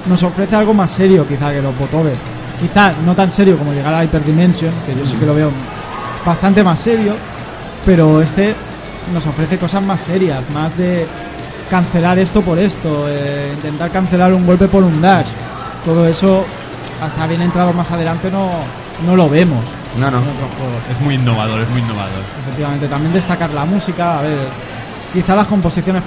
nos 0.07 0.23
ofrece 0.23 0.55
algo 0.57 0.75
más 0.75 0.91
serio 0.91 1.27
quizá 1.27 1.53
que 1.53 1.63
los 1.63 1.77
Botoden. 1.79 2.15
Quizá 2.61 2.93
no 3.05 3.15
tan 3.15 3.31
serio 3.33 3.59
como 3.59 3.73
llegar 3.73 3.93
a 3.95 4.03
Hyper 4.05 4.25
Dimension, 4.25 4.71
que 4.87 4.95
yo 4.95 5.05
sí 5.05 5.17
que 5.17 5.27
lo 5.27 5.35
veo 5.35 5.51
bastante 6.25 6.65
más 6.65 6.81
serio, 6.81 7.15
pero 7.85 8.21
este 8.23 8.55
nos 9.13 9.27
ofrece 9.27 9.59
cosas 9.59 9.83
más 9.83 10.01
serias, 10.01 10.43
más 10.53 10.77
de 10.77 11.07
cancelar 11.71 12.19
esto 12.19 12.41
por 12.43 12.59
esto, 12.59 13.07
eh, 13.09 13.53
intentar 13.55 13.91
cancelar 13.91 14.33
un 14.33 14.47
golpe 14.47 14.69
por 14.69 14.83
un 14.83 15.01
dash. 15.03 15.27
Todo 15.85 16.07
eso, 16.09 16.45
hasta 17.03 17.27
bien 17.27 17.43
entrado 17.43 17.73
más 17.73 17.91
adelante, 17.91 18.31
no, 18.31 18.49
no 19.05 19.15
lo 19.15 19.29
vemos 19.29 19.65
No, 20.01 20.11
no. 20.11 20.19
en 20.19 20.25
otros 20.25 20.51
juegos. 20.59 20.77
Es 20.91 21.01
muy 21.01 21.15
innovador, 21.17 21.61
es 21.61 21.69
muy 21.69 21.81
innovador. 21.83 22.23
Efectivamente, 22.47 22.89
también 22.89 23.13
destacar 23.13 23.51
la 23.51 23.65
música, 23.65 24.19
a 24.19 24.23
ver, 24.23 24.39
quizá 25.13 25.37
las 25.37 25.47
composiciones, 25.47 26.03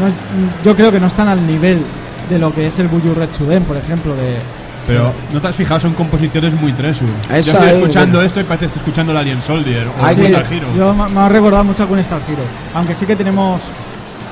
no 0.00 0.06
es- 0.08 0.64
yo 0.64 0.74
creo 0.74 0.90
que 0.90 0.98
no 0.98 1.06
están 1.08 1.28
al 1.28 1.46
nivel 1.46 1.84
de 2.28 2.38
lo 2.38 2.52
que 2.54 2.66
es 2.66 2.78
el 2.78 2.88
Buju 2.88 3.14
Red 3.14 3.28
Chuden, 3.36 3.62
por 3.64 3.76
ejemplo, 3.76 4.14
de... 4.14 4.38
Pero 4.86 5.12
no 5.32 5.40
te 5.40 5.48
has 5.48 5.56
fijado, 5.56 5.80
son 5.80 5.94
composiciones 5.94 6.52
muy 6.54 6.72
tresu. 6.72 7.04
Yo 7.06 7.36
estoy 7.36 7.68
es, 7.68 7.76
escuchando 7.76 8.22
esto 8.22 8.40
y 8.40 8.44
parece 8.44 8.60
que 8.60 8.66
estoy 8.66 8.80
escuchando 8.80 9.12
el 9.12 9.18
Alien 9.18 9.42
Soldier 9.42 9.86
o 9.88 10.04
Ay, 10.04 10.16
Hero. 10.50 10.66
Yo 10.76 10.94
me, 10.94 11.20
ha 11.20 11.28
recordado 11.28 11.64
mucho 11.64 11.86
Queen 11.86 12.00
Star 12.00 12.20
Hero, 12.28 12.42
aunque 12.74 12.94
sí 12.94 13.06
que 13.06 13.16
tenemos 13.16 13.60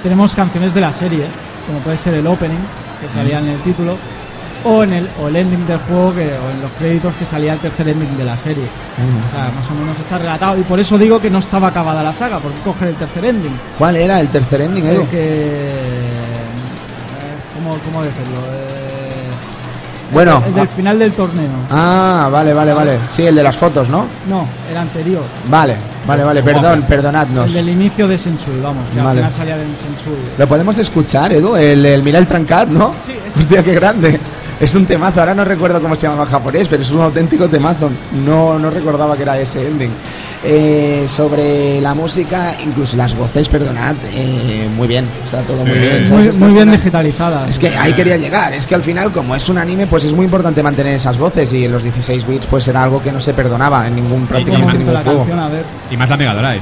tenemos 0.03 0.35
canciones 0.35 0.75
de 0.75 0.81
la 0.81 0.93
serie, 0.93 1.27
como 1.67 1.81
puede 1.81 1.97
ser 1.97 2.15
el 2.15 2.27
opening, 2.27 2.59
que 3.01 3.09
salía 3.13 3.39
en 3.41 3.49
el 3.49 3.59
título, 3.61 3.97
o 4.65 4.83
en 4.83 4.93
el, 4.93 5.09
o 5.21 5.29
el 5.29 5.37
ending 5.37 5.67
del 5.67 5.79
juego, 5.79 6.15
que, 6.15 6.25
o 6.25 6.51
en 6.51 6.61
los 6.63 6.71
créditos 6.73 7.15
que 7.15 7.25
salía 7.25 7.53
el 7.55 7.59
tercer 7.59 7.89
ending 7.89 8.17
de 8.17 8.25
la 8.25 8.37
serie. 8.37 8.65
O 8.65 9.31
sea, 9.33 9.45
más 9.45 9.71
o 9.71 9.75
menos 9.75 9.99
está 9.99 10.19
relatado, 10.19 10.59
y 10.59 10.63
por 10.63 10.81
eso 10.81 10.99
digo 10.99 11.21
que 11.21 11.31
no 11.31 11.39
estaba 11.39 11.69
acabada 11.69 12.03
la 12.03 12.13
saga, 12.13 12.39
porque 12.39 12.59
coger 12.65 12.89
el 12.89 12.95
tercer 12.95 13.25
ending. 13.25 13.59
¿Cuál 13.77 13.97
era 13.97 14.21
el 14.21 14.29
tercer 14.29 14.63
ending, 14.63 14.87
Edu? 14.87 15.03
El 15.03 15.09
que... 15.09 15.19
eh, 15.19 16.09
¿Cómo, 17.55 17.77
cómo 17.85 18.03
decirlo? 18.03 18.39
Eh, 18.53 18.88
Bueno, 20.13 20.43
El, 20.47 20.55
del 20.55 20.69
final 20.69 20.99
del 20.99 21.13
torneo. 21.13 21.51
Ah, 21.71 22.29
vale, 22.33 22.53
vale, 22.55 22.73
vale. 22.73 22.99
Sí, 23.09 23.27
el 23.27 23.35
de 23.35 23.43
las 23.43 23.57
fotos, 23.57 23.89
¿no? 23.89 24.07
No, 24.29 24.47
el 24.71 24.77
anterior. 24.77 25.23
Vale, 25.51 25.77
vale, 26.07 26.25
vale, 26.25 26.43
perdón, 26.43 26.83
perdonadnos. 26.89 27.47
El 27.49 27.53
del 27.55 27.69
inicio 27.69 28.09
de 28.09 28.17
Sensui, 28.17 28.61
vamos, 28.63 28.85
que 28.91 29.01
Vale. 29.01 29.23
al 29.23 29.31
final 29.33 29.35
salía 29.35 29.57
de 29.59 29.65
Sensui. 29.65 30.19
Lo 30.39 30.47
podemos 30.47 30.79
escuchar, 30.79 31.33
Edu, 31.33 31.57
el, 31.57 31.85
el 31.85 32.27
Trancat, 32.27 32.69
¿no? 32.69 32.95
Sí, 33.05 33.13
ese. 33.29 33.39
Hostia, 33.41 33.63
qué 33.63 33.75
grande. 33.75 34.19
Es 34.61 34.75
un 34.75 34.87
temazo, 34.87 35.21
ahora 35.21 35.35
no 35.37 35.45
recuerdo 35.45 35.81
cómo 35.81 35.95
se 35.95 36.09
llamaba 36.09 36.25
en 36.25 36.31
japonés, 36.31 36.67
pero 36.67 36.83
es 36.83 36.91
un 36.91 37.01
auténtico 37.01 37.47
temazo. 37.49 37.89
No, 38.27 38.59
no 38.59 38.71
recordaba 38.71 39.17
que 39.17 39.23
era 39.23 39.39
ese 39.39 39.65
ending. 39.65 39.91
Eh, 40.45 41.05
sobre 41.09 41.81
la 41.81 41.95
música, 41.95 42.57
incluso 42.61 42.97
las 42.97 43.15
voces, 43.17 43.49
perdonad, 43.49 43.95
eh, 44.15 44.69
muy 44.77 44.89
bien, 44.89 45.05
está 45.25 45.43
todo 45.43 45.59
muy 45.65 45.75
Sí. 45.75 45.79
bien. 45.79 46.07
¿sabes? 46.07 46.11
Muy, 46.11 46.21
Es 46.29 46.35
que 46.35 46.39
muy 46.41 46.49
al 46.49 46.55
bien 46.55 46.61
final- 46.67 46.77
digitalizada. 46.77 47.49
Es 47.49 47.59
que 47.59 47.69
ahí 47.69 47.93
quería 47.93 48.17
llegar, 48.17 48.53
es 48.53 48.67
que 48.67 48.75
al 48.75 48.83
final, 48.83 49.13
como 49.13 49.37
es 49.37 49.49
un 49.49 49.59
anime, 49.59 49.87
pues 49.87 50.05
es 50.05 50.13
muy 50.13 50.25
importante 50.25 50.61
mantener 50.63 50.97
esas 50.97 51.19
voces 51.19 51.53
y 51.53 51.65
en 51.65 51.71
los 51.73 51.85
16 51.85 52.27
bits 52.27 52.47
pues 52.47 52.67
era 52.67 52.83
algo 52.83 53.01
que 53.01 53.13
no 53.13 53.21
se 53.21 53.35
perdonaba 53.35 53.87
en 53.87 53.95
ningún, 53.95 54.27
prácticamente 54.27 54.65
momento 54.65 54.79
ningún 54.79 54.95
la 54.95 55.03
juego. 55.03 55.19
canción, 55.21 55.39
a 55.39 55.49
ver. 55.49 55.65
Y 55.91 55.97
más 55.97 56.09
la 56.11 56.17
Mega 56.17 56.35
Drive. 56.35 56.61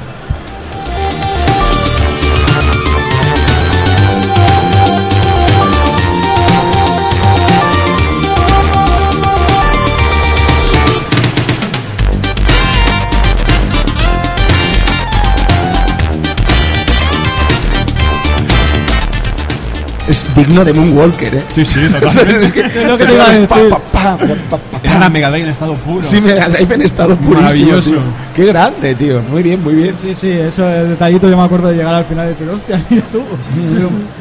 Es 20.09 20.25
digno 20.37 20.65
de 20.65 20.73
Moonwalker, 20.73 21.35
¿eh? 21.35 21.43
Sí, 21.53 21.65
sí, 21.65 21.81
es 21.87 22.53
que, 22.53 22.61
Es 22.61 22.87
lo 22.87 22.97
que 22.97 23.07
te 23.07 23.15
iba 23.15 23.25
a 23.25 23.29
decir. 23.31 23.49
pa, 23.49 23.57
pa, 23.57 23.79
pa, 23.81 24.17
pa, 24.17 24.57
pa, 24.57 24.79
Era 24.83 24.99
la 25.01 25.09
Mega 25.09 25.31
Drive 25.31 25.45
en 25.45 25.51
estado 25.51 25.75
puro. 25.75 26.03
Sí, 26.03 26.21
Mega 26.21 26.49
Drive 26.49 26.75
en 26.75 26.83
estado 26.83 27.17
purísimo. 27.17 27.43
Maravilloso. 27.43 27.91
tío. 27.91 28.01
Qué 28.37 28.45
grande, 28.47 28.95
tío. 28.95 29.21
Muy 29.23 29.43
bien, 29.43 29.63
muy 29.65 29.75
bien. 29.75 29.97
Sí, 30.01 30.15
sí, 30.15 30.31
eso, 30.31 30.69
el 30.69 30.91
detallito 30.91 31.29
yo 31.29 31.37
me 31.37 31.43
acuerdo 31.43 31.69
de 31.69 31.75
llegar 31.77 31.95
al 31.95 32.05
final 32.05 32.27
y 32.27 32.31
decir, 32.31 32.49
hostia, 32.49 32.85
mira 32.91 33.03
tú. 33.11 33.21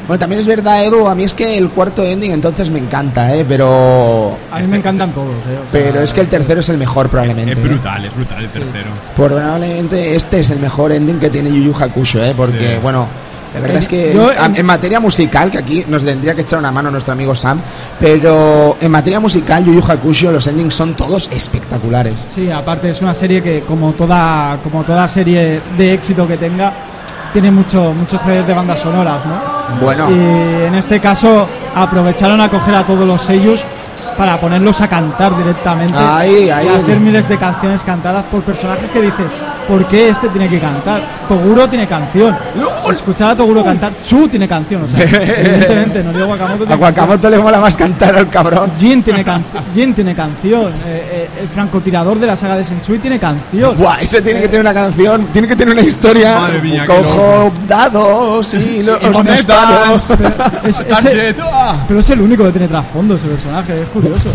Bueno, 0.08 0.20
también 0.20 0.40
es 0.40 0.46
verdad, 0.48 0.86
Edu, 0.86 1.08
a 1.08 1.16
mí 1.16 1.24
es 1.24 1.34
que 1.34 1.58
el 1.58 1.70
cuarto 1.70 2.04
ending 2.04 2.32
entonces 2.32 2.70
me 2.70 2.78
encanta, 2.78 3.36
¿eh? 3.36 3.44
Pero... 3.48 4.38
A 4.52 4.60
mí 4.60 4.68
me 4.68 4.78
encantan 4.78 5.12
todos, 5.14 5.30
eh. 5.30 5.58
o 5.58 5.62
sea, 5.62 5.70
Pero 5.72 6.02
es 6.02 6.14
que 6.14 6.22
el 6.22 6.28
tercero 6.28 6.60
es 6.60 6.70
el 6.70 6.78
mejor 6.78 7.10
probablemente. 7.10 7.54
Es 7.54 7.58
¿eh? 7.58 7.62
brutal, 7.62 8.06
es 8.06 8.16
brutal 8.16 8.44
el 8.44 8.50
tercero. 8.50 8.90
Probablemente 9.16 10.16
este 10.16 10.42
es 10.42 10.50
el 10.52 10.60
mejor 10.60 10.92
ending 10.92 11.20
que 11.20 11.32
tiene 11.32 11.50
Yu 11.52 11.72
Yu 11.72 11.76
Hakusho, 11.76 12.24
¿eh? 12.24 12.34
Porque, 12.38 12.74
Sí. 12.76 12.80
bueno, 12.84 13.08
la 13.56 13.62
verdad 13.62 13.78
es 13.78 13.88
que 13.88 14.14
yo 14.14 14.32
en, 14.32 14.38
en- 14.46 14.56
en 14.58 14.66
materia 14.66 15.00
musical, 15.00 15.50
que 15.50 15.58
aquí 15.58 15.84
nos 15.88 16.04
tendría 16.06 16.36
que 16.36 16.42
echar 16.42 16.60
una 16.60 16.72
mano 16.72 16.92
nuestro 16.92 17.14
amigo 17.14 17.34
Sam, 17.36 17.60
pero 18.00 18.78
en 18.80 18.92
materia 18.92 19.20
musical, 19.20 19.64
Yu 19.66 19.74
Yu 19.74 19.84
Hakusho, 19.92 20.32
los 20.32 20.46
endings 20.48 20.74
son 20.76 20.94
todos 20.96 21.30
espectaculares. 21.34 22.28
Sí, 22.30 22.52
aparte 22.52 22.90
es 22.90 23.02
una 23.02 23.14
serie 23.14 23.42
que 23.42 23.62
como 23.62 23.94
toda 23.94 24.58
como 24.64 24.84
toda 24.84 25.08
serie 25.08 25.62
de 25.78 25.94
éxito 25.94 26.28
que 26.28 26.38
tenga 26.38 26.72
tiene 27.34 27.52
mucho 27.52 27.94
muchos 27.94 28.22
CDs 28.22 28.46
de 28.48 28.54
bandas 28.54 28.80
sonoras, 28.80 29.26
¿no? 29.26 29.80
Bueno, 29.84 30.10
Y 30.10 30.14
en 30.68 30.76
este 30.76 31.00
caso 31.00 31.48
aprovecharon 31.76 32.40
a 32.40 32.50
coger 32.50 32.76
a 32.76 32.84
todos 32.84 33.06
los 33.08 33.22
sellos 33.22 33.62
para 34.18 34.40
ponerlos 34.40 34.80
a 34.80 34.88
cantar 34.88 35.36
directamente 35.36 35.94
Ahí, 35.98 36.50
ahí. 36.50 36.68
y 36.68 36.70
hacer 36.84 37.00
miles 37.00 37.28
de 37.28 37.38
canciones 37.38 37.84
cantadas 37.84 38.24
por 38.26 38.42
personajes 38.44 38.90
que 38.92 39.02
dices, 39.02 39.26
¿por 39.68 39.86
qué 39.88 40.10
este 40.10 40.30
tiene 40.30 40.50
que 40.50 40.60
cantar? 40.60 41.02
Toguro 41.28 41.68
tiene 41.70 41.88
canción. 41.88 42.36
Escuchar 42.92 43.32
a 43.32 43.36
Toguro 43.36 43.64
cantar, 43.64 43.94
Chu 44.04 44.28
tiene 44.28 44.48
canción, 44.48 44.84
o 44.84 44.88
sea, 44.88 45.00
evidentemente, 45.04 46.04
no 46.04 46.14
digo 46.14 46.28
Wakamoto 46.28 46.64
a 46.64 46.68
tiene 46.68 46.76
Guacamoto 46.76 47.30
le 47.30 47.38
mola 47.40 47.60
más 47.60 47.76
cantar 47.76 48.16
al 48.16 48.30
cabrón. 48.30 48.72
Jin 48.78 49.02
tiene, 49.04 49.24
can- 49.26 49.44
Jin 49.74 49.94
tiene 49.94 50.14
canción, 50.16 50.72
eh, 50.86 51.28
eh, 51.28 51.30
el 51.42 51.50
francotirador 51.50 52.20
de 52.20 52.28
la 52.28 52.36
saga 52.36 52.58
de 52.58 52.64
Sensui 52.64 53.00
tiene 53.00 53.20
canción. 53.20 53.76
Buah, 53.78 54.02
ese 54.02 54.22
tiene 54.22 54.42
que 54.42 54.48
tener 54.48 54.62
una 54.62 54.74
canción, 54.74 55.28
tiene 55.28 55.48
que 55.48 55.56
tener 55.56 55.74
una 55.74 55.82
historia. 55.84 56.40
Madre 56.40 56.62
mía, 56.62 56.86
Cojo 56.86 57.52
dados 57.68 58.54
y 58.54 58.84
los 58.84 59.02
Y 59.02 59.08
monedas. 59.08 60.14
Pero 60.18 60.30
es, 60.70 60.80
es 60.80 61.06
el, 61.06 61.36
pero 61.88 62.00
es 62.00 62.10
el 62.12 62.22
único 62.22 62.44
que 62.46 62.52
tiene 62.52 62.68
trasfondo 62.68 63.16
ese 63.16 63.28
personaje, 63.28 63.82
es 63.82 63.88
curioso. 63.90 64.30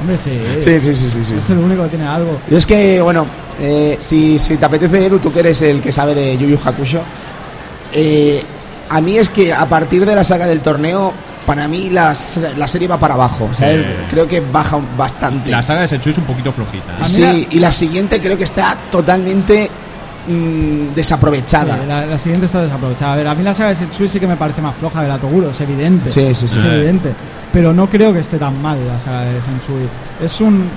Hombre, 0.00 0.18
sí, 0.18 0.42
Sí, 0.60 0.80
sí, 0.80 0.94
sí, 0.94 1.10
sí, 1.10 1.24
sí. 1.24 1.34
es 1.38 1.50
el 1.50 1.58
único 1.58 1.84
que 1.84 1.88
tiene 1.90 2.06
algo. 2.06 2.40
Y 2.50 2.56
es 2.56 2.66
que, 2.66 3.00
bueno, 3.00 3.24
eh, 3.60 3.96
si, 4.00 4.38
si 4.38 4.56
te 4.56 4.66
apetece, 4.66 5.06
Edu, 5.06 5.18
tú 5.18 5.32
que 5.32 5.40
eres 5.40 5.60
el 5.62 5.80
que 5.80 5.92
sabe 5.92 6.14
de 6.14 6.36
Yu 6.38 6.48
Yu 6.48 6.58
Hakusho, 6.64 7.00
eh, 7.92 8.42
a 8.88 9.00
mí 9.00 9.16
es 9.18 9.28
que 9.30 9.52
a 9.52 9.66
partir 9.66 10.04
de 10.04 10.14
la 10.14 10.24
saga 10.24 10.46
del 10.46 10.60
torneo, 10.60 11.12
para 11.46 11.66
mí 11.68 11.90
la, 11.90 12.14
la 12.56 12.68
serie 12.68 12.86
va 12.88 12.98
para 12.98 13.14
abajo. 13.14 13.48
O 13.50 13.54
sea, 13.54 13.74
Sí. 13.74 13.82
creo 14.10 14.26
que 14.28 14.40
baja 14.40 14.78
bastante. 14.96 15.50
La 15.50 15.62
saga 15.62 15.82
de 15.82 15.88
Senchu 15.88 16.10
es 16.10 16.18
un 16.18 16.24
poquito 16.24 16.52
flojita. 16.52 16.92
¿eh? 16.92 17.04
Sí, 17.04 17.48
y 17.50 17.58
la 17.58 17.72
siguiente 17.72 18.20
creo 18.20 18.38
que 18.38 18.44
está 18.44 18.76
totalmente 18.90 19.68
mm, 20.28 20.94
desaprovechada. 20.94 21.78
Sí, 21.80 21.86
la, 21.88 22.06
la 22.06 22.18
siguiente 22.18 22.46
está 22.46 22.62
desaprovechada. 22.62 23.14
A 23.14 23.16
ver, 23.16 23.26
a 23.28 23.34
mí 23.34 23.42
la 23.42 23.54
saga 23.54 23.70
de 23.70 23.76
Sensui 23.76 24.08
sí 24.08 24.20
que 24.20 24.26
me 24.26 24.36
parece 24.36 24.60
más 24.62 24.74
floja 24.76 25.02
de 25.02 25.08
la 25.08 25.18
Toguro, 25.18 25.50
es 25.50 25.60
evidente. 25.60 26.10
Sí, 26.10 26.34
sí, 26.34 26.46
sí. 26.46 26.58
Es 26.58 26.62
Sí. 26.62 26.68
evidente. 26.68 27.12
Pero 27.52 27.72
no 27.74 27.88
creo 27.88 28.12
que 28.12 28.20
esté 28.20 28.38
tan 28.38 28.60
mal 28.62 28.78
la 28.86 29.00
saga 29.00 29.22
de 29.24 29.40
Sensui. 29.42 29.88
Es 30.24 30.40
un. 30.40 30.68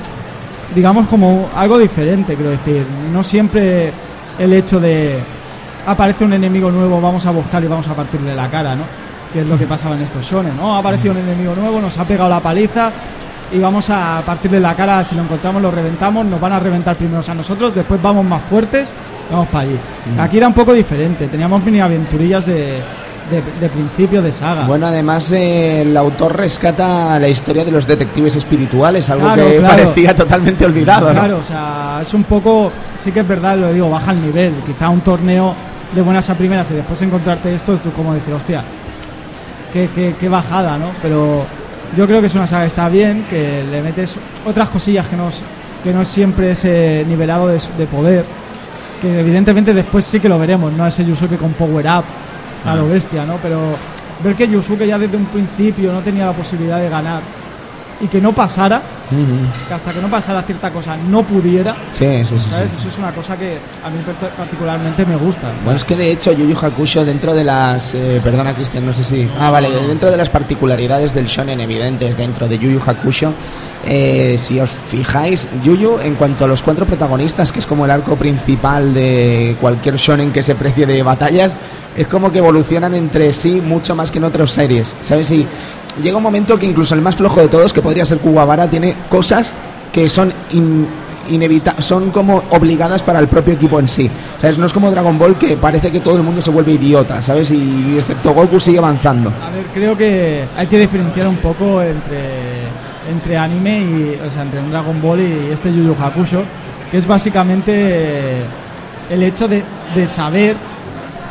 Digamos, 0.74 1.08
como 1.08 1.50
algo 1.56 1.78
diferente, 1.78 2.36
quiero 2.36 2.52
decir. 2.52 2.86
No 3.12 3.24
siempre 3.24 3.92
el 4.40 4.54
hecho 4.54 4.80
de. 4.80 5.20
Aparece 5.86 6.26
un 6.26 6.34
enemigo 6.34 6.72
nuevo, 6.72 7.00
vamos 7.00 7.26
a 7.26 7.32
buscar 7.32 7.64
y 7.64 7.68
vamos 7.68 7.88
a 7.88 7.94
partirle 7.94 8.36
la 8.36 8.50
cara, 8.50 8.76
¿no? 8.76 8.84
Que 9.32 9.42
es 9.42 9.48
lo 9.48 9.58
que 9.58 9.68
pasaba 9.68 9.96
en 9.96 10.02
estos 10.02 10.26
shonen, 10.26 10.58
¿no? 10.58 10.76
Ha 10.76 10.80
aparecido 10.80 11.14
un 11.14 11.20
enemigo 11.20 11.54
nuevo, 11.56 11.80
nos 11.80 11.98
ha 11.98 12.06
pegado 12.06 12.30
la 12.30 12.40
paliza 12.40 12.92
y 13.52 13.60
vamos 13.60 13.90
a 13.90 14.24
partirle 14.26 14.60
la 14.60 14.74
cara. 14.76 15.04
Si 15.04 15.16
lo 15.16 15.22
encontramos, 15.22 15.62
lo 15.62 15.70
reventamos. 15.70 16.26
Nos 16.26 16.42
van 16.42 16.54
a 16.54 16.60
reventar 16.60 16.96
primero 16.96 17.22
a 17.28 17.34
nosotros, 17.36 17.76
después 17.76 18.02
vamos 18.02 18.26
más 18.26 18.42
fuertes, 18.44 18.88
vamos 19.30 19.48
para 19.50 19.70
allí. 19.70 19.78
Aquí 20.20 20.38
era 20.38 20.48
un 20.48 20.54
poco 20.54 20.74
diferente. 20.74 21.28
Teníamos 21.28 21.64
mini 21.64 21.80
aventurillas 21.80 22.48
de, 22.48 22.82
de, 23.32 23.42
de 23.60 23.70
principio 23.70 24.22
de 24.22 24.32
saga. 24.32 24.66
Bueno, 24.68 24.88
además 24.88 25.32
eh, 25.32 25.82
el 25.82 25.96
autor 25.98 26.38
rescata 26.38 27.20
la 27.20 27.28
historia 27.28 27.66
de 27.66 27.72
los 27.72 27.88
detectives 27.88 28.36
espirituales, 28.36 29.10
algo 29.10 29.26
Claro, 29.26 29.48
que 29.48 29.58
claro. 29.58 29.76
parecía 29.76 30.16
totalmente 30.16 30.66
olvidado, 30.66 31.08
¿no? 31.14 31.20
Claro, 31.20 31.38
o 31.40 31.44
sea, 31.44 32.00
es 32.02 32.14
un 32.14 32.24
poco, 32.26 32.72
sí 32.98 33.12
que 33.12 33.22
es 33.22 33.28
verdad, 33.28 33.58
lo 33.58 33.74
digo, 33.74 33.90
baja 33.90 34.12
el 34.12 34.22
nivel. 34.22 34.54
Quizá 34.66 34.90
un 34.90 35.02
torneo 35.02 35.54
de 35.94 36.02
buenas 36.02 36.30
a 36.30 36.36
primeras 36.36 36.70
y 36.72 36.76
después 36.76 37.02
encontrarte 37.02 37.54
esto 37.56 37.74
es 37.74 37.82
como 37.96 38.14
decir, 38.14 38.34
hostia, 38.34 38.64
qué, 39.74 39.90
qué- 39.94 40.16
qué 40.20 40.30
bajada, 40.30 40.78
¿no? 40.78 40.88
Pero 41.02 41.46
yo 41.98 42.06
creo 42.08 42.22
que 42.22 42.28
es 42.28 42.36
una 42.36 42.48
saga 42.48 42.64
que 42.64 42.68
está 42.68 42.90
bien, 42.90 43.26
que 43.30 43.64
le 43.70 43.82
metes 43.82 44.16
otras 44.46 44.70
cosillas 44.70 45.08
que 45.08 45.16
no, 45.16 45.30
s- 45.30 45.44
que 45.84 45.94
no 45.94 46.02
es 46.02 46.08
siempre 46.10 46.52
ese 46.52 47.04
nivelado 47.08 47.48
de, 47.48 47.60
de 47.78 47.86
poder, 47.88 48.26
que 49.02 49.20
evidentemente 49.20 49.74
después 49.74 50.04
sí 50.06 50.20
que 50.20 50.30
lo 50.30 50.40
veremos, 50.40 50.72
no 50.74 50.86
ese 50.88 51.06
Yusuke 51.06 51.38
con 51.38 51.54
power 51.54 51.86
up 51.86 52.04
a 52.66 52.76
lo 52.76 52.88
bestia, 52.88 53.26
¿no? 53.26 53.38
Pero 53.42 53.72
ver 54.24 54.36
que 54.36 54.48
Yusuke 54.48 54.88
ya 54.88 54.98
desde 54.98 55.18
un 55.18 55.26
principio 55.26 55.92
no 55.92 56.02
tenía 56.02 56.26
la 56.26 56.34
posibilidad 56.34 56.80
de 56.80 56.90
ganar 56.90 57.22
y 58.02 58.08
que 58.08 58.20
no 58.20 58.34
pasara, 58.34 58.82
que 59.70 59.74
hasta 59.74 59.94
que 59.94 60.02
no 60.02 60.10
pasara 60.10 60.42
cierta 60.44 60.70
cosa 60.70 60.98
no 60.98 61.24
pudiera, 61.24 61.74
Sí, 61.94 62.26
sí, 62.26 62.38
sí. 62.38 62.50
¿sabes? 62.52 62.74
Eso 62.74 62.90
es 62.90 62.98
una 62.98 63.14
cosa 63.14 63.38
que 63.38 63.58
a 63.82 63.90
mí 63.90 64.00
particularmente 64.36 65.06
me 65.06 65.16
gusta. 65.16 65.44
¿sabes? 65.48 65.64
Bueno, 65.64 65.78
es 65.78 65.86
que 65.86 65.96
de 65.96 66.12
hecho 66.12 66.34
Yu 66.34 66.46
Yu 66.50 66.58
Hakusho 66.60 67.06
dentro 67.06 67.34
de 67.34 67.46
las... 67.46 67.94
eh, 67.94 68.20
perdona 68.22 68.54
Cristian, 68.54 68.86
no 68.86 68.94
sé 68.94 69.06
si... 69.06 69.30
Ah, 69.40 69.50
vale, 69.50 69.70
dentro 69.88 70.12
de 70.12 70.18
las 70.18 70.30
particularidades 70.30 71.14
del 71.14 71.28
shonen 71.28 71.62
evidentes 71.62 72.18
dentro 72.18 72.50
de 72.50 72.60
Yu 72.60 72.70
Yu 72.72 72.82
Hakusho, 72.86 73.32
eh, 73.86 74.36
si 74.38 74.60
os 74.60 74.72
fijáis, 74.72 75.48
Yu 75.64 75.76
Yu 75.78 76.00
en 76.00 76.16
cuanto 76.16 76.44
a 76.44 76.48
los 76.50 76.62
cuatro 76.62 76.86
protagonistas, 76.86 77.54
que 77.54 77.60
es 77.60 77.66
como 77.68 77.86
el 77.86 77.92
arco 77.92 78.18
principal 78.18 78.94
de 78.94 79.56
cualquier 79.62 79.96
shonen 79.96 80.34
que 80.34 80.44
se 80.44 80.56
precie 80.56 80.86
de 80.86 81.02
batallas, 81.02 81.54
es 81.96 82.08
como 82.08 82.32
que 82.32 82.40
evolucionan 82.40 82.94
entre 82.94 83.32
sí 83.34 83.62
mucho 83.62 83.96
más 83.96 84.12
que 84.12 84.18
en 84.20 84.26
otras 84.26 84.52
series, 84.52 84.96
¿sabes? 85.00 85.32
Y 85.32 85.46
llega 86.02 86.18
un 86.18 86.24
momento 86.24 86.58
que 86.60 86.66
incluso 86.66 86.94
el 86.96 87.02
más 87.02 87.16
flojo 87.16 87.40
de 87.42 87.48
todos, 87.48 87.72
que 87.74 87.82
podría 87.82 88.06
ser 88.06 88.20
Kuwabara, 88.20 88.70
tiene 88.70 88.96
cosas 89.10 89.54
que 89.92 90.10
son 90.10 90.34
in- 90.52 90.88
son 91.80 92.12
como 92.12 92.44
obligadas 92.52 93.02
para 93.02 93.18
el 93.18 93.28
propio 93.28 93.56
equipo 93.56 93.80
en 93.80 93.88
sí. 93.88 94.08
¿Sabes? 94.38 94.60
No 94.60 94.68
es 94.68 94.74
como 94.74 94.92
Dragon 94.92 95.18
Ball 95.18 95.40
que 95.40 95.58
parece 95.58 95.92
que 95.92 96.00
todo 96.00 96.18
el 96.18 96.22
mundo 96.24 96.40
se 96.40 96.52
vuelve 96.52 96.74
idiota, 96.74 97.20
¿sabes? 97.20 97.50
Y 97.50 97.96
excepto 97.98 98.32
Goku 98.32 98.60
sigue 98.60 98.78
avanzando. 98.78 99.32
A 99.42 99.50
ver, 99.50 99.66
creo 99.74 99.98
que 99.98 100.46
hay 100.56 100.68
que 100.68 100.78
diferenciar 100.78 101.28
un 101.28 101.38
poco 101.38 101.82
entre, 101.82 102.66
entre 103.10 103.38
anime 103.38 103.80
y, 103.80 104.20
o 104.24 104.30
sea, 104.30 104.44
entre 104.44 104.60
un 104.60 104.70
Dragon 104.70 105.02
Ball 105.02 105.20
y 105.22 105.50
este 105.52 105.74
Yu 105.74 105.84
Yu 105.86 105.96
Hakusho, 106.00 106.44
que 106.92 106.98
es 106.98 107.08
básicamente 107.08 108.44
el 109.10 109.24
hecho 109.24 109.48
de, 109.48 109.64
de 109.96 110.06
saber 110.08 110.56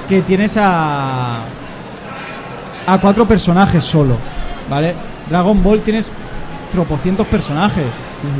que 0.08 0.22
tienes 0.22 0.56
a, 0.56 1.40
a 2.86 2.98
cuatro 3.00 3.26
personajes 3.26 3.84
solo, 3.84 4.16
¿vale? 4.68 4.94
Dragon 5.28 5.62
Ball 5.62 5.80
tienes 5.80 6.10
tropocientos 6.70 7.26
personajes, 7.26 7.84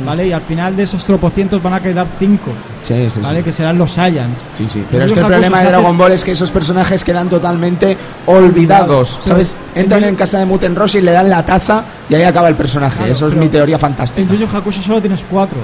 ¿vale? 0.05 0.27
Y 0.27 0.31
al 0.33 0.41
final 0.41 0.75
de 0.75 0.83
esos 0.83 1.03
tropocientos 1.05 1.61
van 1.63 1.73
a 1.73 1.79
quedar 1.79 2.05
cinco, 2.19 2.51
Sí, 2.81 3.09
sí, 3.09 3.19
¿vale? 3.21 3.43
Que 3.43 3.51
serán 3.51 3.77
los 3.79 3.91
Saiyans. 3.91 4.37
Sí, 4.53 4.67
sí. 4.69 4.85
Pero 4.91 5.03
En 5.03 5.09
es 5.09 5.13
que 5.13 5.19
el 5.21 5.25
problema 5.25 5.61
de 5.61 5.69
Dragon 5.69 5.97
Ball 5.97 6.11
es 6.11 6.23
que 6.23 6.31
esos 6.31 6.51
personajes 6.51 7.03
quedan 7.03 7.29
totalmente 7.29 7.97
olvidados. 8.27 9.17
¿sabes? 9.21 9.55
Entran 9.73 10.03
en 10.03 10.15
casa 10.15 10.37
de 10.37 10.45
Muten 10.45 10.75
Roshi, 10.75 11.01
le 11.01 11.11
dan 11.11 11.29
la 11.29 11.43
taza 11.43 11.85
y 12.09 12.13
ahí 12.15 12.23
acaba 12.23 12.47
el 12.47 12.55
personaje. 12.55 12.97
Claro, 12.97 13.13
Eso 13.13 13.27
es 13.27 13.35
mi 13.35 13.49
teoría 13.49 13.75
En 13.77 13.81
fantástica. 13.81 14.31
Yu 14.31 14.37
Yu 14.45 14.47
Hakusho 14.55 14.81
solo 14.83 15.01
tienes 15.01 15.25
cuatro. 15.27 15.57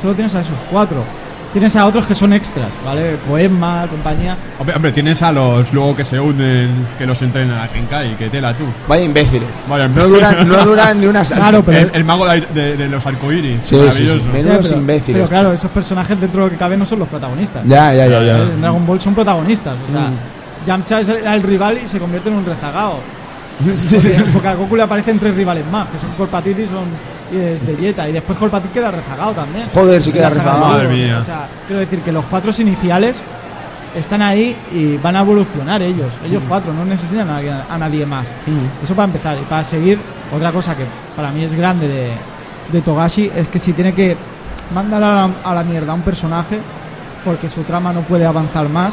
Solo 0.00 0.14
tienes 0.14 0.34
a 0.34 0.40
esos 0.42 0.58
cuatro. 0.70 1.02
Tienes 1.52 1.76
a 1.76 1.84
otros 1.86 2.06
que 2.06 2.14
son 2.14 2.32
extras, 2.32 2.70
¿vale? 2.82 3.16
Poema, 3.28 3.86
compañía. 3.90 4.36
Hombre, 4.58 4.74
hombre, 4.74 4.92
tienes 4.92 5.20
a 5.20 5.30
los 5.32 5.70
luego 5.74 5.94
que 5.94 6.02
se 6.04 6.18
unen, 6.18 6.86
que 6.96 7.04
los 7.06 7.20
entrenan 7.20 7.58
a 7.58 7.68
Genkai, 7.68 8.16
que 8.16 8.30
tela 8.30 8.54
tú. 8.54 8.64
Vaya 8.88 9.04
imbéciles. 9.04 9.48
Vaya, 9.68 9.86
No 9.86 10.08
duran, 10.08 10.48
no 10.48 10.64
duran 10.64 10.98
ni 11.00 11.06
una 11.06 11.22
Claro, 11.24 11.62
pero- 11.62 11.78
el, 11.78 11.90
el 11.94 12.04
mago 12.04 12.26
de, 12.26 12.40
de- 12.40 12.76
de 12.78 12.88
los 12.88 13.04
arcoíris. 13.04 13.60
Sí, 13.64 13.76
sí, 13.76 13.76
maravilloso. 13.76 14.18
sí. 14.20 14.28
Menudos 14.32 14.66
pero, 14.68 14.80
imbéciles. 14.80 15.12
pero 15.16 15.28
claro, 15.28 15.52
esos 15.52 15.70
personajes 15.70 16.18
dentro 16.18 16.40
de 16.40 16.46
lo 16.46 16.50
que 16.52 16.56
cabe 16.58 16.76
no 16.76 16.86
son 16.86 17.00
los 17.00 17.08
protagonistas. 17.08 17.62
Ya, 17.66 17.92
ya, 17.92 18.06
ya, 18.06 18.22
ya. 18.22 18.32
¿sabes? 18.38 18.48
En 18.54 18.60
Dragon 18.62 18.86
Ball 18.86 19.00
son 19.00 19.14
protagonistas. 19.14 19.76
O 19.88 19.92
sea, 19.92 20.08
Mm. 20.08 20.66
Yamcha 20.66 21.00
es 21.00 21.08
el, 21.08 21.16
era 21.16 21.34
el 21.34 21.42
rival 21.42 21.78
y 21.84 21.88
se 21.88 21.98
convierte 21.98 22.28
en 22.30 22.36
un 22.36 22.46
rezagado. 22.46 23.00
Sí, 23.74 24.00
sí. 24.00 24.08
Porque, 24.08 24.30
porque 24.32 24.48
a 24.48 24.54
Goku 24.54 24.74
le 24.76 24.82
aparecen 24.84 25.18
tres 25.18 25.34
rivales 25.34 25.64
más, 25.70 25.88
que 25.90 25.98
son 25.98 26.10
Corpatit 26.12 26.58
y 26.58 26.64
son 26.66 26.84
y 27.32 27.36
es 27.38 27.66
Vegeta. 27.66 28.08
Y 28.08 28.12
después 28.12 28.38
Corpatit 28.38 28.72
queda 28.72 28.90
rezagado 28.90 29.32
también. 29.32 29.68
Joder, 29.72 30.02
sí 30.02 30.10
En 30.10 30.16
queda 30.16 30.28
rezagado. 30.30 30.58
Madre 30.60 30.88
mía. 30.88 31.18
O 31.18 31.22
sea, 31.22 31.48
quiero 31.66 31.80
decir 31.80 32.00
que 32.00 32.12
los 32.12 32.24
cuatro 32.26 32.52
iniciales 32.58 33.18
están 33.94 34.22
ahí 34.22 34.56
y 34.72 34.96
van 34.96 35.16
a 35.16 35.20
evolucionar 35.20 35.82
ellos. 35.82 36.12
Ellos 36.24 36.42
cuatro, 36.48 36.72
no 36.72 36.84
necesitan 36.84 37.28
a, 37.28 37.40
nadie- 37.40 37.64
a 37.68 37.78
nadie 37.78 38.06
más. 38.06 38.26
Eso 38.82 38.94
para 38.94 39.04
empezar. 39.06 39.36
Y 39.38 39.42
para 39.44 39.64
seguir, 39.64 39.98
otra 40.34 40.50
cosa 40.52 40.76
que 40.76 40.84
para 41.16 41.30
mí 41.30 41.44
es 41.44 41.54
grande 41.54 41.88
de, 41.88 42.12
de 42.72 42.80
Togashi 42.82 43.30
es 43.34 43.48
que 43.48 43.58
si 43.58 43.72
tiene 43.72 43.92
que 43.94 44.16
mandar 44.74 45.02
a 45.02 45.06
la, 45.14 45.30
a 45.44 45.54
la 45.54 45.62
mierda 45.64 45.92
a 45.92 45.94
un 45.94 46.02
personaje 46.02 46.58
porque 47.24 47.48
su 47.48 47.62
trama 47.62 47.92
no 47.92 48.00
puede 48.00 48.24
avanzar 48.26 48.68
más, 48.68 48.92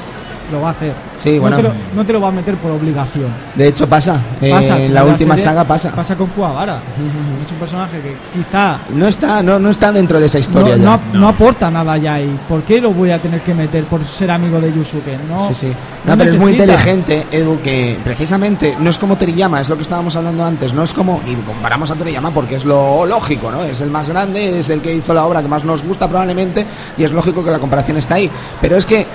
lo 0.52 0.62
va 0.62 0.70
a 0.70 0.72
hacer. 0.72 0.94
Sí, 1.16 1.36
no 1.36 1.42
bueno. 1.42 1.58
Te 1.58 1.64
lo, 1.64 1.74
no 1.96 2.06
te 2.06 2.14
lo 2.14 2.22
va 2.22 2.28
a 2.30 2.32
meter 2.32 2.56
por 2.58 2.72
obligación. 2.72 3.28
De 3.56 3.68
hecho, 3.68 3.88
pasa. 3.88 4.20
Eh, 4.42 4.50
Pasa, 4.52 4.80
en 4.80 4.94
la 4.94 5.04
última 5.04 5.36
serie 5.36 5.52
saga 5.52 5.64
pasa. 5.66 5.92
Pasa 5.92 6.16
con 6.16 6.28
Kuwabara. 6.28 6.80
Es 7.46 7.52
un 7.52 7.58
personaje 7.58 8.00
que 8.02 8.16
quizá 8.34 8.80
No 8.94 9.08
está, 9.08 9.42
no, 9.42 9.58
no 9.60 9.70
está 9.70 9.92
dentro 9.92 10.20
de 10.20 10.26
esa 10.28 10.40
historia 10.40 10.76
no 10.78 10.84
ya. 10.84 10.94
ap- 10.96 11.14
no 11.14 11.28
aporta 11.30 11.72
nada 11.72 11.98
ya 11.98 12.16
ahí. 12.16 12.38
¿Por 12.48 12.62
qué 12.64 12.80
lo 12.82 12.92
voy 12.92 13.12
a 13.12 13.22
tener 13.22 13.42
que 13.42 13.54
meter 13.54 13.86
por 13.86 14.04
ser 14.06 14.30
amigo 14.32 14.60
de 14.62 14.72
Yusuke? 14.74 15.18
No, 15.28 15.48
Sí, 15.48 15.54
sí. 15.54 15.68
no 16.06 16.12
No, 16.12 16.18
pero 16.18 16.32
es 16.32 16.38
muy 16.40 16.52
inteligente, 16.52 17.26
Edu, 17.32 17.60
que 17.62 17.98
precisamente 18.04 18.76
no 18.80 18.90
es 18.90 19.00
como 19.00 19.18
Toriyama, 19.18 19.62
es 19.62 19.70
lo 19.70 19.76
que 19.78 19.82
estábamos 19.84 20.16
hablando 20.16 20.46
antes, 20.46 20.74
no 20.74 20.84
es 20.84 20.94
como, 20.94 21.22
y 21.26 21.34
comparamos 21.36 21.90
a 21.92 21.96
Toriyama 21.96 22.32
porque 22.32 22.56
es 22.56 22.66
lo 22.66 23.06
lógico, 23.06 23.52
¿no? 23.52 23.64
Es 23.64 23.82
el 23.82 23.90
más 23.90 24.10
grande, 24.10 24.60
es 24.60 24.70
el 24.70 24.82
que 24.82 24.94
hizo 24.94 25.14
la 25.14 25.26
obra 25.26 25.42
que 25.42 25.48
más 25.48 25.64
nos 25.64 25.82
gusta 25.84 26.08
probablemente, 26.08 26.66
y 26.98 27.04
es 27.04 27.12
lógico 27.12 27.44
que 27.44 27.52
la 27.52 27.60
comparación 27.60 27.98
está 27.98 28.16
ahí. 28.16 28.30
Pero 28.62 28.76
es 28.78 28.86
que 28.86 29.06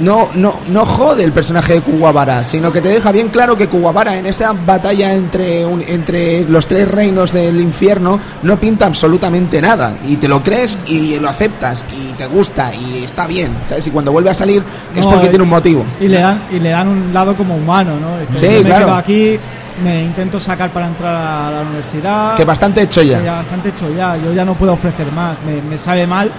no, 0.00 0.28
no, 0.34 0.54
no 0.68 0.86
jode 0.86 1.24
el 1.24 1.32
personaje 1.32 1.74
de 1.74 1.80
Kuwabara, 1.82 2.42
sino 2.44 2.72
que 2.72 2.80
te 2.80 2.88
deja 2.88 3.12
bien 3.12 3.28
claro 3.28 3.56
que 3.56 3.68
Kuwabara 3.68 4.16
en 4.16 4.26
esa 4.26 4.52
batalla 4.52 5.12
entre, 5.14 5.64
un- 5.66 5.82
entre 5.86 6.44
los 6.44 6.66
tres 6.66 6.88
reinos 6.88 7.32
del 7.32 7.60
infierno 7.60 8.18
no 8.42 8.58
pinta 8.58 8.86
absolutamente 8.86 9.60
nada. 9.60 9.94
Y 10.06 10.16
te 10.16 10.28
lo 10.28 10.42
crees 10.42 10.78
y 10.86 11.18
lo 11.18 11.28
aceptas 11.28 11.84
y 11.92 12.12
te 12.14 12.26
gusta 12.26 12.74
y 12.74 13.04
está 13.04 13.26
bien, 13.26 13.56
¿sabes? 13.64 13.86
Y 13.86 13.90
cuando 13.90 14.12
vuelve 14.12 14.30
a 14.30 14.34
salir 14.34 14.62
es 14.94 15.04
No, 15.04 15.10
porque 15.10 15.26
eh, 15.26 15.30
tiene 15.30 15.42
un 15.44 15.50
motivo. 15.50 15.84
Y 16.00 16.08
le 16.08 16.18
dan, 16.18 16.42
y 16.50 16.58
le 16.58 16.70
dan 16.70 16.88
un 16.88 17.12
lado 17.12 17.36
como 17.36 17.56
humano, 17.56 17.92
¿no? 18.00 18.18
Dice, 18.20 18.46
Sí, 18.48 18.56
yo 18.56 18.62
me 18.62 18.68
claro. 18.68 18.86
quedo 18.86 18.94
aquí, 18.96 19.38
me 19.84 20.02
intento 20.02 20.38
sacar 20.38 20.70
para 20.70 20.86
entrar 20.86 21.14
a 21.14 21.50
la 21.50 21.60
universidad. 21.62 22.34
Que 22.36 22.44
bastante 22.44 22.82
hecho 22.82 23.00
que 23.00 23.08
ya. 23.08 23.22
ya 23.22 23.34
bastante 23.36 23.70
hecho 23.70 23.90
ya. 23.94 24.16
Yo 24.16 24.32
ya 24.32 24.44
no 24.44 24.54
puedo 24.54 24.72
ofrecer 24.74 25.10
más. 25.12 25.36
Me, 25.46 25.60
me 25.62 25.78
sabe 25.78 26.06
mal, 26.06 26.30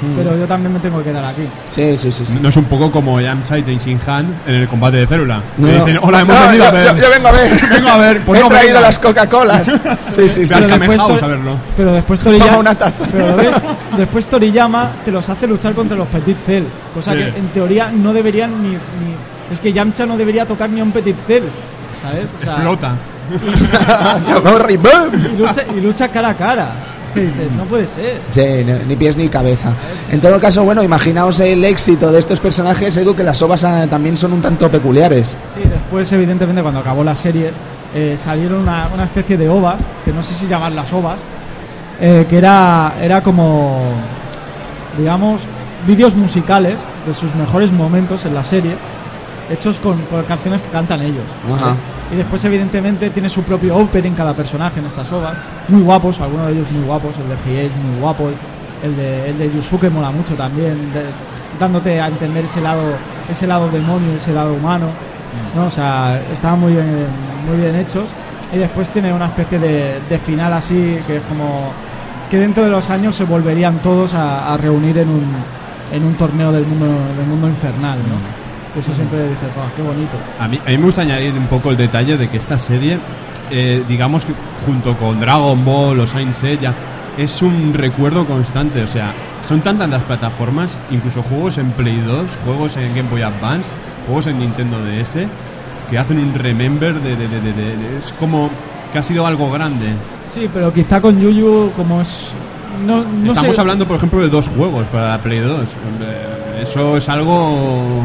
Mm. 0.00 0.16
pero 0.16 0.36
yo 0.36 0.46
también 0.46 0.72
me 0.72 0.78
tengo 0.80 0.98
que 0.98 1.04
quedar 1.04 1.24
aquí. 1.24 1.42
Sí, 1.66 1.98
sí, 1.98 2.10
sí. 2.12 2.24
sí. 2.24 2.38
No 2.40 2.48
es 2.50 2.56
un 2.56 2.64
poco 2.64 2.90
como 2.90 3.20
Yamcha 3.20 3.58
y 3.58 3.62
Tenshin 3.62 4.00
Han 4.06 4.34
en 4.46 4.54
el 4.54 4.68
combate 4.68 4.98
de 4.98 5.06
célula. 5.06 5.40
No, 5.56 5.66
que 5.66 5.74
dicen, 5.74 5.98
hola, 6.02 6.20
hemos 6.20 6.36
No, 6.38 6.46
venido 6.46 6.64
yo, 6.64 6.68
a 6.68 6.72
ver. 6.72 6.86
yo- 6.96 7.02
yo 7.02 7.10
vengo 7.10 7.28
a 7.28 7.32
ver. 7.32 7.60
Vengo 7.70 7.88
a 7.88 7.96
ver, 7.96 8.20
pues 8.24 8.40
He 8.40 8.42
no 8.42 8.48
traído 8.48 8.74
venga. 8.74 8.80
las 8.86 8.98
Coca-Colas. 8.98 9.68
Sí, 10.08 10.28
sí, 10.28 10.46
sí. 10.46 10.54
Pero 10.54 10.68
Kame 10.68 10.88
después 10.88 11.18
to- 11.18 11.24
a 11.24 11.28
verlo. 11.28 11.56
Pero 11.76 11.92
después 11.92 12.20
Toma 12.20 12.36
Toriyama, 12.38 12.58
una 12.58 12.74
taza. 12.74 13.04
pero 13.12 13.36
¿ves? 13.36 13.50
después 13.96 14.26
Toriyama 14.26 14.90
te 15.04 15.10
los 15.12 15.28
hace 15.28 15.46
luchar 15.46 15.74
contra 15.74 15.96
los 15.96 16.06
Petit 16.08 16.38
Cell, 16.46 16.64
cosa 16.94 17.12
Sí. 17.12 17.18
que 17.18 17.26
en 17.38 17.48
teoría 17.48 17.90
no 17.92 18.12
deberían 18.12 18.62
ni, 18.62 18.70
ni- 18.70 18.78
es 19.52 19.60
que 19.60 19.72
Yamcha 19.72 20.06
no 20.06 20.16
debería 20.16 20.46
tocar 20.46 20.70
ni 20.70 20.80
a 20.80 20.84
un 20.84 20.92
Petit 20.92 21.16
Cell, 21.26 21.44
¿sabes? 22.02 22.26
O 22.40 22.44
sea, 22.44 22.52
Explota. 22.54 22.92
Y 23.30 24.72
y 25.34 25.36
lucha 25.36 25.62
y 25.76 25.80
lucha 25.80 26.08
cara 26.08 26.30
a 26.30 26.34
cara. 26.34 26.70
No 27.56 27.64
puede 27.64 27.86
ser. 27.86 28.20
Sí, 28.30 28.64
no- 28.64 28.78
ni 28.86 28.96
pies 28.96 29.16
ni 29.16 29.28
cabeza. 29.28 29.72
En 30.10 30.20
todo 30.20 30.38
caso, 30.40 30.64
bueno, 30.64 30.82
imaginaos 30.82 31.40
el 31.40 31.64
éxito 31.64 32.12
de 32.12 32.18
estos 32.18 32.40
personajes, 32.40 32.96
Edu, 32.96 33.14
que 33.14 33.22
las 33.24 33.40
ovas 33.42 33.64
ah, 33.64 33.86
también 33.88 34.16
son 34.16 34.32
un 34.32 34.42
tanto 34.42 34.70
peculiares. 34.70 35.36
Sí, 35.54 35.60
después 35.68 36.10
evidentemente 36.12 36.62
cuando 36.62 36.80
acabó 36.80 37.02
la 37.04 37.14
serie 37.14 37.52
eh, 37.94 38.16
salieron 38.18 38.60
una, 38.60 38.88
una 38.92 39.04
especie 39.04 39.36
de 39.36 39.48
ovas, 39.48 39.76
que 40.04 40.12
no 40.12 40.22
sé 40.22 40.34
si 40.34 40.46
llamarlas 40.46 40.92
ovas, 40.92 41.18
eh, 42.00 42.26
que 42.28 42.38
era, 42.38 42.94
era 43.00 43.22
como, 43.22 43.80
digamos, 44.96 45.40
vídeos 45.86 46.14
musicales 46.14 46.76
de 47.06 47.14
sus 47.14 47.34
mejores 47.34 47.72
momentos 47.72 48.24
en 48.24 48.34
la 48.34 48.44
serie, 48.44 48.72
hechos 49.50 49.78
con, 49.80 50.00
con 50.02 50.22
canciones 50.24 50.60
que 50.62 50.68
cantan 50.68 51.00
ellos. 51.02 51.24
¿vale? 51.48 51.62
Ajá. 51.62 51.76
Y 52.12 52.16
después 52.16 52.44
evidentemente 52.44 53.10
tiene 53.10 53.28
su 53.28 53.42
propio 53.42 53.76
opening 53.76 54.12
cada 54.12 54.34
personaje 54.34 54.80
en 54.80 54.86
estas 54.86 55.10
ovas, 55.12 55.34
muy 55.68 55.82
guapos, 55.82 56.20
algunos 56.20 56.46
de 56.48 56.52
ellos 56.54 56.70
muy 56.72 56.84
guapos, 56.86 57.16
el 57.18 57.28
de 57.28 57.36
Hiei 57.44 57.66
es 57.66 57.76
muy 57.76 58.00
guapo, 58.00 58.30
el 58.82 58.96
de, 58.96 59.30
el 59.30 59.38
de 59.38 59.52
Yusuke 59.52 59.90
mola 59.90 60.10
mucho 60.10 60.34
también, 60.34 60.92
de- 60.94 61.04
dándote 61.60 62.00
a 62.00 62.08
entender 62.08 62.44
ese 62.44 62.60
lado, 62.60 62.82
ese 63.28 63.46
lado 63.46 63.68
demonio, 63.70 64.12
ese 64.14 64.32
lado 64.32 64.54
humano. 64.54 64.86
¿no? 65.54 65.66
O 65.66 65.70
sea, 65.70 66.22
estaban 66.32 66.60
muy 66.60 66.72
bien, 66.72 67.06
muy 67.46 67.56
bien 67.58 67.74
hechos. 67.74 68.04
Y 68.52 68.56
después 68.56 68.88
tiene 68.90 69.12
una 69.12 69.26
especie 69.26 69.58
de, 69.58 70.00
de 70.08 70.18
final 70.20 70.52
así, 70.54 70.98
que 71.06 71.16
es 71.18 71.22
como 71.24 71.70
que 72.30 72.38
dentro 72.38 72.64
de 72.64 72.70
los 72.70 72.88
años 72.88 73.14
se 73.16 73.24
volverían 73.24 73.80
todos 73.82 74.14
a, 74.14 74.52
a 74.54 74.56
reunir 74.56 74.96
en 74.98 75.08
un, 75.10 75.24
en 75.92 76.04
un 76.04 76.14
torneo 76.14 76.50
del 76.52 76.64
mundo, 76.64 76.86
del 77.16 77.26
mundo 77.26 77.48
infernal, 77.48 77.98
¿no? 77.98 78.47
Que 78.74 78.80
eso 78.80 78.92
siempre 78.94 79.18
dices, 79.28 79.48
"Buah, 79.56 79.70
qué 79.76 79.82
bonito. 79.82 80.16
A 80.38 80.46
mí, 80.48 80.58
a 80.64 80.70
mí 80.70 80.78
me 80.78 80.84
gusta 80.84 81.02
añadir 81.02 81.32
un 81.34 81.46
poco 81.46 81.70
el 81.70 81.76
detalle 81.76 82.16
de 82.16 82.28
que 82.28 82.36
esta 82.36 82.58
serie, 82.58 82.98
eh, 83.50 83.82
digamos 83.88 84.24
que 84.24 84.32
junto 84.66 84.96
con 84.96 85.18
Dragon 85.20 85.64
Ball 85.64 85.98
o 86.00 86.06
Saint 86.06 86.32
Seiya, 86.32 86.74
es 87.16 87.40
un 87.42 87.72
recuerdo 87.74 88.26
constante. 88.26 88.82
O 88.82 88.86
sea, 88.86 89.12
son 89.46 89.60
tantas 89.62 89.88
las 89.88 90.02
plataformas, 90.02 90.70
incluso 90.90 91.22
juegos 91.22 91.56
en 91.58 91.70
Play 91.72 92.00
2, 92.06 92.26
juegos 92.44 92.76
en 92.76 92.94
Game 92.94 93.08
Boy 93.08 93.22
Advance, 93.22 93.70
juegos 94.06 94.26
en 94.26 94.38
Nintendo 94.38 94.76
DS, 94.84 95.26
que 95.90 95.98
hacen 95.98 96.18
un 96.18 96.34
remember 96.34 96.94
de, 97.00 97.16
de- 97.16 97.26
de- 97.28 97.40
de- 97.40 97.52
de- 97.52 97.76
de- 97.76 97.98
es 97.98 98.12
como 98.20 98.50
que 98.92 98.98
ha 98.98 99.02
sido 99.02 99.26
algo 99.26 99.50
grande. 99.50 99.88
Sí, 100.26 100.48
pero 100.52 100.72
quizá 100.72 101.00
con 101.00 101.18
Yuyu, 101.18 101.72
como 101.74 102.02
es 102.02 102.32
no, 102.86 103.02
no 103.02 103.32
Estamos 103.32 103.56
sé. 103.56 103.60
hablando, 103.62 103.88
por 103.88 103.96
ejemplo, 103.96 104.20
de 104.20 104.28
dos 104.28 104.46
juegos 104.48 104.86
para 104.88 105.08
la 105.16 105.18
Play 105.22 105.40
2. 105.40 105.68
Eh, 106.02 106.62
Eso 106.62 106.96
es 106.98 107.08
algo. 107.08 108.02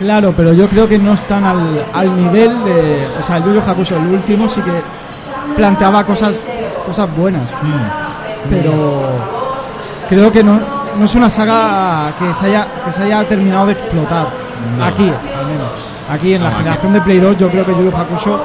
Claro, 0.00 0.32
pero 0.36 0.52
yo 0.54 0.68
creo 0.68 0.88
que 0.88 0.98
no 0.98 1.12
están 1.12 1.44
al, 1.44 1.84
al 1.92 2.16
nivel 2.16 2.64
de. 2.64 3.06
O 3.20 3.22
sea, 3.22 3.36
el 3.36 3.44
Yu 3.44 3.54
Yu 3.54 3.60
Hakusho, 3.60 3.96
el 3.98 4.06
último, 4.06 4.48
sí 4.48 4.60
que 4.62 4.72
planteaba 5.54 6.04
cosas, 6.04 6.34
cosas 6.86 7.08
buenas. 7.14 7.54
Pero 8.48 9.02
creo 10.08 10.32
que 10.32 10.42
no, 10.42 10.58
no 10.98 11.04
es 11.04 11.14
una 11.14 11.28
saga 11.28 12.14
que 12.18 12.32
se 12.34 12.46
haya, 12.46 12.66
que 12.84 12.92
se 12.92 13.02
haya 13.02 13.28
terminado 13.28 13.66
de 13.66 13.72
explotar. 13.74 14.28
No. 14.78 14.84
Aquí, 14.86 15.12
al 15.38 15.46
menos. 15.46 15.70
Aquí 16.10 16.34
en 16.34 16.42
la 16.42 16.48
No, 16.48 16.54
aquí. 16.56 16.64
generación 16.64 16.92
de 16.94 17.00
Play 17.02 17.18
2, 17.20 17.36
yo 17.36 17.50
creo 17.50 17.66
que 17.66 17.72
Yu 17.72 17.90
Yu 17.90 17.96
Hakusho, 17.96 18.40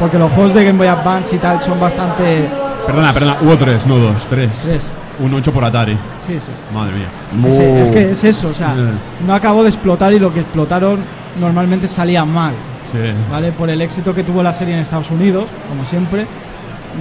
porque 0.00 0.18
los 0.18 0.30
juegos 0.32 0.54
de 0.54 0.64
Game 0.64 0.78
Boy 0.78 0.88
Advance 0.88 1.36
y 1.36 1.38
tal 1.38 1.62
son 1.62 1.78
bastante. 1.78 2.50
Perdona, 2.84 3.12
perdona, 3.12 3.36
hubo 3.42 3.56
tres, 3.56 3.86
no 3.86 3.96
dos, 3.96 4.26
tres. 4.28 4.50
Tres. 4.62 4.82
Un 5.18 5.32
8 5.34 5.52
por 5.52 5.64
Atari. 5.64 5.96
Sí, 6.22 6.38
sí. 6.38 6.50
Madre 6.74 6.92
mía. 6.96 7.48
Es, 7.48 7.58
es 7.58 7.90
que 7.90 8.10
es 8.10 8.24
eso, 8.24 8.48
o 8.48 8.54
sea, 8.54 8.74
Eh. 8.76 8.90
no 9.26 9.34
acabó 9.34 9.62
de 9.62 9.70
explotar 9.70 10.12
y 10.12 10.18
lo 10.18 10.32
que 10.32 10.40
explotaron 10.40 11.00
normalmente 11.40 11.88
salía 11.88 12.24
mal. 12.24 12.52
Sí. 12.90 12.98
¿vale? 13.30 13.50
Por 13.52 13.68
el 13.70 13.80
éxito 13.82 14.14
que 14.14 14.22
tuvo 14.22 14.42
la 14.42 14.52
serie 14.52 14.74
en 14.74 14.80
Estados 14.80 15.10
Unidos, 15.10 15.46
como 15.68 15.84
siempre. 15.84 16.26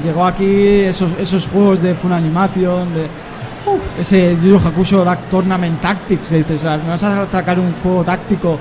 Llegó 0.03 0.25
aquí 0.25 0.79
esos, 0.79 1.11
esos 1.19 1.47
juegos 1.47 1.81
de 1.81 1.93
Funimation, 1.95 2.93
de 2.93 3.07
ese 3.99 4.35
Yu 4.43 4.57
Hakusho 4.57 5.03
Dark 5.03 5.29
Tournament 5.29 5.79
Tactics, 5.81 6.27
que 6.29 6.37
dices, 6.37 6.57
o 6.57 6.63
sea, 6.63 6.77
me 6.77 6.89
vas 6.89 7.03
a 7.03 7.29
sacar 7.31 7.59
un 7.59 7.73
juego 7.83 8.03
táctico 8.03 8.57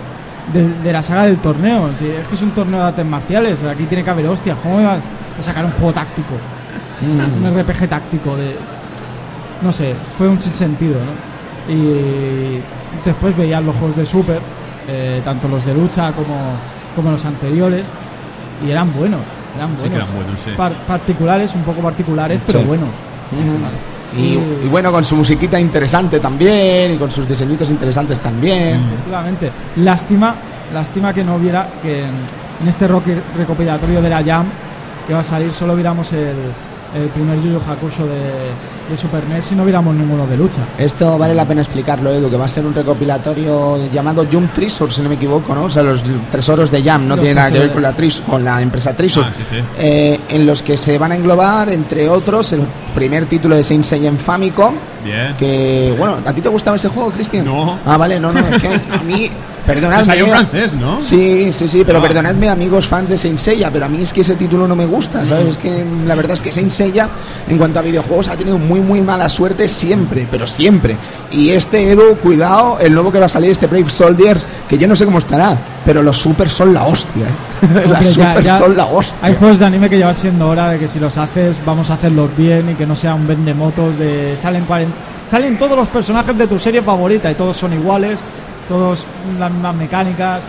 de, 0.52 0.68
de 0.82 0.92
la 0.92 1.02
saga 1.02 1.24
del 1.24 1.38
torneo. 1.38 1.90
Si 1.98 2.06
es 2.06 2.26
que 2.28 2.34
es 2.34 2.42
un 2.42 2.50
torneo 2.52 2.80
de 2.80 2.86
artes 2.86 3.06
marciales, 3.06 3.54
o 3.58 3.62
sea, 3.62 3.70
aquí 3.72 3.84
tiene 3.86 4.04
que 4.04 4.10
haber 4.10 4.26
hostias. 4.26 4.56
¿Cómo 4.62 4.78
me 4.78 4.84
vas 4.84 5.00
a 5.38 5.42
sacar 5.42 5.64
un 5.64 5.70
juego 5.72 5.92
táctico? 5.92 6.34
Mm. 7.00 7.44
Un 7.46 7.60
RPG 7.62 7.88
táctico 7.88 8.36
de... 8.36 8.56
No 9.62 9.72
sé, 9.72 9.94
fue 10.16 10.28
un 10.28 10.40
sinsentido, 10.40 10.96
¿no? 11.00 11.72
Y 11.72 12.60
después 13.04 13.36
veías 13.36 13.62
los 13.62 13.74
juegos 13.76 13.96
de 13.96 14.04
Super, 14.04 14.40
eh, 14.88 15.20
tanto 15.24 15.48
los 15.48 15.64
de 15.64 15.74
lucha 15.74 16.12
como, 16.12 16.52
como 16.94 17.10
los 17.10 17.24
anteriores, 17.24 17.84
y 18.66 18.70
eran 18.70 18.92
buenos, 18.92 19.20
eran 19.56 19.70
Sí 19.76 19.84
que 19.84 19.88
buenos. 19.88 20.08
eran 20.08 20.22
buenos, 20.24 20.40
sí. 20.40 20.50
Par- 20.56 20.86
particulares, 20.86 21.54
un 21.54 21.62
poco 21.62 21.80
particulares, 21.80 22.40
pero 22.46 22.60
Sí. 22.60 22.64
buenos. 22.66 22.88
Y, 24.16 24.34
y 24.66 24.68
bueno, 24.70 24.92
con 24.92 25.02
su 25.02 25.16
musiquita 25.16 25.58
interesante 25.58 26.20
también, 26.20 26.92
y 26.94 26.98
con 26.98 27.10
sus 27.10 27.26
diseñitos 27.26 27.68
interesantes 27.70 28.20
también. 28.20 28.80
Mm. 28.82 28.92
Efectivamente. 28.92 29.50
Lástima, 29.76 30.34
lástima 30.72 31.12
que 31.12 31.24
no 31.24 31.34
hubiera, 31.36 31.66
que 31.82 32.00
en 32.04 32.68
este 32.68 32.86
rock 32.86 33.04
recopilatorio 33.36 34.00
de 34.00 34.08
la 34.10 34.22
Jam, 34.22 34.46
que 35.06 35.14
va 35.14 35.20
a 35.20 35.24
salir, 35.24 35.52
solo 35.52 35.74
viéramos 35.74 36.12
el, 36.12 36.36
el 36.94 37.08
primer 37.08 37.40
Yu 37.40 37.52
Yu 37.52 37.60
Hakusho 37.60 38.06
de, 38.06 38.22
de 38.88 38.96
Super 38.96 39.26
NES 39.28 39.52
y 39.52 39.54
no 39.56 39.64
viéramos 39.64 39.94
ninguno 39.94 40.26
de 40.26 40.36
lucha. 40.36 40.62
Esto 40.78 41.18
vale 41.18 41.34
la 41.34 41.44
pena 41.46 41.60
explicarlo, 41.62 42.10
Edu, 42.10 42.30
que 42.30 42.36
va 42.36 42.44
a 42.44 42.48
ser 42.48 42.64
un 42.64 42.74
recopilatorio 42.74 43.90
llamado 43.92 44.26
Jump 44.30 44.52
Treasure, 44.52 44.90
si 44.90 45.02
no 45.02 45.08
me 45.08 45.14
equivoco, 45.16 45.54
¿no? 45.54 45.64
O 45.64 45.70
sea, 45.70 45.82
los 45.82 46.02
tesoros 46.30 46.70
de 46.70 46.82
Jam, 46.82 47.06
no 47.06 47.16
Los 47.16 47.24
tiene 47.24 47.34
nada 47.40 47.50
que 47.50 47.58
ver 47.58 47.72
con 47.72 47.82
la, 47.82 47.94
Tris- 47.96 48.20
con 48.20 48.44
la 48.44 48.60
empresa 48.62 48.94
Treasure. 48.94 49.26
Ah, 49.28 49.32
sí, 49.36 49.44
sí. 49.56 49.62
Eh, 49.78 50.20
en 50.28 50.46
los 50.46 50.62
que 50.62 50.76
se 50.76 50.98
van 50.98 51.12
a 51.12 51.16
englobar, 51.16 51.68
entre 51.70 52.08
otros, 52.08 52.52
el 52.52 52.62
primer 52.94 53.26
título 53.26 53.56
de 53.56 53.62
Saint 53.62 53.84
Seiya 53.84 54.08
en 54.08 54.18
Famicom, 54.18 54.74
Bien. 55.04 55.34
que, 55.36 55.94
bueno, 55.98 56.16
¿a 56.24 56.32
ti 56.32 56.40
te 56.40 56.48
gustaba 56.48 56.76
ese 56.76 56.88
juego, 56.88 57.10
Cristian? 57.10 57.44
No. 57.44 57.78
Ah, 57.84 57.96
vale, 57.96 58.18
no, 58.20 58.32
no, 58.32 58.40
es 58.40 58.60
que 58.62 58.68
a 58.68 59.02
mí, 59.04 59.28
perdonadme. 59.66 60.04
Salió 60.04 60.24
en 60.24 60.30
eh, 60.30 60.34
francés, 60.34 60.74
¿no? 60.74 61.00
Sí, 61.00 61.52
sí, 61.52 61.68
sí, 61.68 61.82
pero 61.84 61.98
Ah. 61.98 62.02
perdonadme 62.02 62.48
amigos 62.48 62.86
fans 62.86 63.10
de 63.10 63.18
Saint 63.18 63.38
Seiya, 63.38 63.70
pero 63.70 63.86
a 63.86 63.88
mí 63.88 64.02
es 64.02 64.12
que 64.12 64.20
ese 64.20 64.34
título 64.36 64.66
no 64.68 64.76
me 64.76 64.86
gusta, 64.86 65.24
¿sabes? 65.24 65.48
Es 65.48 65.58
que 65.58 65.84
la 66.06 66.14
verdad 66.14 66.32
es 66.34 66.42
que 66.42 66.52
Saint 66.52 66.70
Seiya 66.70 67.08
en 67.48 67.58
cuanto 67.58 67.78
a 67.78 67.82
videojuegos 67.82 68.28
ha 68.28 68.36
tenido 68.36 68.58
muy 68.58 68.80
muy 68.80 69.00
mala 69.00 69.28
suerte 69.28 69.68
siempre, 69.68 70.26
pero 70.30 70.46
siempre. 70.46 70.96
Y 71.32 71.50
este 71.50 71.90
Edu, 71.90 72.16
cuidado, 72.16 72.78
el 72.80 72.92
nuevo 72.94 73.10
que 73.12 73.18
va 73.18 73.26
a 73.26 73.28
salir 73.28 73.50
este 73.50 73.66
Brave 73.66 73.90
Soldiers, 73.90 74.46
que 74.68 74.78
yo 74.78 74.86
no 74.88 74.96
sé 74.96 75.04
cómo 75.04 75.18
estará, 75.18 75.58
pero 75.84 76.02
los 76.02 76.18
super 76.18 76.48
son 76.48 76.72
la 76.74 76.84
hostia, 76.84 77.26
¿eh? 77.26 77.86
Las 77.88 78.06
super 78.12 78.42
ya 78.42 78.58
son 78.58 78.76
la 78.76 78.84
hostia. 78.86 79.18
Hay 79.22 79.34
juegos 79.34 79.58
de 79.58 79.64
anime 79.66 79.88
que 79.88 79.98
ya 79.98 80.06
va 80.06 80.14
siendo 80.14 80.48
hora 80.48 80.70
de 80.70 80.78
que 80.78 80.88
si 80.88 80.98
los 81.00 81.16
haces, 81.16 81.56
vamos 81.64 81.90
a 81.90 81.94
hacerlos 81.94 82.36
bien 82.36 82.70
y 82.70 82.74
que 82.74 82.86
no 82.86 82.94
sea 82.94 83.14
un 83.14 83.26
vendemotos 83.26 83.98
de 83.98 84.36
salen 84.36 84.64
40 84.64 84.94
salen 85.26 85.56
todos 85.58 85.74
los 85.76 85.88
personajes 85.88 86.36
de 86.36 86.46
tu 86.46 86.58
serie 86.58 86.82
favorita 86.82 87.30
y 87.30 87.34
todos 87.34 87.56
son 87.56 87.72
iguales, 87.72 88.18
todos 88.68 89.06
las 89.38 89.50
mismas 89.50 89.74
mecánicas. 89.74 90.40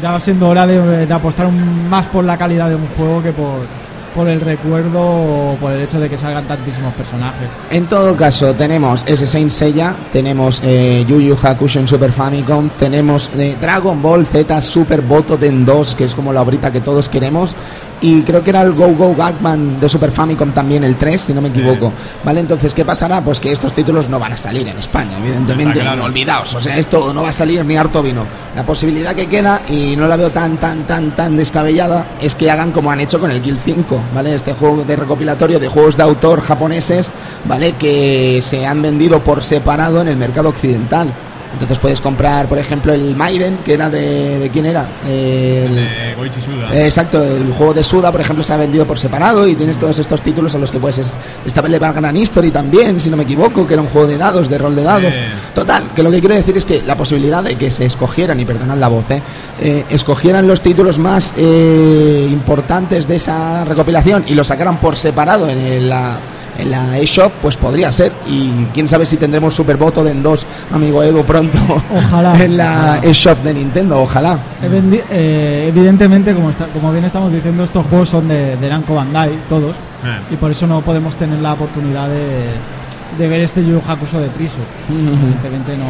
Ya 0.00 0.12
va 0.12 0.20
siendo 0.20 0.48
hora 0.48 0.66
de, 0.66 1.12
apostar 1.12 1.48
más 1.50 2.06
por 2.06 2.24
la 2.24 2.36
calidad 2.36 2.68
de 2.68 2.76
un 2.76 2.86
juego 2.96 3.22
que 3.22 3.32
por, 3.32 3.66
por 4.14 4.28
el 4.28 4.40
recuerdo 4.40 5.00
o 5.00 5.56
por 5.60 5.72
el 5.72 5.82
hecho 5.82 5.98
de 6.00 6.08
que 6.08 6.18
salgan 6.18 6.44
tantísimos 6.46 6.92
personajes. 6.94 7.48
En 7.70 7.86
todo 7.86 8.16
caso, 8.16 8.52
tenemos 8.54 9.04
ese 9.06 9.26
Saint 9.26 9.50
Seiya, 9.50 9.94
tenemos 10.12 10.60
eh, 10.64 11.04
Yu 11.08 11.20
Yu 11.20 11.36
Hakusho 11.42 11.80
en 11.80 11.88
Super 11.88 12.12
Famicom, 12.12 12.68
tenemos 12.78 13.30
eh, 13.38 13.56
Dragon 13.60 14.00
Ball 14.02 14.26
Z 14.26 14.60
Super 14.60 15.00
Botoden 15.02 15.64
2, 15.64 15.94
que 15.94 16.04
es 16.04 16.14
como 16.14 16.32
la 16.32 16.42
obrita 16.42 16.70
que 16.70 16.80
todos 16.80 17.08
queremos, 17.08 17.54
y 18.00 18.22
creo 18.22 18.42
que 18.42 18.50
era 18.50 18.62
el 18.62 18.72
Go 18.72 18.88
Go 18.94 19.14
Gagman 19.14 19.78
de 19.80 19.88
Super 19.88 20.10
Famicom 20.10 20.52
también, 20.52 20.82
el 20.84 20.96
3, 20.96 21.20
si 21.20 21.32
no 21.32 21.40
me 21.40 21.50
Sí. 21.50 21.58
equivoco. 21.60 21.92
¿Vale? 22.24 22.40
Entonces, 22.40 22.74
¿qué 22.74 22.84
pasará? 22.84 23.20
Pues 23.22 23.40
que 23.40 23.52
estos 23.52 23.72
títulos 23.72 24.08
no 24.08 24.18
van 24.18 24.32
a 24.32 24.36
salir 24.36 24.66
en 24.68 24.78
España, 24.78 25.18
evidentemente, 25.18 25.80
claro. 25.80 26.04
olvidaos, 26.04 26.54
o 26.54 26.60
sea, 26.60 26.76
esto 26.76 27.12
no 27.12 27.22
va 27.22 27.28
a 27.28 27.32
salir 27.32 27.64
ni 27.64 27.76
harto 27.76 28.02
vino. 28.02 28.24
La 28.56 28.64
posibilidad 28.64 29.14
que 29.14 29.26
queda, 29.26 29.62
y 29.68 29.94
no 29.96 30.06
la 30.08 30.16
veo 30.16 30.30
tan, 30.30 30.56
tan, 30.58 30.86
tan, 30.86 31.12
tan 31.12 31.36
descabellada, 31.36 32.04
es 32.20 32.34
que 32.34 32.50
hagan 32.50 32.72
como 32.72 32.90
han 32.90 33.00
hecho 33.00 33.20
con 33.20 33.30
el 33.30 33.40
Guild 33.40 33.60
5, 33.60 34.00
¿vale? 34.14 34.34
Este 34.34 34.52
juego 34.52 34.84
de 34.84 34.96
recopilatorio 34.96 35.58
de 35.58 35.68
juegos 35.68 35.96
de 35.96 36.02
autor 36.02 36.40
japoneses, 36.40 37.10
¿vale? 37.44 37.72
Que 37.72 38.40
se 38.42 38.66
han 38.66 38.82
vendido 38.82 39.20
por 39.20 39.42
separado 39.42 40.00
en 40.00 40.08
el 40.08 40.16
mercado 40.16 40.48
occidental. 40.48 41.12
Entonces 41.52 41.78
puedes 41.78 42.00
comprar, 42.00 42.46
por 42.46 42.58
ejemplo, 42.58 42.92
el 42.92 43.14
Maiden, 43.14 43.58
que 43.64 43.74
era 43.74 43.88
de... 43.90 44.38
¿De 44.38 44.48
quién 44.50 44.66
era? 44.66 44.86
El- 45.06 45.78
Eh, 45.78 46.14
Goichi 46.16 46.40
Suda. 46.40 46.74
eh, 46.74 46.84
Exacto, 46.86 47.22
el 47.22 47.52
juego 47.52 47.74
de 47.74 47.82
Suda, 47.84 48.10
por 48.10 48.20
ejemplo, 48.20 48.42
se 48.42 48.52
ha 48.54 48.56
vendido 48.56 48.86
por 48.86 48.98
separado 48.98 49.46
y 49.46 49.54
tienes 49.54 49.76
todos 49.78 49.98
estos 49.98 50.22
títulos 50.22 50.54
a 50.54 50.58
los 50.58 50.72
que 50.72 50.80
puedes. 50.80 50.98
es- 50.98 51.16
Estaba 51.46 51.68
el 51.68 51.78
Gran 51.78 52.16
History 52.16 52.50
también, 52.50 53.00
si 53.00 53.10
no 53.10 53.16
me 53.16 53.24
equivoco, 53.24 53.66
que 53.66 53.74
era 53.74 53.82
un 53.82 53.88
juego 53.88 54.08
de 54.08 54.16
dados, 54.18 54.48
de 54.48 54.58
rol 54.58 54.74
de 54.74 54.82
dados. 54.82 55.14
Total, 55.54 55.90
que 55.94 56.02
lo 56.02 56.10
que 56.10 56.20
quiero 56.20 56.34
decir 56.34 56.56
es 56.56 56.64
que 56.64 56.82
la 56.82 56.96
posibilidad 56.96 57.42
de 57.42 57.56
que 57.56 57.70
se 57.70 57.84
escogieran, 57.84 58.40
y 58.40 58.44
perdonad 58.44 58.78
la 58.78 58.88
voz, 58.88 59.10
eh, 59.10 59.20
eh, 59.60 59.84
escogieran 59.90 60.46
los 60.48 60.60
títulos 60.62 60.98
más 60.98 61.34
eh, 61.36 62.28
importantes 62.30 63.06
de 63.06 63.16
esa 63.16 63.64
recopilación 63.64 64.24
y 64.26 64.34
los 64.34 64.46
sacaran 64.46 64.78
por 64.78 64.96
separado 64.96 65.48
en 65.48 65.88
la. 65.88 66.18
En 66.58 66.70
la 66.70 66.98
eShop, 66.98 67.32
pues 67.40 67.56
podría 67.56 67.90
ser. 67.92 68.12
Y 68.26 68.50
quién 68.74 68.86
sabe 68.86 69.06
si 69.06 69.16
tendremos 69.16 69.54
Super 69.54 69.76
Boto 69.76 70.06
en 70.06 70.22
2, 70.22 70.46
amigo 70.72 71.02
Edu, 71.02 71.24
pronto. 71.24 71.58
Ojalá. 71.94 72.36
en 72.44 72.56
la 72.56 72.98
eShop 73.02 73.38
de 73.42 73.54
Nintendo, 73.54 74.00
ojalá. 74.02 74.38
Eh, 74.62 75.66
evidentemente, 75.68 76.34
como, 76.34 76.50
está- 76.50 76.66
como 76.66 76.92
bien 76.92 77.04
estamos 77.04 77.32
diciendo, 77.32 77.64
estos 77.64 77.86
juegos 77.86 78.08
son 78.10 78.28
de, 78.28 78.56
de 78.56 78.68
Namco 78.68 78.94
Bandai, 78.94 79.30
todos, 79.48 79.74
Eh. 80.04 80.34
y 80.34 80.36
por 80.36 80.50
eso 80.50 80.66
no 80.66 80.80
podemos 80.82 81.16
tener 81.16 81.38
la 81.38 81.52
oportunidad 81.54 82.08
de, 82.08 82.50
de 83.18 83.28
ver 83.28 83.40
este 83.42 83.64
Yu 83.64 83.80
Hakusho 83.86 84.20
de 84.20 84.28
Triso. 84.28 84.58
Evidentemente 84.90 85.76
no, 85.76 85.86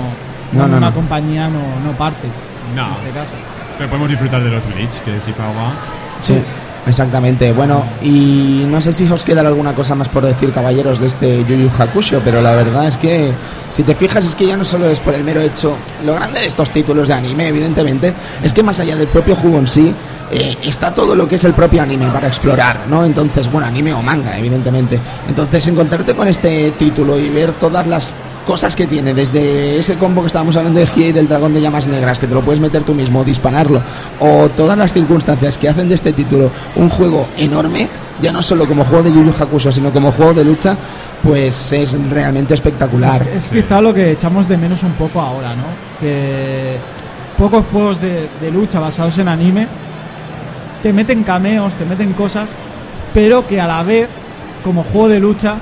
No, 0.53 0.69
no, 0.69 0.77
una 0.77 0.91
no. 0.91 0.95
compañía 0.95 1.49
no, 1.49 1.61
no 1.85 1.93
parte 1.99 2.29
No. 2.77 2.87
en 2.89 2.93
este 2.93 3.09
caso. 3.11 3.31
Pero 3.79 3.89
podemos 3.89 4.11
disfrutar 4.11 4.43
de 4.43 4.51
los 4.51 4.63
Bleach, 4.75 4.93
que 5.05 5.13
si 5.25 5.33
Fawa. 5.33 5.73
Sí, 6.21 6.35
exactamente. 6.87 7.53
Bueno, 7.53 7.85
y 8.03 8.65
no 8.67 8.81
sé 8.81 8.93
si 8.93 9.11
os 9.11 9.25
queda 9.25 9.41
alguna 9.41 9.75
cosa 9.75 9.95
más 9.95 10.09
por 10.09 10.25
decir, 10.25 10.53
caballeros, 10.53 11.01
de 11.01 11.07
este 11.07 11.45
Yu 11.45 11.57
Yu 11.57 11.71
Hakusho, 11.79 12.21
pero 12.25 12.41
la 12.41 12.53
verdad 12.53 12.87
es 12.87 12.97
que, 12.97 13.33
si 13.71 13.83
te 13.83 13.95
fijas, 13.95 14.25
es 14.25 14.35
que 14.35 14.47
ya 14.47 14.57
no 14.57 14.65
solo 14.65 14.89
es 14.89 15.01
por 15.01 15.15
el 15.15 15.25
mero 15.25 15.41
hecho. 15.41 15.77
Lo 16.05 16.15
grande 16.15 16.41
de 16.41 16.47
estos 16.47 16.71
títulos 16.71 17.09
de 17.09 17.15
anime, 17.15 17.49
evidentemente, 17.49 18.13
es 18.43 18.53
que 18.53 18.63
más 18.63 18.79
allá 18.81 18.97
del 18.97 19.09
propio 19.09 19.37
juego 19.37 19.59
en 19.59 19.69
sí, 19.69 19.95
eh, 20.31 20.57
está 20.63 20.95
todo 20.95 21.15
lo 21.15 21.29
que 21.29 21.35
es 21.35 21.45
el 21.45 21.53
propio 21.53 21.83
anime 21.83 22.09
para 22.11 22.29
explorar, 22.29 22.85
¿no? 22.89 23.05
Entonces, 23.05 23.51
bueno, 23.51 23.67
anime 23.67 23.93
o 23.93 24.03
manga, 24.03 24.37
evidentemente. 24.39 24.99
Entonces, 25.29 25.67
encontrarte 25.69 26.15
con 26.15 26.27
este 26.27 26.71
título 26.73 27.19
y 27.19 27.29
ver 27.29 27.53
todas 27.55 27.87
las 27.87 28.15
cosas 28.47 28.75
que 28.75 28.87
tiene, 28.87 29.15
desde 29.15 29.79
ese 29.79 29.97
combo 29.97 30.23
que 30.23 30.27
estábamos 30.29 30.57
hablando 30.57 30.81
de 30.81 30.87
Gie 30.87 31.09
y 31.09 31.13
del 31.13 31.29
dragón 31.29 31.55
de 31.55 31.61
llamas 31.61 31.87
negras, 31.87 32.19
que 32.19 32.27
te 32.27 32.35
lo 32.35 32.43
puedes 32.43 32.61
meter 32.61 32.83
tú 32.83 32.95
mismo, 32.95 33.25
dispararlo, 33.25 33.83
o 34.21 34.49
todas 34.51 34.77
las 34.77 34.93
circunstancias 34.93 35.59
que 35.59 35.69
hacen 35.69 35.89
de 35.89 35.95
este 35.95 36.13
título 36.13 36.51
un 36.77 36.89
juego 36.89 37.29
enorme, 37.37 37.89
ya 38.21 38.33
no 38.33 38.43
solo 38.43 38.67
como 38.67 38.85
juego 38.85 39.05
de 39.05 39.13
Yu 39.13 39.25
Yu 39.25 39.33
Hakusho, 39.39 39.73
sino 39.73 39.93
como 39.93 40.13
juego 40.13 40.35
de 40.35 40.45
lucha, 40.45 40.77
pues 41.23 41.73
es 41.73 41.97
realmente 42.11 42.55
espectacular. 42.55 43.27
Es 43.29 43.45
quizá 43.45 43.81
lo 43.81 43.95
que 43.95 44.13
echamos 44.13 44.49
de 44.49 44.57
menos 44.57 44.83
un 44.83 44.93
poco 44.93 45.21
ahora, 45.21 45.55
¿no? 45.55 45.65
Que 46.01 46.77
pocos 47.39 47.65
juegos 47.71 48.01
de, 48.01 48.29
de 48.41 48.51
lucha 48.51 48.81
basados 48.81 49.19
en 49.19 49.29
anime 49.29 49.67
te 50.83 50.93
meten 50.93 51.23
cameos, 51.23 51.77
te 51.77 51.85
meten 51.85 52.13
cosas, 52.13 52.49
pero 53.15 53.47
que 53.47 53.61
a 53.61 53.67
la 53.67 53.83
vez, 53.83 54.09
como 54.65 54.83
juego 54.83 55.09
de 55.09 55.21
lucha, 55.21 55.55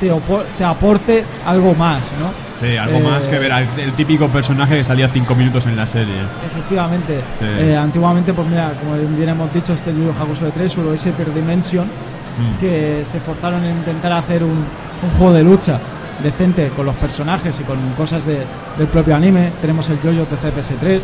te, 0.00 0.10
te 0.58 0.64
aporte 0.64 1.24
algo 1.46 1.74
más, 1.74 2.00
¿no? 2.18 2.30
Sí, 2.60 2.76
algo 2.76 2.98
Eh, 2.98 3.02
más 3.02 3.26
que 3.28 3.38
ver 3.38 3.52
al 3.52 3.66
el 3.78 3.92
típico 3.94 4.28
personaje 4.28 4.78
que 4.78 4.84
salía 4.84 5.08
cinco 5.08 5.34
minutos 5.34 5.64
en 5.66 5.76
la 5.76 5.86
serie. 5.86 6.16
Efectivamente. 6.50 7.20
Sí. 7.38 7.44
Eh, 7.46 7.76
antiguamente, 7.76 8.32
pues 8.32 8.48
mira, 8.48 8.72
como 8.80 8.96
bien 9.16 9.28
hemos 9.28 9.52
dicho, 9.54 9.72
este 9.74 9.92
Yu 9.94 10.10
Hakusho 10.10 10.46
de 10.46 10.50
3 10.52 10.78
o 10.78 10.92
ese 10.94 11.12
Per 11.12 11.32
Dimension, 11.32 11.86
Mm. 11.86 12.60
que 12.60 13.02
se 13.06 13.18
esforzaron 13.18 13.62
en 13.64 13.76
intentar 13.76 14.12
hacer 14.12 14.42
un, 14.44 14.50
un 15.02 15.10
juego 15.18 15.32
de 15.34 15.42
lucha. 15.44 15.78
decente 16.22 16.68
con 16.76 16.84
los 16.84 16.94
personajes 16.96 17.58
y 17.60 17.62
con 17.64 17.78
cosas 17.96 18.26
de- 18.26 18.44
del 18.76 18.86
propio 18.88 19.16
anime. 19.16 19.52
Tenemos 19.58 19.88
el 19.88 19.96
JoJo 20.02 20.26
TCPS3, 20.26 21.00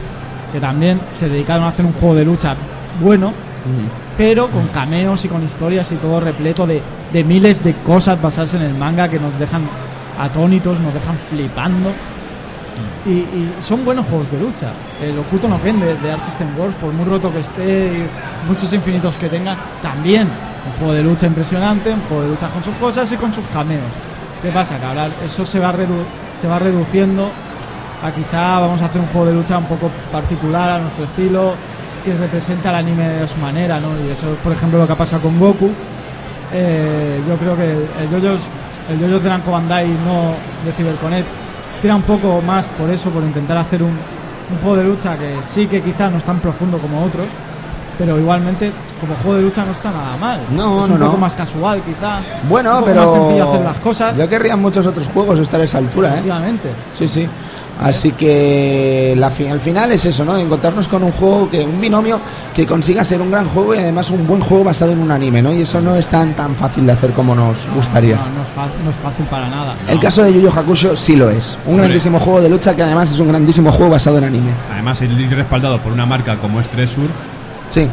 que 0.52 0.60
también 0.60 1.00
se 1.18 1.26
dedicaron 1.30 1.64
a 1.64 1.68
hacer 1.68 1.86
un 1.86 1.92
juego 1.94 2.14
de 2.16 2.26
lucha 2.26 2.54
bueno, 3.00 3.32
pero 4.16 4.50
con 4.50 4.68
cameos 4.68 5.24
y 5.24 5.28
con 5.28 5.42
historias 5.44 5.92
y 5.92 5.96
todo 5.96 6.20
repleto 6.20 6.66
de, 6.66 6.82
de 7.12 7.24
miles 7.24 7.62
de 7.62 7.74
cosas 7.82 8.20
basadas 8.20 8.54
en 8.54 8.62
el 8.62 8.74
manga 8.74 9.08
que 9.08 9.18
nos 9.18 9.38
dejan 9.38 9.68
atónitos, 10.18 10.80
nos 10.80 10.94
dejan 10.94 11.18
flipando. 11.30 11.92
Y, 13.06 13.24
son 13.60 13.84
buenos 13.84 14.04
juegos 14.06 14.30
de 14.30 14.38
lucha. 14.40 14.72
El 15.02 15.18
Oculto 15.18 15.48
no 15.48 15.58
Gen 15.60 15.78
de, 15.80 15.94
de 15.96 16.10
Art 16.12 16.20
System 16.20 16.48
Works, 16.58 16.74
por 16.76 16.92
muy 16.92 17.04
roto 17.04 17.32
que 17.32 17.38
esté 17.40 17.86
y 18.04 18.48
muchos 18.48 18.72
infinitos 18.72 19.16
que 19.16 19.28
tenga, 19.28 19.56
también 19.80 20.22
un 20.66 20.72
juego 20.78 20.92
de 20.92 21.02
lucha 21.02 21.26
impresionante, 21.26 21.92
un 21.92 22.00
juego 22.02 22.24
de 22.24 22.28
lucha 22.30 22.48
con 22.48 22.64
sus 22.64 22.74
cosas 22.76 23.10
y 23.12 23.16
con 23.16 23.32
sus 23.32 23.44
cameos. 23.52 23.84
¿Qué 24.42 24.50
pasa? 24.50 24.78
Que 24.78 24.84
ahora 24.84 25.08
eso 25.24 25.46
se 25.46 25.60
va, 25.60 25.72
redu- 25.72 26.04
se 26.40 26.48
va 26.48 26.58
reduciendo 26.58 27.28
a 28.02 28.10
quizá 28.10 28.60
vamos 28.60 28.82
a 28.82 28.86
hacer 28.86 29.00
un 29.00 29.06
juego 29.08 29.26
de 29.28 29.34
lucha 29.34 29.56
un 29.58 29.66
poco 29.66 29.90
particular 30.10 30.70
a 30.70 30.78
nuestro 30.80 31.04
estilo, 31.04 31.54
que 32.06 32.14
representa 32.14 32.68
al 32.68 32.76
anime 32.76 33.08
de 33.08 33.26
su 33.26 33.36
manera, 33.38 33.80
¿no? 33.80 33.88
Y 33.98 34.10
eso 34.10 34.32
es, 34.32 34.38
por 34.38 34.52
ejemplo, 34.52 34.78
lo 34.78 34.86
que 34.86 34.92
ha 34.92 34.96
pasado 34.96 35.22
con 35.22 35.38
Goku. 35.40 35.68
Eh, 36.52 37.20
yo 37.28 37.34
creo 37.34 37.56
que 37.56 37.64
el, 37.64 37.88
el 38.00 38.08
JoJo's, 38.08 38.40
el 38.92 39.00
JoJo's 39.00 39.22
de 39.24 39.28
Namco 39.28 39.50
Bandai 39.50 39.88
no 39.88 40.34
de 40.64 40.70
CyberConnect 40.76 41.26
tira 41.82 41.96
un 41.96 42.02
poco 42.02 42.40
más 42.42 42.66
por 42.66 42.88
eso, 42.90 43.10
por 43.10 43.24
intentar 43.24 43.56
hacer 43.56 43.82
un, 43.82 43.90
un 43.90 44.58
juego 44.62 44.76
de 44.76 44.84
lucha 44.84 45.18
que 45.18 45.34
sí 45.42 45.66
que 45.66 45.82
quizás 45.82 46.12
no 46.12 46.18
es 46.18 46.24
tan 46.24 46.38
profundo 46.38 46.78
como 46.78 47.04
otros, 47.04 47.26
pero 47.98 48.18
igualmente 48.18 48.72
como 49.00 49.14
juego 49.16 49.36
de 49.36 49.42
lucha 49.42 49.64
no 49.64 49.72
está 49.72 49.90
nada 49.90 50.16
mal. 50.16 50.40
No, 50.50 50.82
es 50.84 50.88
no, 50.88 50.94
un 50.94 51.00
poco 51.00 51.12
no. 51.12 51.18
más 51.18 51.34
casual 51.34 51.82
quizá. 51.82 52.20
Bueno, 52.48 52.70
un 52.70 52.76
poco 52.80 52.86
pero 52.92 53.02
más 53.02 53.10
sencillo 53.12 53.48
hacer 53.50 53.60
las 53.64 53.76
cosas. 53.78 54.16
Ya 54.16 54.28
querrían 54.28 54.60
muchos 54.60 54.86
otros 54.86 55.08
juegos 55.08 55.38
estar 55.40 55.60
a 55.60 55.64
esa 55.64 55.78
altura, 55.78 56.08
¿eh? 56.08 56.12
Efectivamente. 56.14 56.70
Sí, 56.92 57.08
sí. 57.08 57.28
Así 57.78 58.12
que 58.12 59.14
la 59.18 59.30
fi- 59.30 59.48
al 59.48 59.60
final 59.60 59.92
es 59.92 60.06
eso, 60.06 60.24
¿no? 60.24 60.34
Encontrarnos 60.38 60.88
con 60.88 61.02
un 61.04 61.12
juego, 61.12 61.50
que 61.50 61.62
un 61.62 61.78
binomio 61.78 62.18
que 62.54 62.64
consiga 62.66 63.04
ser 63.04 63.20
un 63.20 63.30
gran 63.30 63.46
juego 63.48 63.74
y 63.74 63.78
además 63.78 64.10
un 64.10 64.26
buen 64.26 64.40
juego 64.40 64.64
basado 64.64 64.92
en 64.92 64.98
un 65.00 65.10
anime, 65.10 65.42
¿no? 65.42 65.52
Y 65.52 65.60
eso 65.60 65.78
no 65.82 65.94
es 65.94 66.06
tan 66.06 66.34
tan 66.34 66.54
fácil 66.54 66.86
de 66.86 66.92
hacer 66.92 67.10
como 67.12 67.34
nos 67.34 67.68
gustaría. 67.74 68.16
No, 68.16 68.22
no 68.22 68.42
es, 68.42 68.82
no 68.84 68.90
es 68.90 68.96
fácil 68.96 69.26
para 69.26 69.48
nada. 69.50 69.74
El 69.88 70.00
caso 70.00 70.22
de 70.22 70.32
Yu 70.32 70.40
Yu 70.40 70.48
Hakusho 70.58 70.96
sí 70.96 71.16
lo 71.16 71.28
es. 71.28 71.58
Un 71.66 71.74
Sí. 71.74 71.80
grandísimo 71.80 72.18
juego 72.18 72.40
de 72.40 72.48
lucha 72.48 72.74
que 72.74 72.82
además 72.82 73.10
es 73.10 73.20
un 73.20 73.28
grandísimo 73.28 73.70
juego 73.70 73.92
basado 73.92 74.16
en 74.16 74.24
anime. 74.24 74.52
Además, 74.72 75.02
el 75.02 75.30
respaldado 75.30 75.78
por 75.78 75.92
una 75.92 76.06
marca 76.06 76.36
como 76.36 76.62
Stressur, 76.62 77.10
Sí. 77.68 77.88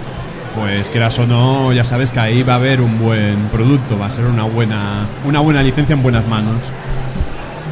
pues 0.56 0.90
quieras 0.90 1.18
o 1.20 1.26
no, 1.26 1.74
ya 1.74 1.84
sabes 1.84 2.12
que 2.12 2.20
ahí 2.20 2.44
va 2.44 2.54
a 2.54 2.56
haber 2.58 2.80
un 2.82 3.00
buen 3.00 3.48
producto, 3.52 3.98
va 3.98 4.06
a 4.08 4.12
ser 4.12 4.26
una 4.26 4.44
buena, 4.44 5.08
una 5.26 5.40
buena 5.40 5.64
licencia 5.64 5.94
en 5.94 6.04
buenas 6.04 6.28
manos. 6.28 6.58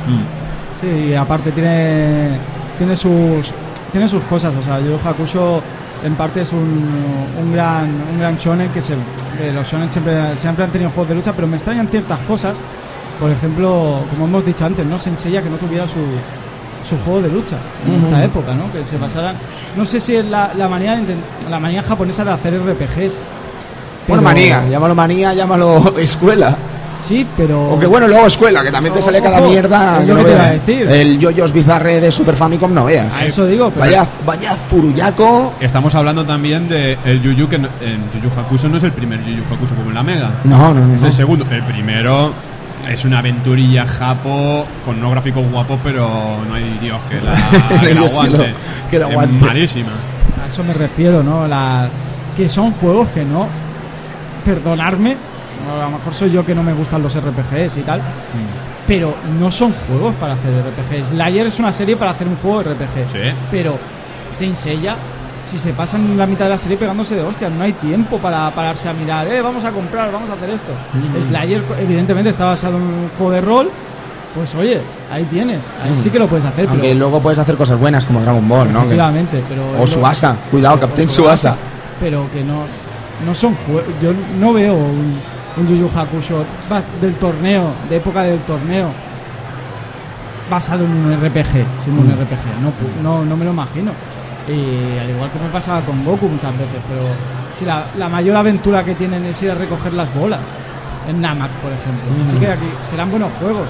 Mm. 0.07 0.81
Sí, 0.81 1.09
y 1.11 1.13
aparte 1.13 1.51
tiene 1.51 2.37
tiene 2.77 2.95
sus 2.95 3.51
tiene 3.91 4.07
sus 4.07 4.23
cosas, 4.23 4.53
o 4.55 4.63
sea, 4.63 4.79
Yu 4.79 4.97
Hakusho 5.03 5.61
en 6.03 6.15
parte 6.15 6.41
es 6.41 6.51
un, 6.53 7.27
un 7.39 7.51
gran 7.53 7.85
un 8.11 8.19
gran 8.19 8.35
shonen 8.37 8.69
que 8.71 8.81
se 8.81 8.95
que 9.37 9.51
los 9.51 9.67
shonen 9.67 9.91
siempre 9.91 10.35
siempre 10.37 10.65
han 10.65 10.71
tenido 10.71 10.89
juegos 10.89 11.09
de 11.09 11.15
lucha, 11.15 11.33
pero 11.33 11.47
me 11.47 11.57
extrañan 11.57 11.87
ciertas 11.87 12.19
cosas. 12.21 12.55
Por 13.19 13.29
ejemplo, 13.29 14.03
como 14.09 14.25
hemos 14.25 14.43
dicho 14.43 14.65
antes, 14.65 14.83
no 14.83 14.97
se 14.97 15.09
enseña 15.09 15.43
que 15.43 15.49
no 15.51 15.57
tuviera 15.57 15.87
su 15.87 15.99
su 16.87 16.97
juego 16.99 17.21
de 17.21 17.29
lucha 17.29 17.57
en 17.87 18.01
esta 18.01 18.23
época, 18.23 18.53
¿no? 18.53 18.71
Que 18.71 18.83
se 18.83 18.97
basaran 18.97 19.35
no 19.75 19.85
sé 19.85 19.99
si 20.01 20.15
es 20.15 20.25
la, 20.25 20.51
la 20.55 20.67
manía 20.67 20.95
de 20.97 21.15
la 21.49 21.59
manía 21.59 21.81
japonesa 21.83 22.23
de 22.25 22.31
hacer 22.31 22.53
RPGs. 22.59 23.13
Bueno, 24.07 24.23
manía, 24.23 24.63
llámalo 24.69 24.95
manía, 24.95 25.33
llámalo 25.33 25.95
escuela. 25.99 26.57
Sí, 26.97 27.25
pero 27.37 27.71
O 27.71 27.79
que 27.79 27.87
bueno, 27.87 28.07
luego 28.07 28.27
escuela, 28.27 28.61
que 28.63 28.69
también 28.69 28.93
te 28.93 28.99
Ojo, 28.99 29.05
sale 29.07 29.21
cada 29.21 29.41
mierda. 29.41 29.99
que 30.01 30.05
no 30.13 30.17
que 30.17 30.23
te 30.25 30.31
iba 30.33 30.43
a 30.43 30.51
decir. 30.51 30.87
El 30.89 31.17
Yoyos 31.17 31.51
Bizarre 31.51 31.99
de 32.01 32.11
Super 32.11 32.35
Famicom 32.35 32.71
no 32.73 32.85
veas. 32.85 33.11
a 33.15 33.25
eso 33.25 33.45
digo, 33.47 33.69
pero 33.71 33.79
Vaya, 33.85 34.05
vaya 34.25 34.55
Furuyaco. 34.55 35.53
Estamos 35.61 35.95
hablando 35.95 36.25
también 36.25 36.67
de 36.67 36.99
el 37.05 37.21
Yu 37.21 37.31
Yu, 37.31 37.47
que 37.49 37.57
no- 37.57 37.69
en 37.79 38.11
Yu 38.13 38.19
Yu 38.29 38.39
Hakusho 38.39 38.67
no 38.69 38.77
es 38.77 38.83
el 38.83 38.91
primer 38.91 39.23
Yu 39.23 39.37
Yu 39.37 39.43
Hakusho 39.51 39.73
como 39.73 39.89
en 39.89 39.95
la 39.95 40.03
Mega. 40.03 40.31
No, 40.43 40.73
no, 40.75 40.85
no. 40.85 40.95
Es 40.95 41.01
no. 41.01 41.07
el 41.07 41.13
segundo. 41.13 41.45
El 41.49 41.63
primero 41.63 42.33
es 42.89 43.05
una 43.05 43.19
aventurilla 43.19 43.85
japo 43.85 44.65
con 44.85 44.97
unos 44.97 45.11
gráficos 45.11 45.45
guapos, 45.51 45.79
pero 45.83 46.39
no 46.47 46.53
hay 46.55 46.77
Dios 46.81 46.99
que 47.09 47.15
la, 47.21 47.35
que 47.81 47.93
la 47.93 48.01
Dios 48.01 48.13
que 48.13 48.19
aguante. 48.19 48.37
lo- 48.37 48.89
que 48.89 48.95
Es 48.97 49.01
aguante. 49.03 49.45
malísima. 49.45 49.91
A 50.43 50.47
eso 50.47 50.63
me 50.63 50.73
refiero, 50.73 51.21
¿no? 51.23 51.47
La, 51.47 51.89
que 52.35 52.47
son 52.49 52.71
juegos 52.73 53.09
que 53.09 53.23
no. 53.25 53.47
Perdonarme, 54.45 55.15
a 55.71 55.83
lo 55.83 55.97
mejor 55.97 56.13
soy 56.13 56.31
yo 56.31 56.43
que 56.43 56.55
no 56.55 56.63
me 56.63 56.73
gustan 56.73 57.03
los 57.03 57.15
RPGs 57.15 57.77
y 57.77 57.81
tal, 57.81 58.01
pero 58.87 59.15
no 59.39 59.51
son 59.51 59.73
juegos 59.87 60.15
para 60.15 60.33
hacer 60.33 60.51
RPGs. 60.51 61.09
Slayer 61.09 61.45
es 61.47 61.59
una 61.59 61.71
serie 61.71 61.95
para 61.95 62.11
hacer 62.11 62.27
un 62.27 62.35
juego 62.37 62.63
de 62.63 62.73
RPG, 62.73 63.07
Sí. 63.11 63.17
pero 63.51 63.77
Saint 64.33 64.55
Seiya, 64.55 64.95
si 65.43 65.57
se 65.57 65.73
pasan 65.73 66.17
la 66.17 66.25
mitad 66.25 66.45
de 66.45 66.51
la 66.51 66.57
serie 66.57 66.77
pegándose 66.77 67.15
de 67.15 67.21
hostias, 67.23 67.51
no 67.51 67.63
hay 67.63 67.73
tiempo 67.73 68.17
para 68.19 68.49
pararse 68.51 68.87
a 68.89 68.93
mirar, 68.93 69.27
eh, 69.27 69.41
vamos 69.41 69.63
a 69.63 69.71
comprar, 69.71 70.11
vamos 70.11 70.29
a 70.29 70.33
hacer 70.33 70.49
esto. 70.51 70.71
Slayer, 71.27 71.63
evidentemente, 71.79 72.29
está 72.29 72.45
basado 72.45 72.77
en 72.77 72.83
un 72.83 73.09
juego 73.17 73.31
de 73.31 73.41
rol. 73.41 73.69
Pues 74.33 74.55
oye, 74.55 74.79
ahí 75.11 75.25
tienes, 75.25 75.59
ahí 75.83 75.93
sí 75.97 76.09
que 76.09 76.17
lo 76.17 76.25
puedes 76.25 76.45
hacer, 76.45 76.65
Aunque 76.69 76.87
pero 76.87 76.99
luego 76.99 77.19
puedes 77.21 77.37
hacer 77.37 77.55
cosas 77.57 77.77
buenas 77.77 78.05
como 78.05 78.21
Dragon 78.21 78.47
Ball, 78.47 78.67
¿no? 78.71 78.79
Que- 78.79 78.85
Efectivamente, 78.85 79.43
pero 79.49 79.63
O 79.83 79.85
Suasa. 79.85 80.37
Cuidado, 80.49 80.75
o 80.75 80.79
Captain 80.79 81.09
Suasa. 81.09 81.55
Pero 81.99 82.31
que 82.31 82.41
no, 82.41 82.63
no 83.25 83.33
son. 83.33 83.57
Yo 84.01 84.13
no 84.39 84.53
veo 84.53 84.73
un, 84.73 85.19
un 85.57 85.67
Yu 85.67 85.75
Yu 85.75 85.89
Hakusho 85.93 86.45
del 87.01 87.15
torneo, 87.15 87.71
de 87.89 87.97
época 87.97 88.23
del 88.23 88.39
torneo, 88.41 88.87
basado 90.49 90.85
en 90.85 90.91
un 90.91 91.11
RPG, 91.13 91.65
siendo 91.83 92.01
Mm. 92.01 92.05
un 92.05 92.11
RPG. 92.11 93.03
No, 93.03 93.19
no, 93.19 93.25
no 93.25 93.35
me 93.37 93.43
lo 93.45 93.51
imagino. 93.51 93.91
Y 94.47 94.97
al 94.99 95.09
igual 95.09 95.29
que 95.31 95.39
me 95.39 95.49
pasaba 95.49 95.81
con 95.81 96.03
Goku 96.03 96.27
muchas 96.27 96.51
veces, 96.57 96.79
pero 96.87 97.01
si 97.57 97.65
la, 97.65 97.85
la 97.97 98.09
mayor 98.09 98.35
aventura 98.35 98.83
que 98.83 98.95
tienen 98.95 99.25
es 99.25 99.41
ir 99.43 99.51
a 99.51 99.55
recoger 99.55 99.93
las 99.93 100.13
bolas, 100.15 100.39
en 101.07 101.21
Namak, 101.21 101.51
por 101.61 101.71
ejemplo. 101.71 102.03
Mm. 102.17 102.27
Así 102.27 102.35
que 102.37 102.47
aquí 102.47 102.65
serán 102.89 103.09
buenos 103.11 103.31
juegos, 103.39 103.67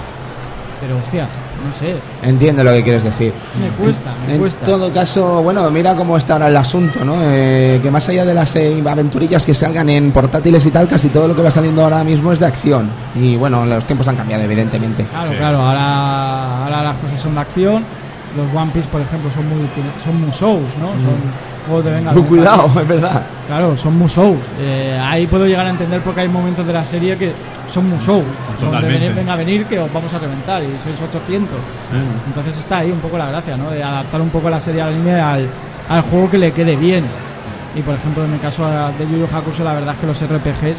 pero 0.80 0.97
hostia, 0.97 1.28
no 1.65 1.72
sé, 1.74 1.95
Entiendo 2.24 2.63
lo 2.63 2.72
que 2.72 2.84
quieres 2.84 3.03
decir. 3.03 3.34
me 3.59 3.67
cuesta, 3.84 4.13
me 4.26 4.34
en 4.34 4.39
cuesta. 4.39 4.65
todo 4.65 4.91
caso, 4.91 5.43
bueno, 5.43 5.69
mira 5.69 5.95
cómo 5.95 6.17
está 6.17 6.34
ahora 6.34 6.47
el 6.47 6.57
asunto, 6.57 7.05
¿no? 7.05 7.15
Eh, 7.22 7.80
que 7.84 7.91
más 7.91 8.07
allá 8.09 8.26
de 8.26 8.34
las 8.34 8.55
eh, 8.55 8.82
aventurillas 8.86 9.45
que 9.45 9.53
salgan 9.53 9.89
en 9.89 10.11
portátiles 10.11 10.65
y 10.65 10.72
tal, 10.72 10.88
casi 10.88 11.09
todo 11.09 11.28
lo 11.28 11.36
que 11.36 11.41
va 11.43 11.51
saliendo 11.51 11.84
ahora 11.84 12.03
mismo 12.03 12.32
es 12.32 12.39
de 12.39 12.47
acción. 12.47 12.89
Y 13.15 13.36
bueno, 13.36 13.65
los 13.65 13.86
tiempos 13.86 14.07
han 14.07 14.15
cambiado, 14.15 14.43
evidentemente. 14.43 15.03
Claro, 15.05 15.32
Sí. 15.32 15.38
claro, 15.38 15.61
ahora, 15.61 16.63
ahora 16.65 16.84
las 16.84 16.97
cosas 16.97 17.22
son 17.22 17.36
de 17.36 17.41
acción. 17.41 17.86
Los 18.36 18.54
One 18.56 18.72
Piece, 18.72 18.88
por 18.88 19.02
ejemplo, 19.02 19.30
son 19.32 19.48
muy 19.50 19.68
son 20.04 20.22
musous, 20.22 20.78
¿no? 20.80 20.88
Son 21.02 21.18
juegos 21.68 21.86
de 21.86 21.92
venga. 21.92 22.14
Con 22.14 22.24
cuidado, 22.24 22.72
es 22.82 22.88
verdad. 22.88 23.24
Claro, 23.48 23.76
son 23.76 23.98
musous. 23.98 24.40
Eh, 24.60 24.98
ahí 25.02 25.28
puedo 25.28 25.46
llegar 25.46 25.66
a 25.66 25.70
entender 25.70 26.02
porque 26.02 26.22
hay 26.22 26.28
momentos 26.28 26.66
de 26.66 26.74
la 26.74 26.86
serie 26.86 27.18
que 27.18 27.34
son 27.72 27.90
musou. 27.90 28.24
Son 28.60 28.72
de 28.82 28.88
venir, 28.88 29.14
venga 29.14 29.34
a 29.34 29.36
venir 29.36 29.66
que 29.66 29.80
os 29.80 29.92
vamos 29.92 30.14
a 30.14 30.20
reventar 30.20 30.64
y 30.64 30.68
sois 30.84 31.02
800. 31.02 31.50
Entonces 32.28 32.58
está 32.58 32.80
ahí 32.80 32.92
un 32.92 33.00
poco 33.00 33.18
la 33.18 33.28
gracia, 33.28 33.58
¿no? 33.58 33.72
De 33.72 33.84
adaptar 33.84 34.22
un 34.22 34.30
poco 34.30 34.50
la 34.50 34.62
serie 34.62 34.82
al 34.82 34.94
anime 34.94 35.20
al, 35.20 35.48
al 35.90 36.02
juego 36.04 36.30
que 36.30 36.38
le 36.38 36.52
quede 36.54 36.76
bien. 36.76 37.06
Y 37.76 37.82
por 37.82 37.96
ejemplo, 37.96 38.26
en 38.26 38.34
el 38.34 38.40
caso 38.40 38.66
de 38.66 39.08
Yu 39.08 39.18
Yu 39.20 39.28
Hakusho, 39.34 39.64
la 39.64 39.74
verdad 39.74 39.94
es 39.96 40.00
que 40.00 40.08
los 40.08 40.22
RPGs 40.22 40.78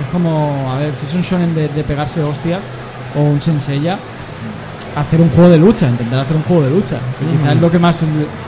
es 0.00 0.06
como, 0.12 0.72
a 0.72 0.78
ver, 0.78 0.94
si 0.94 1.06
es 1.06 1.14
un 1.14 1.22
shonen 1.22 1.54
de, 1.54 1.68
de 1.68 1.84
pegarse 1.84 2.22
hostias 2.22 2.60
o 3.16 3.20
un 3.20 3.40
senseiya, 3.42 3.98
hacer 4.96 5.20
un 5.20 5.30
juego 5.30 5.50
de 5.50 5.58
lucha, 5.58 5.88
intentar 5.88 6.20
hacer 6.20 6.36
un 6.36 6.42
juego 6.42 6.62
de 6.64 6.70
lucha. 6.70 6.96
que 7.18 7.26
Quizás 7.38 7.54
es 7.56 7.60
lo 7.60 7.70
que 7.70 7.78
más 7.78 8.04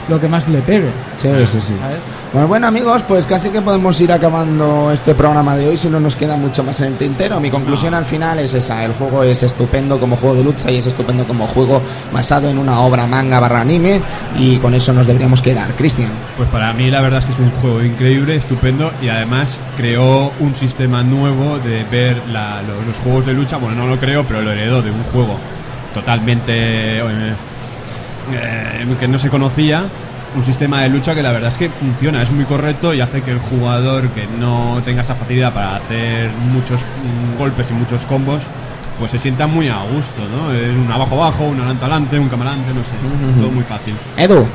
lo 0.09 0.19
que 0.19 0.27
más 0.27 0.47
le 0.49 0.59
pegue, 0.61 0.89
Sí, 1.17 1.29
sí, 1.47 1.61
sí. 1.61 1.75
¿sabes? 1.79 1.97
Bueno, 2.33 2.47
bueno, 2.47 2.67
amigos, 2.67 3.03
pues 3.07 3.25
casi 3.27 3.49
que 3.51 3.61
podemos 3.61 3.99
ir 4.01 4.11
acabando 4.11 4.91
este 4.91 5.13
programa 5.15 5.55
de 5.55 5.69
hoy 5.69 5.77
si 5.77 5.87
no 5.87 5.99
nos 5.99 6.15
queda 6.15 6.35
mucho 6.35 6.63
más 6.63 6.81
en 6.81 6.87
el 6.87 6.97
tintero. 6.97 7.39
Mi 7.39 7.49
conclusión 7.51 7.93
al 7.93 8.05
final 8.05 8.39
es 8.39 8.53
esa, 8.55 8.83
el 8.83 8.93
juego 8.93 9.23
es 9.23 9.43
estupendo 9.43 9.99
como 9.99 10.15
juego 10.17 10.35
de 10.35 10.43
lucha 10.43 10.71
y 10.71 10.77
es 10.77 10.87
estupendo 10.87 11.25
como 11.25 11.47
juego 11.47 11.81
basado 12.11 12.49
en 12.49 12.57
una 12.57 12.79
obra 12.81 13.05
manga 13.07 13.39
barra 13.39 13.61
anime 13.61 14.01
y 14.37 14.57
con 14.57 14.73
eso 14.73 14.91
nos 14.93 15.05
deberíamos 15.07 15.41
quedar. 15.41 15.71
Cristian. 15.75 16.11
Pues 16.35 16.49
para 16.49 16.73
mí 16.73 16.89
la 16.89 17.01
verdad 17.01 17.19
es 17.19 17.25
que 17.25 17.33
es 17.33 17.39
un 17.39 17.51
juego 17.51 17.83
increíble, 17.83 18.35
estupendo 18.35 18.91
y 19.01 19.09
además 19.09 19.59
creó 19.77 20.31
un 20.39 20.55
sistema 20.55 21.03
nuevo 21.03 21.59
de 21.59 21.83
ver 21.89 22.17
la- 22.31 22.61
lo- 22.63 22.81
los 22.81 22.97
juegos 22.99 23.25
de 23.27 23.33
lucha. 23.33 23.57
Bueno, 23.57 23.75
no 23.83 23.87
lo 23.87 23.97
creo, 23.99 24.23
pero 24.25 24.41
lo 24.41 24.51
heredó 24.51 24.81
de 24.81 24.89
un 24.91 25.03
juego 25.13 25.37
totalmente 25.93 26.53
eh, 26.99 27.33
eh, 28.31 28.95
que 28.99 29.07
no 29.07 29.19
se 29.19 29.29
conocía. 29.29 29.85
Un 30.35 30.43
sistema 30.43 30.81
de 30.81 30.89
lucha 30.89 31.13
que 31.13 31.21
la 31.21 31.31
verdad 31.31 31.49
es 31.49 31.57
que 31.57 31.69
funciona, 31.69 32.23
es 32.23 32.31
muy 32.31 32.45
correcto 32.45 32.93
y 32.93 33.01
hace 33.01 33.21
que 33.21 33.31
el 33.31 33.39
jugador 33.39 34.09
que 34.09 34.25
no 34.39 34.81
tenga 34.83 35.01
esa 35.01 35.13
facilidad 35.13 35.53
para 35.53 35.75
hacer 35.75 36.31
muchos 36.51 36.81
mm, 36.81 37.37
golpes 37.37 37.67
y 37.69 37.73
muchos 37.73 38.01
combos, 38.05 38.41
pues 38.97 39.11
se 39.11 39.19
sienta 39.19 39.45
muy 39.45 39.69
a 39.69 39.77
gusto, 39.83 40.27
¿no? 40.35 40.51
Es 40.51 40.75
un 40.75 40.91
abajo 40.91 41.15
abajo, 41.21 41.43
un 41.43 41.59
adelante 41.59 41.85
adelante, 41.85 42.19
un 42.19 42.29
camarante, 42.29 42.73
no 42.73 42.83
sé, 42.83 43.39
todo 43.39 43.51
muy 43.51 43.63
fácil. 43.63 43.95
Edu. 44.17 44.45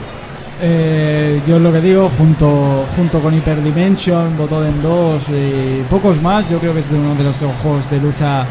Eh, 0.60 1.40
yo 1.46 1.60
lo 1.60 1.72
que 1.72 1.80
digo, 1.80 2.10
junto, 2.18 2.86
junto 2.96 3.20
con 3.20 3.32
Hyperdimension, 3.34 4.36
Botoden 4.36 4.82
2 4.82 5.22
y 5.28 5.82
pocos 5.88 6.20
más, 6.20 6.48
yo 6.50 6.58
creo 6.58 6.74
que 6.74 6.80
es 6.80 6.90
de 6.90 6.98
uno 6.98 7.14
de 7.14 7.22
los 7.22 7.36
juegos 7.62 7.88
de 7.88 8.00
lucha 8.00 8.44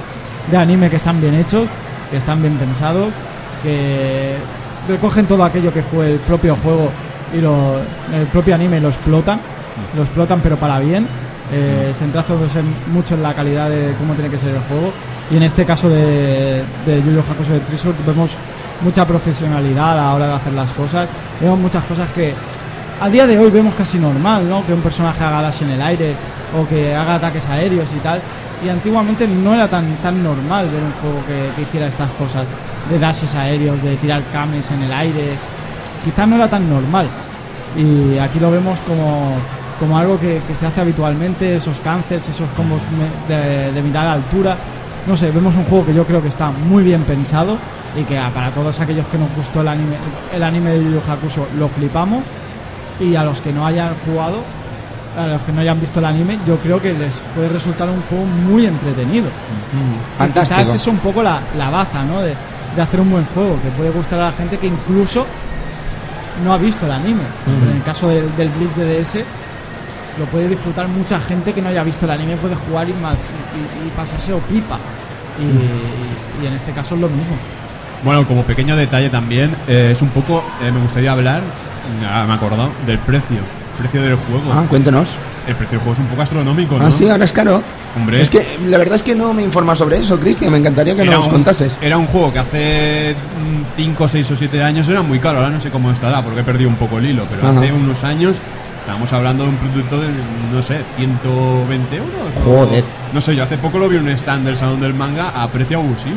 de 0.50 0.58
anime 0.58 0.90
que 0.90 0.96
están 0.96 1.20
bien 1.20 1.36
hechos. 1.36 1.68
Que 2.10 2.18
están 2.18 2.42
bien 2.42 2.58
pensados, 2.58 3.10
que 3.64 4.36
recogen 4.88 5.26
todo 5.26 5.44
aquello 5.44 5.74
que 5.74 5.82
fue 5.82 6.14
el 6.14 6.20
propio 6.20 6.56
juego 6.56 6.90
y 7.34 7.42
lo, 7.42 7.80
el 8.14 8.28
propio 8.28 8.56
anime 8.56 8.80
lo 8.80 8.90
explotan, 8.90 9.40
lo 9.96 10.04
explotan 10.04 10.40
pero 10.42 10.58
para 10.58 10.80
bien, 10.80 11.08
eh, 11.52 11.94
centrándose 11.98 12.62
mucho 12.92 13.16
en 13.16 13.24
la 13.24 13.34
calidad 13.34 13.70
de 13.70 13.94
cómo 13.98 14.14
tiene 14.14 14.30
que 14.30 14.38
ser 14.38 14.50
el 14.50 14.62
juego. 14.62 14.92
Y 15.30 15.38
en 15.38 15.44
este 15.44 15.66
caso 15.66 15.90
de, 15.90 16.64
de 16.86 17.04
Yu 17.04 17.12
Yu 17.12 17.20
Hakusho 17.20 17.54
de 17.54 17.60
Treasure 17.60 17.96
vemos 18.06 18.32
mucha 18.82 19.06
profesionalidad 19.06 19.92
a 19.92 19.96
la 19.96 20.14
hora 20.14 20.28
de 20.28 20.34
hacer 20.34 20.54
las 20.54 20.72
cosas. 20.72 21.10
Vemos 21.42 21.60
muchas 21.60 21.84
cosas 21.84 22.10
que 22.12 22.34
a 23.00 23.10
día 23.10 23.28
de 23.28 23.38
hoy 23.38 23.52
vemos 23.52 23.76
casi 23.76 23.98
normal, 23.98 24.48
¿no? 24.48 24.66
Que 24.66 24.74
un 24.74 24.82
personaje 24.82 25.24
haga 25.24 25.42
dash 25.42 25.62
en 25.64 25.72
el 25.72 25.82
aire 25.82 26.16
o 26.58 26.68
que 26.68 26.96
haga 26.96 27.16
ataques 27.16 27.46
aéreos 27.48 27.88
y 27.96 28.00
tal. 28.00 28.22
Y 28.64 28.70
antiguamente 28.70 29.28
no 29.28 29.54
era 29.54 29.68
tan 29.68 29.86
tan 29.98 30.24
normal 30.24 30.70
ver 30.70 30.84
un 30.84 30.92
juego 30.94 31.26
que, 31.26 31.62
hiciera 31.62 31.88
estas 31.88 32.10
cosas 32.12 32.46
de 32.90 32.98
dashes 32.98 33.34
aéreos, 33.36 33.82
de 33.84 33.96
tirar 33.98 34.24
cames 34.32 34.70
en 34.72 34.84
el 34.84 34.92
aire. 34.92 35.38
Quizás 36.04 36.28
no 36.28 36.36
era 36.36 36.48
tan 36.48 36.70
normal. 36.70 37.08
Y 37.76 38.18
aquí 38.18 38.40
lo 38.40 38.50
vemos 38.50 38.80
como, 38.82 39.36
como 39.80 39.98
algo 39.98 40.20
que, 40.20 40.42
se 40.54 40.66
hace 40.66 40.82
habitualmente, 40.82 41.54
esos 41.54 41.80
cancels, 41.82 42.28
esos 42.30 42.50
combos 42.52 42.82
de, 43.28 43.72
de 43.72 43.82
mitad 43.82 44.04
de 44.04 44.10
altura. 44.10 44.58
No 45.06 45.16
sé, 45.16 45.32
vemos 45.32 45.56
un 45.56 45.66
juego 45.66 45.86
que 45.86 45.94
yo 45.94 46.06
creo 46.06 46.22
que 46.22 46.30
está 46.30 46.50
muy 46.52 46.84
bien 46.84 47.04
pensado 47.04 47.58
y 47.96 48.04
que 48.04 48.16
para 48.34 48.52
todos 48.52 48.80
aquellos 48.80 49.08
que 49.08 49.18
nos 49.18 49.34
gustó 49.36 49.62
el 49.62 49.68
anime, 49.70 49.96
el 50.34 50.44
anime 50.44 50.72
de 50.72 50.84
Yu 50.84 50.92
Yu 50.92 51.02
Hakusho 51.08 51.48
lo 51.58 51.68
flipamos 51.68 52.24
y 53.00 53.16
a 53.16 53.24
los 53.24 53.42
que 53.42 53.52
no 53.52 53.66
hayan 53.66 53.94
jugado, 54.06 54.42
a 55.18 55.28
los 55.28 55.42
que 55.42 55.52
no 55.52 55.62
hayan 55.62 55.80
visto 55.80 56.00
el 56.00 56.06
anime, 56.06 56.38
yo 56.46 56.58
creo 56.58 56.80
que 56.82 56.94
les 56.94 57.16
puede 57.36 57.48
resultar 57.50 57.90
un 57.90 58.02
juego 58.04 58.26
muy 58.26 58.66
entretenido. 58.68 59.28
Fantástico. 60.18 60.62
Quizás 60.62 60.76
es 60.76 60.88
un 60.88 60.98
poco 61.00 61.24
la, 61.24 61.42
la 61.58 61.70
baza, 61.70 62.04
¿no? 62.04 62.22
De, 62.22 62.36
de 62.76 62.82
hacer 62.82 63.02
un 63.02 63.10
buen 63.10 63.26
juego, 63.34 63.60
que 63.64 63.70
puede 63.70 63.90
gustar 63.90 64.20
a 64.20 64.26
la 64.28 64.32
gente 64.34 64.58
que 64.58 64.68
incluso 64.68 65.26
no 66.44 66.54
ha 66.54 66.58
visto 66.58 66.86
el 66.86 66.92
anime. 66.92 67.24
Pero 67.46 67.72
En 67.72 67.78
el 67.78 67.84
caso 67.84 68.10
del, 68.10 68.36
del 68.38 68.50
Blitz 68.50 68.76
de 68.76 69.02
DS, 69.02 69.16
lo 70.20 70.26
puede 70.26 70.48
disfrutar 70.50 70.88
mucha 70.88 71.20
gente 71.22 71.52
que 71.54 71.62
no 71.62 71.70
haya 71.70 71.84
visto 71.84 72.06
el 72.06 72.12
anime, 72.12 72.38
puede 72.38 72.56
jugar 72.56 72.88
y, 72.88 72.92
y, 72.92 73.88
y 73.88 73.90
pasarse 73.96 74.34
o 74.34 74.40
pipa. 74.40 74.78
Y, 75.40 76.44
y 76.44 76.48
en 76.48 76.54
este 76.54 76.72
caso 76.72 76.96
es 76.96 77.02
lo 77.02 77.10
mismo. 77.10 77.36
Bueno, 78.04 78.28
como 78.28 78.44
pequeño 78.44 78.76
detalle 78.76 79.10
también, 79.10 79.56
eh, 79.68 79.92
es 79.96 80.02
un 80.04 80.10
poco, 80.10 80.44
eh, 80.62 80.72
me 80.72 80.80
gustaría 80.82 81.12
hablar, 81.12 81.42
ah, 82.08 82.26
me 82.28 82.34
he 82.34 82.36
acordado, 82.36 82.70
del 82.86 83.00
precio. 83.00 83.40
Precio 83.78 84.02
del 84.02 84.16
juego. 84.16 84.44
Ah, 84.54 84.64
cuéntenos. 84.68 85.10
El 85.48 85.56
precio 85.56 85.78
del 85.78 85.80
juego 85.80 85.94
es 85.94 86.00
un 86.00 86.08
poco 86.08 86.22
astronómico, 86.24 86.78
¿no? 86.78 86.86
Ah, 86.88 86.92
sí, 86.92 87.08
ahora 87.10 87.26
es 87.26 87.32
caro. 87.32 87.62
Hombre. 87.96 88.22
Es 88.22 88.30
que 88.30 88.58
la 88.68 88.78
verdad 88.78 88.96
es 88.96 89.04
que 89.04 89.16
no 89.16 89.34
me 89.34 89.44
informa 89.44 89.76
sobre 89.76 89.98
eso, 90.00 90.20
Cristian. 90.20 90.52
Me 90.52 90.58
encantaría 90.58 90.96
que 90.96 91.06
nos 91.06 91.26
un, 91.26 91.32
contases. 91.32 91.78
era 91.82 91.98
un 91.98 92.08
juego 92.08 92.34
que 92.34 92.40
hace 92.40 93.16
5, 93.76 94.08
6 94.08 94.32
o 94.32 94.36
7 94.36 94.64
años 94.64 94.88
era 94.90 95.02
muy 95.02 95.20
caro, 95.20 95.38
ahora 95.40 95.52
no 95.52 95.62
sé 95.62 95.70
cómo 95.70 95.92
estará 95.92 96.22
porque 96.22 96.42
he 96.42 96.44
perdido 96.44 96.70
un 96.70 96.76
poco 96.76 96.98
el 96.98 97.06
hilo, 97.06 97.24
pero 97.30 97.48
Ajá. 97.48 97.60
hace 97.60 97.72
unos 97.72 98.04
años 98.04 98.36
estábamos 98.80 99.12
hablando 99.14 99.44
de 99.44 99.50
un 99.50 99.58
producto 99.58 100.00
de, 100.02 100.08
no 100.54 100.62
sé, 100.62 100.80
120 100.98 101.96
euros. 101.96 102.12
o- 102.46 102.66
Joder. 102.66 102.84
no 103.14 103.22
sé, 103.22 103.36
yo 103.36 103.44
hace 103.44 103.58
poco 103.58 103.80
lo 103.80 103.88
vi 103.90 103.98
en 103.98 104.04
un 104.04 104.10
stand 104.10 104.46
del 104.46 104.58
Salón 104.58 104.80
del 104.82 104.94
Manga 104.94 105.30
a 105.30 105.48
precio 105.48 105.78
abusivo. 105.80 106.16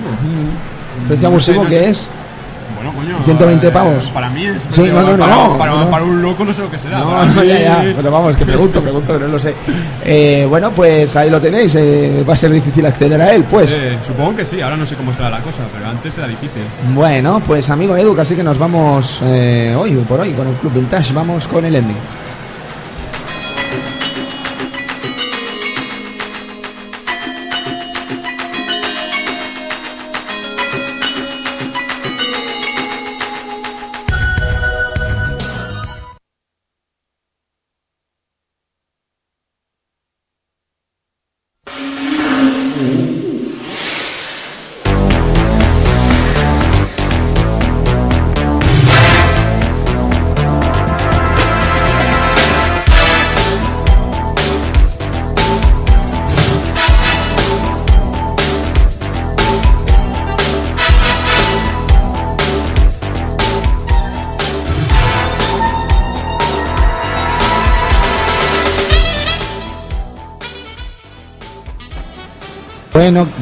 ¿Precio 1.09 1.29
abusivo 1.29 1.65
No 1.65 1.69
sé, 1.69 1.75
no 1.77 1.79
que 1.79 1.85
sé. 1.85 1.91
es? 1.91 2.11
Bueno, 2.75 2.93
coño. 2.95 3.23
120 3.25 3.67
eh, 3.67 3.71
pavos. 3.71 4.11
Para 4.11 4.31
mí 4.31 4.47
es. 4.47 4.67
Sí, 4.71 4.83
no, 4.93 5.03
no, 5.03 5.17
para, 5.19 5.37
no, 5.37 5.59
Para, 5.59 5.73
no. 5.73 5.91
para 5.91 6.05
un 6.05 6.23
loco 6.23 6.45
no 6.45 6.53
sé 6.55 6.61
lo 6.63 6.71
que 6.71 6.79
será. 6.79 6.99
No, 6.99 7.11
para 7.11 7.27
no, 7.27 7.41
mí- 7.43 7.49
ya, 7.49 7.61
ya. 7.61 7.93
Pero 7.97 8.11
vamos, 8.11 8.37
que 8.37 8.45
pregunto, 8.47 8.81
pregunto, 8.83 9.13
que 9.15 9.19
no 9.21 9.29
lo 9.29 9.39
sé. 9.39 9.55
Eh, 10.05 10.47
bueno, 10.49 10.71
pues 10.73 11.15
ahí 11.17 11.31
lo 11.31 11.41
tenéis. 11.41 11.75
eh, 11.75 12.25
va 12.29 12.33
a 12.33 12.37
ser 12.37 12.51
difícil 12.51 12.85
acceder 12.87 13.21
a 13.21 13.33
él, 13.35 13.45
pues. 13.45 13.79
Supongo 14.07 14.37
que 14.37 14.45
sí, 14.45 14.61
ahora 14.61 14.77
no 14.77 14.87
sé 14.87 14.95
cómo 14.97 15.11
estará 15.13 15.31
la 15.31 15.41
cosa, 15.41 15.63
pero 15.73 15.87
antes 15.89 16.17
era 16.17 16.27
difícil. 16.27 16.63
Bueno, 16.95 17.41
pues 17.47 17.69
amigo 17.71 17.97
Edu, 17.97 18.19
así 18.21 18.35
que 18.35 18.43
nos 18.43 18.59
vamos 18.59 19.21
eh, 19.25 19.75
hoy 19.79 19.93
por 20.09 20.21
hoy 20.21 20.33
con 20.33 20.49
el 20.49 20.55
Club 20.55 20.73
Vintage. 20.75 21.13
Vamos 21.13 21.47
con 21.49 21.65
el 21.65 21.75
ending. 21.75 21.97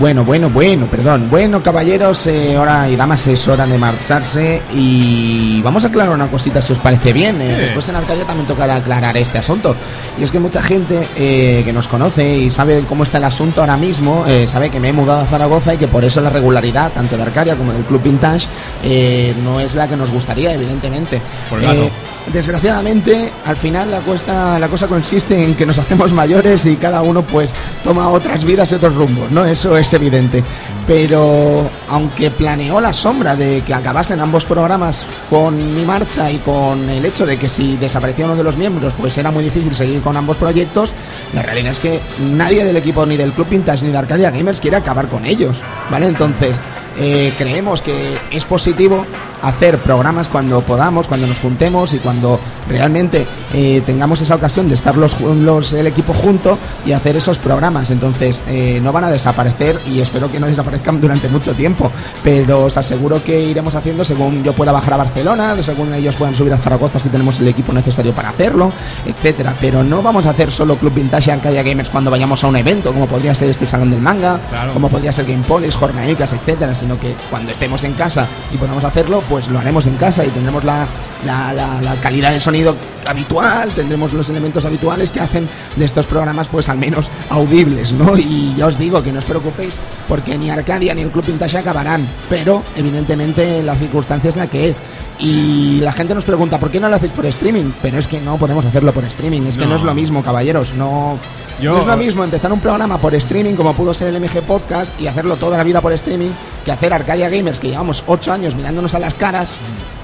Bueno, 0.08 0.24
bueno, 0.24 0.48
bueno, 0.48 0.86
perdón. 0.86 1.28
Bueno, 1.28 1.62
caballeros, 1.62 2.26
eh, 2.28 2.56
hora 2.56 2.88
y 2.88 2.96
damas, 2.96 3.26
es 3.26 3.46
hora 3.46 3.66
de 3.66 3.76
marcharse 3.76 4.62
y 4.74 5.60
vamos 5.60 5.84
a 5.84 5.88
aclarar 5.88 6.14
una 6.14 6.28
cosita 6.28 6.62
si 6.62 6.72
os 6.72 6.78
parece 6.78 7.12
bien. 7.12 7.42
Eh, 7.42 7.48
Sí. 7.58 7.60
Después 7.60 7.88
en 7.90 7.96
Arcadia 7.96 8.24
también 8.24 8.46
tocará 8.46 8.76
aclarar 8.76 9.18
este 9.18 9.36
asunto. 9.36 9.76
Y 10.18 10.22
es 10.22 10.30
que 10.30 10.40
mucha 10.40 10.62
gente 10.62 11.06
eh, 11.14 11.60
que 11.62 11.72
nos 11.74 11.88
conoce 11.88 12.38
y 12.38 12.50
sabe 12.50 12.84
cómo 12.88 13.02
está 13.02 13.18
el 13.18 13.24
asunto 13.24 13.60
ahora 13.60 13.76
mismo, 13.76 14.24
eh, 14.26 14.46
sabe 14.46 14.70
que 14.70 14.80
me 14.80 14.88
he 14.88 14.92
mudado 14.94 15.20
a 15.20 15.26
Zaragoza 15.26 15.74
y 15.74 15.76
que 15.76 15.88
por 15.88 16.02
eso 16.02 16.22
la 16.22 16.30
regularidad, 16.30 16.90
tanto 16.92 17.18
de 17.18 17.24
Arcadia 17.24 17.56
como 17.56 17.72
del 17.74 17.82
Club 17.84 18.02
Vintage, 18.02 18.46
eh, 18.82 19.34
no 19.44 19.60
es 19.60 19.74
la 19.74 19.88
que 19.88 19.96
nos 19.96 20.10
gustaría, 20.10 20.54
evidentemente. 20.54 21.20
Por. 21.50 21.62
Eh, 21.62 21.90
desgraciadamente, 22.32 23.30
al 23.44 23.56
final 23.56 23.90
la, 23.90 24.00
cuesta, 24.00 24.58
la 24.58 24.68
cosa 24.68 24.86
consiste 24.86 25.42
en 25.42 25.54
que 25.54 25.66
nos 25.66 25.78
hacemos 25.78 26.12
mayores 26.22 26.64
y 26.66 26.76
cada 26.76 27.02
uno 27.02 27.22
pues 27.22 27.54
toma 27.82 28.08
otras 28.08 28.44
vidas 28.44 28.70
y 28.72 28.76
otros 28.76 28.94
rumbos, 28.94 29.30
¿no? 29.30 29.44
Eso 29.44 29.76
es 29.76 29.92
evidente. 29.98 30.42
Pero 30.86 31.70
aunque 31.88 32.30
planeó 32.30 32.80
la 32.80 32.92
sombra 32.92 33.36
de 33.36 33.62
que 33.62 33.74
acabasen 33.74 34.20
ambos 34.20 34.44
programas 34.46 35.04
con 35.28 35.56
mi 35.74 35.84
marcha 35.84 36.30
y 36.30 36.38
con 36.38 36.88
el 36.88 37.04
hecho 37.04 37.26
de 37.26 37.36
que 37.36 37.48
si 37.48 37.76
desaparecía 37.76 38.24
uno 38.24 38.36
de 38.36 38.42
los 38.42 38.56
miembros 38.56 38.94
pues 38.94 39.16
era 39.18 39.30
muy 39.30 39.44
difícil 39.44 39.74
seguir 39.74 40.00
con 40.00 40.16
ambos 40.16 40.36
proyectos, 40.36 40.94
la 41.34 41.42
realidad 41.42 41.72
es 41.72 41.80
que 41.80 42.00
nadie 42.32 42.64
del 42.64 42.76
equipo 42.76 43.04
ni 43.04 43.16
del 43.16 43.32
Club 43.32 43.48
Vintage 43.50 43.84
ni 43.84 43.92
de 43.92 43.98
Arcadia 43.98 44.30
Gamers 44.30 44.60
quiere 44.60 44.76
acabar 44.76 45.08
con 45.08 45.26
ellos, 45.26 45.62
¿vale? 45.90 46.06
Entonces, 46.06 46.58
eh, 46.98 47.32
creemos 47.38 47.82
que 47.82 48.16
es 48.30 48.44
positivo 48.44 49.06
hacer 49.40 49.78
programas 49.78 50.28
cuando 50.28 50.60
podamos, 50.62 51.06
cuando 51.06 51.26
nos 51.28 51.38
juntemos 51.38 51.94
y 51.94 51.98
cuando 51.98 52.40
realmente 52.68 53.24
eh, 53.54 53.82
tengamos 53.86 54.20
esa 54.20 54.34
ocasión 54.34 54.68
de 54.68 54.74
estar 54.74 54.96
los, 54.96 55.72
el 55.72 55.86
equipo 55.86 56.12
junto 56.12 56.58
y 56.84 56.92
hacer 56.92 57.16
esos 57.16 57.38
programas. 57.38 57.90
Entonces, 57.90 58.42
eh, 58.48 58.80
no 58.82 58.92
van 58.92 59.04
a 59.04 59.10
desaparecer 59.10 59.80
y 59.86 60.00
espero 60.00 60.30
que 60.30 60.40
no 60.40 60.46
desaparezcan 60.48 61.00
durante 61.00 61.28
mucho 61.28 61.54
tiempo, 61.54 61.90
pero 62.24 62.64
os 62.64 62.76
aseguro 62.76 63.22
que 63.22 63.40
iremos 63.40 63.74
haciendo 63.76 64.04
según 64.04 64.42
yo 64.42 64.52
pueda 64.54 64.72
bajar 64.72 64.94
a 64.94 64.96
Barcelona, 64.98 65.56
según 65.62 65.94
ellos 65.94 66.16
puedan 66.16 66.34
subir 66.34 66.52
a 66.52 66.58
Zaragoza 66.58 66.98
si 66.98 67.08
tenemos 67.08 67.38
el 67.38 67.48
equipo 67.48 67.72
necesario 67.72 68.12
para 68.12 68.30
hacerlo, 68.30 68.72
etcétera. 69.06 69.54
Pero 69.60 69.84
no 69.84 70.02
vamos 70.02 70.26
a 70.26 70.30
hacer 70.30 70.50
solo 70.50 70.76
Club 70.76 70.94
Vintage 70.94 71.30
y 71.30 71.32
Arcadia 71.34 71.62
Gamers 71.62 71.90
cuando 71.90 72.10
vayamos 72.10 72.42
a 72.42 72.48
un 72.48 72.56
evento, 72.56 72.92
como 72.92 73.06
podría 73.06 73.34
ser 73.36 73.50
este 73.50 73.66
Salón 73.66 73.90
del 73.90 74.00
Manga, 74.00 74.40
Claro. 74.50 74.72
como 74.74 74.88
podría 74.88 75.12
ser 75.12 75.26
Game 75.26 75.44
Polis, 75.46 75.76
jornadicas, 75.76 76.32
etcétera, 76.32 76.74
sino 76.88 76.98
que 76.98 77.14
cuando 77.28 77.52
estemos 77.52 77.84
en 77.84 77.92
casa 77.92 78.26
y 78.50 78.56
podamos 78.56 78.82
hacerlo, 78.82 79.22
pues 79.28 79.48
lo 79.48 79.58
haremos 79.58 79.84
en 79.84 79.94
casa 79.96 80.24
y 80.24 80.28
tendremos 80.28 80.64
la, 80.64 80.86
la, 81.26 81.52
la- 81.52 81.82
la 81.82 81.94
calidad 81.96 82.32
de 82.32 82.40
sonido 82.40 82.74
habitual, 83.06 83.70
tendremos 83.72 84.14
los 84.14 84.30
elementos 84.30 84.64
habituales 84.64 85.12
que 85.12 85.20
hacen 85.20 85.46
de 85.76 85.84
estos 85.84 86.06
programas, 86.06 86.48
pues 86.48 86.70
al 86.70 86.78
menos 86.78 87.10
audibles, 87.28 87.92
¿no? 87.92 88.16
Y 88.16 88.54
ya 88.56 88.66
os 88.66 88.78
digo 88.78 89.02
que 89.02 89.12
no 89.12 89.18
os 89.18 89.26
preocupéis, 89.26 89.78
porque 90.08 90.38
ni 90.38 90.48
Arcadia 90.48 90.94
ni 90.94 91.02
el 91.02 91.10
Club 91.10 91.26
Vintage 91.26 91.58
acabarán, 91.58 92.08
pero 92.30 92.62
evidentemente 92.74 93.62
la 93.62 93.74
circunstancia 93.74 94.30
es 94.30 94.36
la 94.36 94.46
que 94.46 94.70
es. 94.70 94.82
Y 95.18 95.80
la 95.80 95.92
gente 95.92 96.14
nos 96.14 96.24
pregunta, 96.24 96.58
¿por 96.58 96.70
qué 96.70 96.80
no 96.80 96.88
lo 96.88 96.96
hacéis 96.96 97.12
por 97.12 97.26
streaming? 97.26 97.70
Pero 97.82 97.98
es 97.98 98.08
que 98.08 98.18
no 98.18 98.38
podemos 98.38 98.64
hacerlo 98.64 98.94
por 98.94 99.04
streaming, 99.04 99.42
es 99.42 99.58
que 99.58 99.66
No. 99.66 99.76
es 99.76 99.82
lo 99.82 99.92
mismo, 99.94 100.22
caballeros, 100.22 100.72
no. 100.72 101.18
Yo- 101.60 101.72
no 101.72 101.80
es 101.80 101.86
lo 101.86 101.96
mismo 101.96 102.22
empezar 102.24 102.52
un 102.52 102.60
programa 102.60 102.98
por 103.00 103.14
streaming 103.14 103.54
como 103.54 103.74
pudo 103.74 103.92
ser 103.92 104.08
el 104.08 104.20
MG 104.20 104.42
Podcast 104.42 104.98
y 105.00 105.06
hacerlo 105.08 105.36
toda 105.36 105.56
la 105.56 105.64
vida 105.64 105.80
por 105.80 105.92
streaming 105.92 106.30
que 106.64 106.70
hacer 106.72 106.92
Arcadia 106.92 107.28
Gamers 107.28 107.58
que 107.58 107.68
llevamos 107.68 108.04
8 108.06 108.32
años 108.32 108.54
mirándonos 108.54 108.94
a 108.94 108.98
las 109.00 109.14
caras 109.14 109.56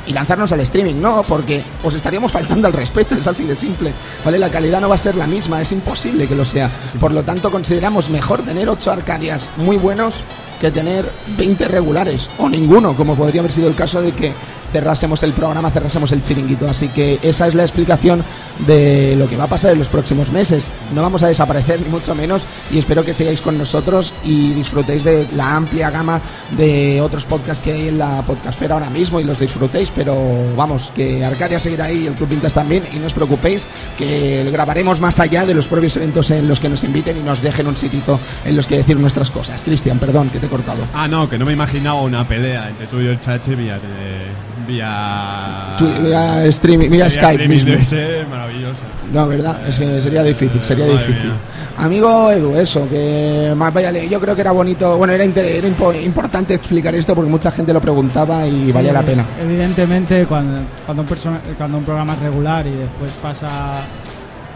y 0.07 0.13
lanzarnos 0.13 0.53
al 0.53 0.61
streaming. 0.61 0.97
No, 1.01 1.23
porque 1.23 1.63
os 1.83 1.95
estaríamos 1.95 2.31
faltando 2.33 2.67
al 2.67 2.75
respeto, 2.75 3.15
es 3.15 3.27
así 3.27 3.45
de 3.45 3.55
simple. 3.57 3.93
¿Vale? 4.25 4.39
La 4.39 4.51
calidad 4.51 4.81
no 4.81 4.89
va 4.89 4.97
a 4.97 4.99
ser 4.99 5.15
la 5.15 5.27
misma, 5.27 5.61
es 5.63 5.73
imposible 5.73 6.27
que 6.27 6.35
lo 6.35 6.45
sea. 6.45 6.69
Por 7.01 7.15
lo 7.15 7.23
tanto, 7.23 7.51
consideramos 7.51 8.11
mejor 8.11 8.43
tener 8.43 8.69
8 8.69 8.91
Arcadias 8.91 9.51
muy 9.57 9.77
buenos 9.79 10.23
que 10.65 10.71
tener 10.71 11.11
20 11.37 11.69
regulares 11.69 12.31
o 12.39 12.49
ninguno, 12.49 12.97
como 12.97 13.15
podría 13.15 13.43
haber 13.43 13.53
sido 13.53 13.69
el 13.69 13.75
caso 13.75 14.01
de 14.01 14.13
que 14.13 14.33
cerrásemos 14.73 15.23
el 15.23 15.33
programa, 15.33 15.71
cerrásemos 15.71 16.11
el 16.13 16.23
chiringuito. 16.23 16.69
Así 16.69 16.89
que 16.89 17.19
esa 17.23 17.47
es 17.47 17.55
la 17.55 17.65
explicación 17.65 18.25
de 18.67 19.15
lo 19.15 19.29
que 19.29 19.37
va 19.37 19.45
a 19.45 19.49
pasar 19.49 19.73
en 19.73 19.79
los 19.79 19.91
próximos 19.91 20.33
meses. 20.33 20.71
No 20.95 21.03
vamos 21.03 21.23
a 21.23 21.29
desaparecer 21.29 21.83
ni 21.83 21.91
mucho 21.91 22.15
menos 22.15 22.47
y 22.73 22.79
espero 22.79 23.05
que 23.05 23.13
sigáis 23.13 23.43
con 23.43 23.59
nosotros 23.59 24.15
y 24.25 24.55
disfrutéis 24.55 25.05
de 25.05 25.27
la 25.37 25.55
amplia 25.55 25.91
gama 25.91 26.23
de 26.57 27.01
otros 27.03 27.27
podcasts 27.27 27.63
que 27.63 27.73
hay 27.73 27.89
en 27.89 27.99
la 27.99 28.23
podcastfera 28.23 28.75
ahora 28.75 28.89
mismo 28.89 29.21
y 29.21 29.25
los 29.25 29.39
disfrutéis, 29.39 29.93
pero 29.95 30.17
vamos, 30.57 30.93
que 30.95 31.23
Arcadia 31.23 31.61
seguirá 31.61 31.85
ahí, 31.85 32.07
el 32.07 32.15
Club 32.15 32.31
Vintas 32.31 32.55
también 32.55 32.85
y 32.91 32.97
no 32.97 33.07
os 33.07 33.13
preocupéis 33.13 33.67
que 33.99 34.49
grabaremos 34.51 34.99
más 34.99 35.21
allá 35.21 35.45
de 35.45 35.53
los 35.53 35.69
propios 35.69 35.95
eventos 35.97 36.31
en 36.31 36.49
los 36.49 36.59
que 36.59 36.71
nos 36.71 36.83
inviten 36.85 37.19
y 37.19 37.21
nos 37.21 37.43
dejen 37.43 37.67
un 37.67 37.77
sitito 37.77 38.19
en 38.47 38.57
los 38.57 38.67
que 38.67 38.79
decir 38.79 38.99
nuestras 38.99 39.31
cosas. 39.31 39.63
Cristian, 39.63 39.99
perdón, 39.99 40.31
que 40.31 40.39
te 40.39 40.49
cortado. 40.55 40.85
Ah, 40.95 41.09
no, 41.09 41.29
que 41.29 41.37
no 41.37 41.45
me 41.45 41.53
imaginaba 41.53 42.01
una 42.03 42.27
pelea 42.27 42.69
entre 42.69 42.87
tú 42.87 43.01
y 43.01 43.07
el 43.07 43.21
Chache 43.21 43.57
vía... 43.57 43.79
vía... 44.69 45.77
vía 46.01 46.45
streaming, 46.47 46.91
vía 46.91 47.11
Skype 47.11 47.49
mismo. 47.49 47.73
Debe 47.73 47.85
ser 47.85 48.27
maravilloso. 48.29 48.81
No, 49.13 49.27
¿verdad? 49.27 49.67
es 49.67 49.79
que 49.79 50.01
sería 50.01 50.23
difícil, 50.23 50.63
sería 50.63 50.87
difícil. 50.87 51.33
Amigo 51.77 52.31
Edu, 52.31 52.57
eso, 52.57 52.89
que 52.89 53.53
más 53.57 53.75
vaya, 53.75 53.91
yo 53.91 54.21
creo 54.21 54.35
que 54.37 54.41
era 54.43 54.53
bonito, 54.53 54.97
bueno, 54.97 55.13
era, 55.13 55.25
era 55.25 55.69
importante 56.01 56.55
explicar 56.55 56.95
esto 56.95 57.17
porque 57.17 57.31
mucha 57.31 57.51
gente 57.51 57.73
lo 57.73 57.81
preguntaba 57.81 58.47
y 58.47 58.71
valía 58.71 58.93
la 58.93 59.03
pena. 59.03 59.25
Evidentemente, 59.43 60.25
cuando, 60.27 60.63
cuando, 60.87 61.03
un 61.03 61.09
cuando 61.59 61.79
un 61.79 61.85
programa 61.85 62.15
es 62.15 62.21
regular 62.21 62.65
y 62.67 62.77
después 62.77 63.11
pasa 63.21 63.83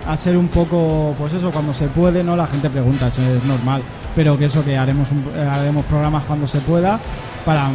a 0.06 0.16
ser 0.16 0.36
un 0.36 0.48
poco, 0.48 1.14
pues 1.18 1.32
eso, 1.32 1.50
cuando 1.50 1.74
se 1.74 1.88
puede, 1.88 2.22
¿no? 2.22 2.36
La 2.36 2.46
gente 2.46 2.70
pregunta, 2.70 3.08
es 3.08 3.44
normal, 3.44 3.82
pero 4.18 4.36
que 4.36 4.46
eso, 4.46 4.64
que 4.64 4.76
haremos, 4.76 5.10
haremos 5.48 5.86
programas 5.86 6.24
cuando 6.24 6.44
se 6.48 6.58
pueda 6.58 6.98
para 7.44 7.68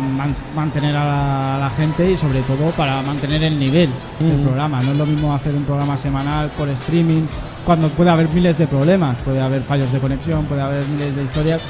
mantener 0.53 0.93
a 0.93 1.57
la, 1.57 1.69
gente 1.69 2.11
y 2.11 2.17
sobre 2.17 2.41
todo 2.41 2.69
para 2.71 3.01
mantener 3.01 3.45
el 3.45 3.57
nivel 3.57 3.89
del 4.19 4.41
programa. 4.41 4.81
No 4.81 4.91
es 4.91 4.97
lo 4.97 5.05
mismo 5.05 5.33
hacer 5.33 5.55
un 5.55 5.63
programa 5.63 5.95
semanal 5.95 6.51
por 6.57 6.67
streaming 6.67 7.27
cuando 7.65 7.87
puede 7.87 8.09
haber 8.09 8.27
miles 8.27 8.57
de 8.57 8.67
problemas, 8.67 9.15
puede 9.23 9.39
haber 9.39 9.63
fallos 9.63 9.89
de 9.93 9.99
conexión, 9.99 10.43
puede 10.43 10.61
haber 10.61 10.85
miles 10.85 11.15
de 11.15 11.23
historias 11.23 11.61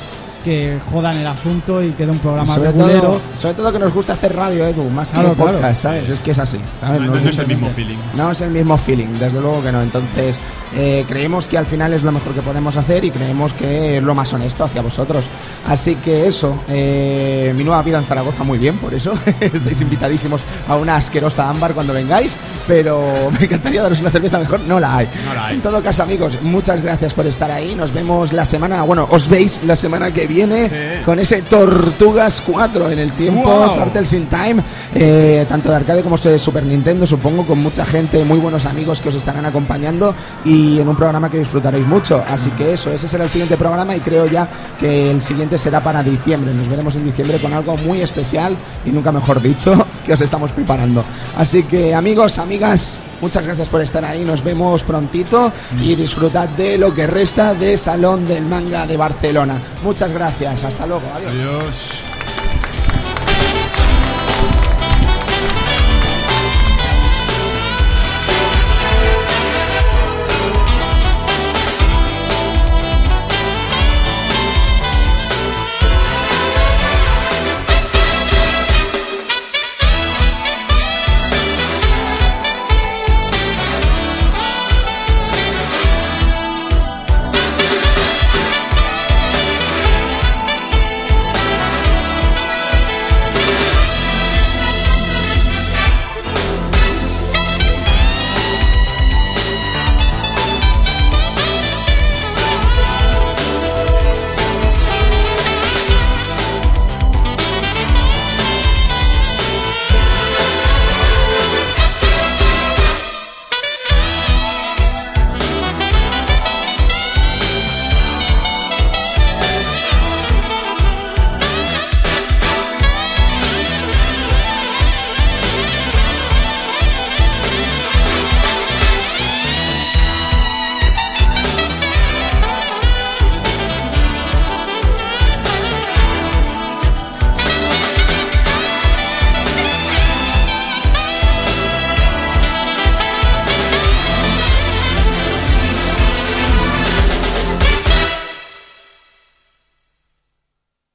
que 0.44 0.80
jodan 0.92 1.18
el 1.18 1.28
asunto 1.28 1.82
y 1.82 1.92
quede 1.92 2.12
un 2.12 2.20
programa 2.20 2.54
sobre 2.54 2.74
Todo, 2.74 3.20
sobre 3.36 3.54
todo 3.56 3.72
que 3.72 3.80
nos 3.80 3.94
gusta 3.94 4.14
hacer 4.14 4.36
radio, 4.36 4.66
Edu, 4.66 4.90
más 4.90 5.12
que 5.12 5.20
podcast, 5.20 5.82
¿sabes? 5.82 6.10
Es 6.10 6.20
que 6.20 6.32
es 6.32 6.40
así, 6.40 6.60
¿sabes? 6.80 7.02
No, 7.02 7.18
es 7.18 7.38
el 7.38 7.48
mismo 7.48 7.70
feeling. 7.70 7.98
No 8.16 8.32
es 8.32 8.42
el 8.42 8.52
mismo 8.52 8.78
feeling, 8.78 9.08
desde 9.20 9.40
luego 9.40 9.64
que 9.64 9.72
no. 9.72 9.82
Entonces, 9.82 10.42
eh, 10.76 11.06
creemos 11.08 11.48
que 11.48 11.58
al 11.58 11.66
final 11.66 11.94
es 11.94 12.04
lo 12.04 12.12
mejor 12.12 12.34
que 12.34 12.42
podemos 12.42 12.76
hacer 12.78 13.06
y 13.06 13.12
creemos 13.12 13.54
que 13.54 13.98
es 13.98 14.04
lo 14.04 14.14
más 14.14 14.34
honesto 14.34 14.66
hacia 14.66 14.82
vosotros. 14.82 15.26
Así 15.68 15.96
que 15.96 16.28
eso, 16.28 16.60
eh, 16.68 17.54
mi 17.56 17.64
nueva 17.64 17.82
vida 17.82 17.98
en 17.98 18.06
Zaragoza 18.06 18.44
muy 18.44 18.58
bien, 18.58 18.78
por 18.78 18.94
eso 18.94 19.14
estáis 19.40 19.82
invitadísimos 19.82 20.42
a 20.68 20.76
una 20.76 20.98
asquerosa 20.98 21.50
ámbar 21.50 21.74
cuando 21.74 21.94
vengáis, 21.94 22.38
pero 22.68 23.32
me 23.32 23.46
encantaría 23.46 23.82
daros 23.82 24.02
una 24.02 24.12
cerveza 24.12 24.40
mejor, 24.40 24.60
no 24.62 24.80
la 24.80 24.98
hay. 24.98 25.10
No 25.26 25.34
la 25.34 25.46
hay. 25.48 25.56
En 25.56 25.62
todo 25.62 25.82
caso, 25.82 26.04
amigos, 26.04 26.38
muchas 26.42 26.82
gracias 26.82 27.14
por 27.14 27.26
estar 27.26 27.50
ahí. 27.50 27.76
Nos 27.76 27.94
vemos 27.94 28.34
la 28.34 28.46
semana, 28.46 28.84
bueno, 28.84 29.08
os 29.10 29.28
veis 29.28 29.62
la 29.64 29.76
semana 29.76 30.12
que 30.12 30.28
viene 30.28 30.33
viene 30.34 31.02
con 31.06 31.20
ese 31.20 31.44
Tortugas 31.44 32.42
4 32.42 32.90
en 32.92 33.00
el 33.00 33.14
tiempo, 33.14 33.74
Turtles 33.76 34.14
in 34.14 34.28
Time, 34.28 34.64
eh, 34.96 35.46
tanto 35.48 35.70
de 35.70 35.76
arcade 35.76 36.02
como 36.02 36.18
de 36.18 36.40
Super 36.40 36.64
Nintendo, 36.66 37.06
supongo, 37.06 37.46
con 37.46 37.62
mucha 37.62 37.86
gente, 37.86 38.24
muy 38.24 38.40
buenos 38.40 38.66
amigos 38.66 39.02
que 39.02 39.10
os 39.10 39.16
estarán 39.16 39.46
acompañando 39.46 40.16
y 40.46 40.80
en 40.80 40.88
un 40.88 40.96
programa 40.96 41.30
que 41.30 41.40
disfrutaréis 41.40 41.86
mucho. 41.86 42.24
Así 42.28 42.50
que 42.52 42.74
eso, 42.74 42.92
ese 42.92 43.08
será 43.08 43.26
el 43.26 43.30
siguiente 43.30 43.58
programa 43.58 43.96
y 43.96 44.00
creo 44.00 44.26
ya 44.26 44.50
que 44.80 45.12
el 45.12 45.22
siguiente 45.22 45.58
será 45.58 45.84
para 45.84 46.02
diciembre. 46.02 46.54
Nos 46.54 46.68
veremos 46.68 46.96
en 46.96 47.06
diciembre 47.06 47.38
con 47.40 47.54
algo 47.54 47.78
muy 47.78 48.02
especial 48.02 48.56
y 48.86 48.90
nunca 48.90 49.12
mejor 49.12 49.42
dicho 49.42 49.86
que 50.06 50.14
os 50.14 50.22
estamos 50.22 50.52
preparando. 50.52 51.04
Así 51.38 51.64
que 51.64 51.94
amigos, 51.94 52.38
amigas, 52.40 53.04
Muchas 53.24 53.46
gracias 53.46 53.70
por 53.70 53.80
estar 53.80 54.04
ahí, 54.04 54.26
nos 54.26 54.44
vemos 54.44 54.84
prontito 54.84 55.50
y 55.80 55.96
disfrutad 55.96 56.50
de 56.50 56.78
lo 56.78 56.94
que 56.94 57.08
resta 57.08 57.54
de 57.54 57.78
Salón 57.78 58.26
del 58.26 58.44
Manga 58.44 58.86
de 58.86 58.98
Barcelona. 58.98 59.62
Muchas 59.82 60.12
gracias, 60.12 60.66
hasta 60.66 60.86
luego, 60.86 61.06
adiós. 61.16 61.32
Adiós. 61.32 62.13